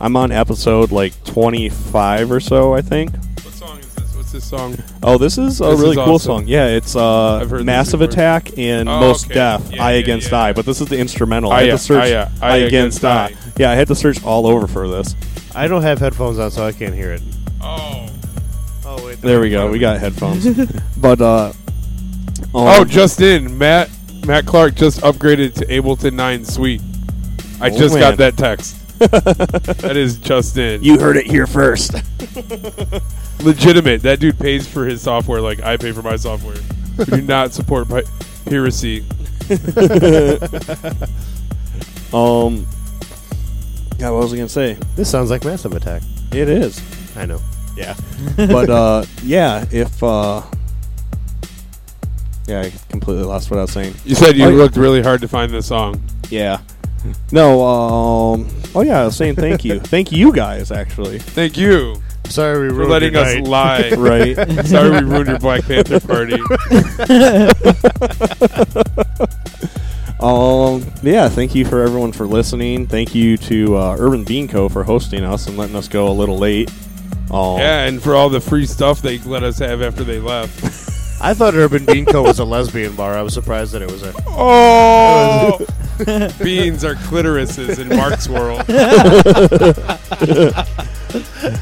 I'm 0.00 0.16
on 0.16 0.32
episode 0.32 0.90
like 0.92 1.12
25 1.24 2.32
or 2.32 2.40
so, 2.40 2.72
I 2.72 2.80
think. 2.80 3.10
What 3.42 3.52
song 3.54 3.78
is 3.80 3.94
this? 3.94 4.16
What's 4.16 4.32
this 4.32 4.44
song? 4.48 4.76
Oh, 5.02 5.18
this 5.18 5.36
is 5.36 5.60
a 5.60 5.64
This 5.64 5.80
really 5.80 5.90
is 5.90 5.96
cool 6.04 6.14
awesome. 6.14 6.28
song. 6.40 6.44
Yeah, 6.46 6.68
it's 6.68 6.96
uh, 6.96 7.34
I've 7.36 7.50
heard 7.50 7.58
this 7.60 7.66
Massive. 7.66 8.00
Attack 8.00 8.56
and 8.56 8.88
Oh, 8.88 9.00
Mos 9.00 9.26
okay. 9.26 9.34
Def, 9.34 9.70
Yeah, 9.72 9.84
Eye 9.84 9.92
yeah, 9.94 9.98
Against 9.98 10.30
yeah. 10.30 10.38
Eye. 10.40 10.52
But 10.54 10.64
this 10.64 10.80
is 10.80 10.88
the 10.88 10.98
instrumental. 10.98 11.52
I 11.52 11.56
Eye, 11.56 11.62
had 11.64 11.70
to 11.72 11.78
search 11.78 12.02
I 12.40 12.56
Against 12.56 13.04
I. 13.04 13.26
Eye. 13.26 13.34
Yeah, 13.58 13.70
I 13.70 13.74
had 13.74 13.88
to 13.88 13.94
search 13.94 14.24
all 14.24 14.46
over 14.46 14.66
for 14.66 14.88
this. 14.88 15.14
I 15.54 15.66
don't 15.66 15.82
have 15.82 15.98
headphones 15.98 16.38
on, 16.38 16.50
so 16.50 16.64
I 16.66 16.72
can't 16.72 16.94
hear 16.94 17.12
it. 17.12 17.22
Oh. 17.60 18.06
Oh 18.84 19.04
wait. 19.06 19.20
There 19.20 19.40
we 19.40 19.50
go. 19.50 19.70
We 19.70 19.78
got 19.78 19.98
headphones. 20.00 20.46
but 20.96 21.20
uh, 21.20 21.52
Oh, 22.54 22.82
um, 22.82 22.88
just 22.88 23.20
in. 23.20 23.58
Matt 23.58 23.90
Matt 24.26 24.46
Clark 24.46 24.74
just 24.74 25.00
upgraded 25.02 25.54
to 25.54 25.66
Ableton 25.66 26.14
9 26.14 26.44
Suite. 26.44 26.80
I 27.60 27.68
Oh, 27.70 27.76
just 27.78 27.94
man. 27.94 28.00
got 28.02 28.18
that 28.18 28.36
text. 28.36 28.76
that 28.98 29.96
is 29.96 30.16
just 30.18 30.56
in. 30.56 30.82
You 30.82 30.98
heard 30.98 31.16
it 31.16 31.26
here 31.26 31.46
first. 31.46 31.94
Legitimate. 33.42 34.02
That 34.02 34.18
dude 34.20 34.38
pays 34.38 34.66
for 34.68 34.84
his 34.86 35.00
software 35.02 35.40
like 35.40 35.60
I 35.62 35.76
pay 35.76 35.92
for 35.92 36.02
my 36.02 36.16
software. 36.16 36.56
We 36.98 37.04
do 37.04 37.22
not 37.22 37.52
support 37.52 37.88
pi- 37.88 38.02
piracy. 38.44 39.04
um, 42.12 42.66
yeah, 44.00 44.10
what 44.10 44.22
was 44.22 44.32
I 44.32 44.36
gonna 44.36 44.48
say? 44.48 44.74
This 44.96 45.10
sounds 45.10 45.30
like 45.30 45.44
Massive 45.44 45.72
Attack. 45.74 46.02
It 46.32 46.48
is. 46.48 46.80
I 47.16 47.26
know. 47.26 47.40
Yeah, 47.76 47.94
but 48.36 48.68
uh, 48.70 49.04
yeah, 49.22 49.64
if 49.70 50.02
uh, 50.02 50.42
yeah, 52.46 52.62
I 52.62 52.72
completely 52.88 53.24
lost 53.24 53.50
what 53.50 53.58
I 53.58 53.62
was 53.62 53.72
saying. 53.72 53.94
You 54.04 54.14
said 54.14 54.36
you 54.36 54.46
Oh, 54.46 54.50
looked 54.50 54.76
really 54.76 55.02
hard 55.02 55.20
to 55.20 55.28
find 55.28 55.52
the 55.52 55.62
song. 55.62 56.02
Yeah. 56.30 56.60
No. 57.32 57.62
Um. 57.64 58.48
Oh 58.74 58.82
yeah, 58.82 59.00
I 59.00 59.04
was 59.04 59.16
saying 59.16 59.36
thank 59.36 59.64
you, 59.64 59.80
thank 59.80 60.12
you 60.12 60.32
guys 60.32 60.70
actually. 60.70 61.18
Thank 61.18 61.56
you 61.56 61.96
Sorry 62.26 62.62
we 62.64 62.68
for 62.68 62.74
ruined 62.74 62.90
letting 62.92 63.12
your 63.14 63.22
us 63.22 63.34
night. 63.34 63.46
lie. 63.46 63.90
Right. 63.96 64.36
Sorry 64.66 64.90
we 64.90 64.98
ruined 65.00 65.28
your 65.28 65.38
Black 65.38 65.64
Panther 65.64 65.98
party. 66.00 66.36
Um. 70.22 70.84
Yeah. 71.02 71.28
Thank 71.28 71.54
you 71.54 71.64
for 71.64 71.82
everyone 71.82 72.12
for 72.12 72.26
listening. 72.26 72.86
Thank 72.86 73.14
you 73.14 73.36
to 73.38 73.76
uh, 73.76 73.96
Urban 73.98 74.24
Bean 74.24 74.48
Co 74.48 74.68
for 74.68 74.84
hosting 74.84 75.24
us 75.24 75.46
and 75.46 75.56
letting 75.56 75.76
us 75.76 75.88
go 75.88 76.08
a 76.08 76.12
little 76.12 76.38
late. 76.38 76.70
Um, 77.30 77.58
yeah, 77.58 77.84
and 77.84 78.02
for 78.02 78.14
all 78.14 78.28
the 78.28 78.40
free 78.40 78.66
stuff 78.66 79.02
they 79.02 79.18
let 79.18 79.44
us 79.44 79.58
have 79.60 79.82
after 79.82 80.02
they 80.02 80.18
left. 80.18 80.64
I 81.22 81.34
thought 81.34 81.54
Urban 81.54 81.84
Bean 81.84 82.06
Co 82.06 82.22
was 82.22 82.38
a 82.38 82.44
lesbian 82.44 82.96
bar. 82.96 83.14
I 83.14 83.22
was 83.22 83.34
surprised 83.34 83.72
that 83.72 83.82
it 83.82 83.90
was 83.90 84.02
a. 84.02 84.12
Oh, 84.26 85.58
beans 86.42 86.82
are 86.82 86.94
clitorises 86.94 87.78
in 87.78 87.88
Mark's 87.94 88.28
world. 88.28 88.66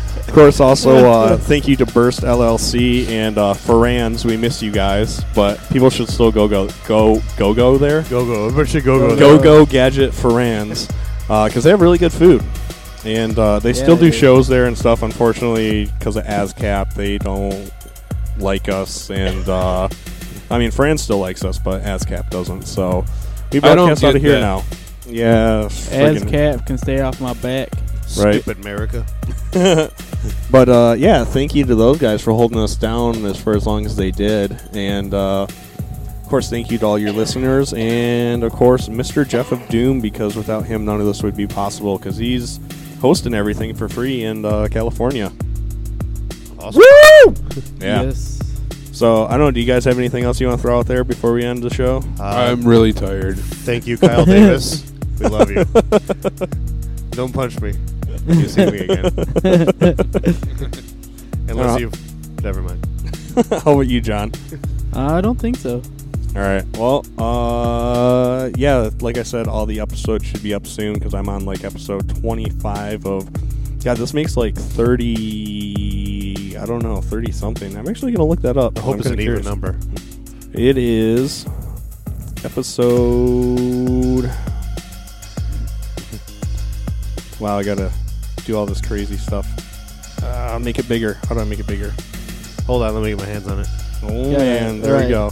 Of 0.28 0.34
course, 0.34 0.60
also 0.60 1.10
uh, 1.10 1.36
thank 1.39 1.66
you 1.66 1.74
to 1.76 1.86
Burst 1.86 2.20
LLC 2.20 3.08
and 3.08 3.39
uh, 3.39 3.55
Ferrans. 3.55 4.24
We 4.24 4.36
miss 4.36 4.62
you 4.62 4.70
guys, 4.70 5.24
but 5.34 5.58
people 5.70 5.90
should 5.90 6.08
still 6.08 6.31
go 6.31 6.47
go 6.47 6.68
go 6.86 7.20
go 7.36 7.55
go 7.55 7.76
there. 7.78 8.02
Go 8.02 8.24
go. 8.26 8.44
Everybody 8.47 8.68
should 8.70 8.84
go 8.84 8.98
go. 8.98 9.16
Go 9.18 9.42
go 9.42 9.66
gadget 9.66 10.12
Ferrans 10.12 10.86
because 11.23 11.65
they 11.65 11.70
have 11.70 11.81
really 11.81 11.98
good 11.98 12.12
food, 12.12 12.44
and 13.05 13.36
uh, 13.39 13.58
they 13.58 13.70
Yeah, 13.70 13.82
still 13.82 13.97
they 13.97 14.07
do 14.07 14.10
do. 14.12 14.16
shows 14.16 14.47
there 14.48 14.66
and 14.66 14.76
stuff. 14.78 15.02
Unfortunately, 15.02 15.86
because 15.98 16.16
of 16.16 16.24
ASCAP, 16.24 16.94
they 16.94 17.18
don't 17.18 17.73
like 18.36 18.68
us, 18.68 19.10
and 19.10 19.48
uh, 19.48 19.89
I 20.50 20.58
mean, 20.58 20.70
Fran 20.70 20.98
still 20.98 21.18
likes 21.18 21.42
us, 21.42 21.58
but 21.58 21.82
ASCAP 21.82 22.28
doesn't. 22.31 22.66
So 22.66 23.05
we 23.50 23.58
I 23.58 23.74
don't 23.74 23.76
broadcast 23.89 24.05
out 24.05 24.15
of 24.16 24.23
here 24.23 24.32
that. 24.32 24.40
now. 24.40 24.62
Yeah, 25.07 25.65
ASCAP 25.70 26.66
can 26.66 26.76
stay 26.78 27.00
off 27.00 27.18
my 27.20 27.32
back. 27.32 27.70
Right. 28.16 28.42
Stupid 28.42 28.58
America. 28.64 29.06
but 30.50 30.68
uh, 30.68 30.94
yeah, 30.98 31.24
thank 31.24 31.54
you 31.54 31.64
to 31.64 31.74
those 31.74 31.98
guys 31.98 32.22
for 32.22 32.32
holding 32.32 32.58
us 32.58 32.74
down 32.76 33.24
as 33.26 33.40
for 33.40 33.54
as 33.56 33.66
long 33.66 33.84
as 33.86 33.96
they 33.96 34.10
did, 34.10 34.58
and 34.72 35.12
uh, 35.12 35.42
of 36.28 36.28
course, 36.28 36.50
thank 36.50 36.70
you 36.70 36.78
to 36.78 36.84
all 36.86 36.98
your 36.98 37.12
listeners, 37.12 37.72
and 37.74 38.44
of 38.44 38.52
course, 38.52 38.88
Mr. 38.88 39.26
Jeff 39.26 39.50
of 39.52 39.66
Doom, 39.68 40.00
because 40.00 40.36
without 40.36 40.66
him, 40.66 40.84
none 40.84 41.00
of 41.00 41.06
this 41.06 41.22
would 41.22 41.36
be 41.36 41.46
possible. 41.46 41.96
Because 41.96 42.16
he's 42.16 42.60
hosting 43.00 43.32
everything 43.34 43.74
for 43.74 43.88
free 43.88 44.24
in 44.24 44.44
uh, 44.44 44.68
California. 44.70 45.32
Awesome. 46.58 46.82
Woo! 46.82 47.34
Yeah. 47.80 48.02
Yes. 48.02 48.38
So 48.92 49.24
I 49.26 49.32
don't 49.32 49.40
know. 49.40 49.50
Do 49.52 49.60
you 49.60 49.66
guys 49.66 49.84
have 49.84 49.98
anything 49.98 50.24
else 50.24 50.40
you 50.40 50.48
want 50.48 50.58
to 50.58 50.62
throw 50.62 50.78
out 50.78 50.86
there 50.86 51.04
before 51.04 51.32
we 51.32 51.44
end 51.44 51.62
the 51.62 51.70
show? 51.70 52.02
I'm 52.20 52.66
really 52.66 52.92
tired. 52.92 53.38
Thank 53.38 53.86
you, 53.86 53.96
Kyle 53.96 54.24
Davis. 54.24 54.84
We 55.18 55.26
love 55.26 55.50
you. 55.50 55.64
Don't 57.10 57.32
punch 57.32 57.60
me. 57.60 57.74
When 58.28 58.40
You 58.40 58.48
see 58.48 58.66
me 58.70 58.78
again. 58.81 59.05
Unless 61.48 61.76
Uh, 61.76 61.78
you. 61.78 61.90
Never 62.42 62.60
mind. 62.62 62.84
How 63.50 63.73
about 63.73 63.86
you, 63.89 64.00
John? 64.00 64.32
I 64.94 65.20
don't 65.20 65.39
think 65.40 65.57
so. 65.57 65.82
All 66.36 66.42
right. 66.42 66.65
Well, 66.76 67.05
uh, 67.18 68.50
yeah, 68.57 68.90
like 69.00 69.16
I 69.18 69.23
said, 69.23 69.48
all 69.48 69.65
the 69.66 69.81
episodes 69.81 70.24
should 70.26 70.42
be 70.42 70.55
up 70.55 70.66
soon 70.66 70.94
because 70.94 71.15
I'm 71.15 71.28
on 71.28 71.44
like 71.44 71.65
episode 71.65 72.08
25 72.20 73.07
of. 73.07 73.28
Yeah, 73.84 73.94
this 73.94 74.12
makes 74.12 74.36
like 74.36 74.57
30. 74.57 76.57
I 76.58 76.66
don't 76.66 76.82
know, 76.82 77.00
30 77.00 77.31
something. 77.32 77.76
I'm 77.76 77.89
actually 77.89 78.10
going 78.12 78.26
to 78.26 78.31
look 78.31 78.42
that 78.42 78.57
up. 78.57 78.76
I 78.78 78.82
hope 78.82 78.94
I'm 78.94 79.00
it's 79.00 79.08
an 79.08 79.16
kinda 79.18 79.23
even 79.32 79.42
curious. 79.42 79.47
number. 79.47 79.78
It 80.52 80.76
is 80.76 81.47
episode. 82.44 84.31
Wow, 87.40 87.58
I 87.58 87.62
gotta 87.62 87.92
do 88.49 88.57
all 88.57 88.67
this 88.67 88.81
crazy 88.81 89.17
stuff. 89.18 89.47
Uh, 90.25 90.59
make 90.60 90.78
it 90.78 90.89
bigger. 90.89 91.18
How 91.28 91.35
do 91.35 91.41
I 91.41 91.44
make 91.44 91.59
it 91.60 91.67
bigger? 91.67 91.93
Hold 92.67 92.83
on, 92.83 92.94
let 92.94 93.02
me 93.02 93.10
get 93.10 93.18
my 93.18 93.27
hands 93.27 93.47
on 93.47 93.60
it. 93.60 93.68
Oh 94.02 94.31
Yeah, 94.31 94.39
man, 94.39 94.77
yeah, 94.77 94.83
there 94.83 94.97
we 95.05 95.09
go. 95.09 95.31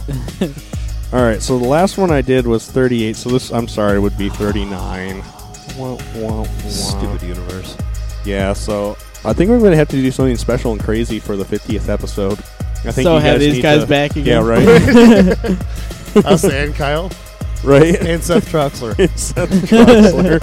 All 1.17 1.23
right, 1.23 1.41
so 1.41 1.57
the 1.57 1.67
last 1.67 1.97
one 1.97 2.11
I 2.11 2.21
did 2.21 2.45
was 2.45 2.69
38. 2.69 3.15
So 3.15 3.29
this, 3.29 3.51
I'm 3.51 3.67
sorry, 3.67 3.97
would 3.99 4.17
be 4.17 4.29
39. 4.29 5.17
Wah, 5.77 5.95
wah, 5.95 5.97
wah. 6.15 6.43
Stupid 6.69 7.21
universe. 7.23 7.75
Yeah, 8.25 8.53
so 8.53 8.97
I 9.25 9.33
think 9.33 9.49
we're 9.49 9.59
going 9.59 9.71
to 9.71 9.77
have 9.77 9.87
to 9.89 9.95
do 9.95 10.11
something 10.11 10.35
special 10.37 10.73
and 10.73 10.81
crazy 10.83 11.19
for 11.19 11.35
the 11.37 11.45
50th 11.45 11.87
episode. 11.89 12.39
I 12.39 12.91
think 12.91 13.05
So 13.05 13.15
you 13.15 13.21
have 13.21 13.35
guys 13.35 13.39
these 13.39 13.53
need 13.55 13.61
guys 13.61 13.81
to- 13.81 13.87
back 13.87 14.15
Yeah, 14.15 14.21
again? 14.41 14.45
right. 14.45 16.25
Us 16.25 16.43
and 16.43 16.75
Kyle. 16.75 17.09
right. 17.63 17.95
And 18.01 18.21
Seth 18.23 18.51
Troxler. 18.51 18.97
And 18.99 19.19
Seth 19.19 19.49
Troxler. 19.49 20.41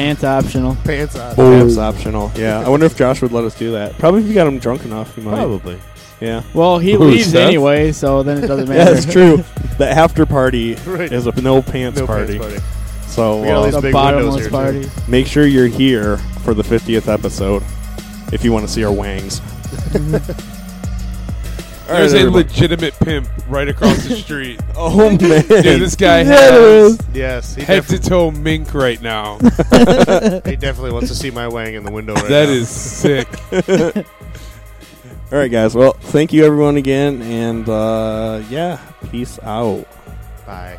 Pants 0.00 0.24
optional. 0.24 0.76
Pants 0.84 1.16
on. 1.16 1.36
Pants 1.36 1.76
optional. 1.78 2.32
Yeah, 2.34 2.60
I 2.60 2.68
wonder 2.68 2.86
if 2.86 2.96
Josh 2.96 3.20
would 3.22 3.32
let 3.32 3.44
us 3.44 3.56
do 3.58 3.72
that. 3.72 3.98
Probably 3.98 4.22
if 4.22 4.28
we 4.28 4.34
got 4.34 4.46
him 4.46 4.58
drunk 4.58 4.84
enough, 4.84 5.14
he 5.14 5.20
might. 5.20 5.34
Probably. 5.34 5.78
Yeah. 6.20 6.42
Well, 6.54 6.78
he 6.78 6.92
Who, 6.92 7.04
leaves 7.04 7.32
Seth? 7.32 7.46
anyway, 7.46 7.92
so 7.92 8.22
then 8.22 8.42
it 8.42 8.46
doesn't 8.46 8.68
matter. 8.70 8.94
that's 8.94 9.10
true. 9.10 9.44
The 9.78 9.88
after 9.90 10.24
party 10.26 10.74
Right. 10.86 11.12
is 11.12 11.26
a 11.26 11.40
no 11.40 11.60
pants 11.62 11.98
No 12.00 12.06
party. 12.06 12.38
pants 12.38 12.54
party. 12.62 12.66
So 13.08 13.40
We 13.40 13.48
got 13.48 13.56
all 13.56 13.62
uh, 13.62 13.66
these 13.66 13.74
The 13.74 13.80
big 13.82 13.92
bottomless 13.92 14.34
windows 14.34 14.42
here, 14.42 14.50
party. 14.50 14.82
too. 14.84 15.10
make 15.10 15.26
sure 15.26 15.46
you're 15.46 15.66
here 15.66 16.16
for 16.44 16.54
the 16.54 16.62
50th 16.62 17.08
episode 17.12 17.62
if 18.32 18.44
you 18.44 18.52
want 18.52 18.66
to 18.66 18.72
see 18.72 18.84
our 18.84 18.92
wangs. 18.92 19.40
There's 21.98 22.12
right, 22.12 22.18
a 22.18 22.26
everybody. 22.26 22.44
legitimate 22.48 22.94
pimp 23.00 23.28
right 23.48 23.68
across 23.68 24.04
the 24.06 24.16
street. 24.16 24.60
Oh, 24.76 25.10
man. 25.10 25.18
Dude, 25.18 25.48
this 25.82 25.94
guy 25.96 26.20
Yeah, 26.22 26.24
has. 26.24 26.98
Yes, 27.12 27.54
he 27.54 27.62
head 27.62 27.84
to 27.88 27.98
toe 27.98 28.30
mink 28.30 28.72
right 28.72 29.00
now. 29.02 29.38
he 29.38 30.56
definitely 30.56 30.92
wants 30.92 31.08
to 31.10 31.14
see 31.14 31.30
my 31.30 31.46
wang 31.48 31.74
in 31.74 31.84
the 31.84 31.90
window 31.90 32.14
right 32.14 32.28
That 32.28 32.46
now. 32.48 32.54
is 32.54 32.68
sick. 32.70 33.28
All 35.32 35.38
right, 35.38 35.50
guys. 35.50 35.74
Well, 35.74 35.92
thank 35.92 36.32
you 36.32 36.44
everyone 36.44 36.76
again, 36.76 37.20
and 37.22 37.68
uh, 37.68 38.42
yeah, 38.48 38.80
peace 39.10 39.38
out. 39.42 39.86
Bye. 40.46 40.78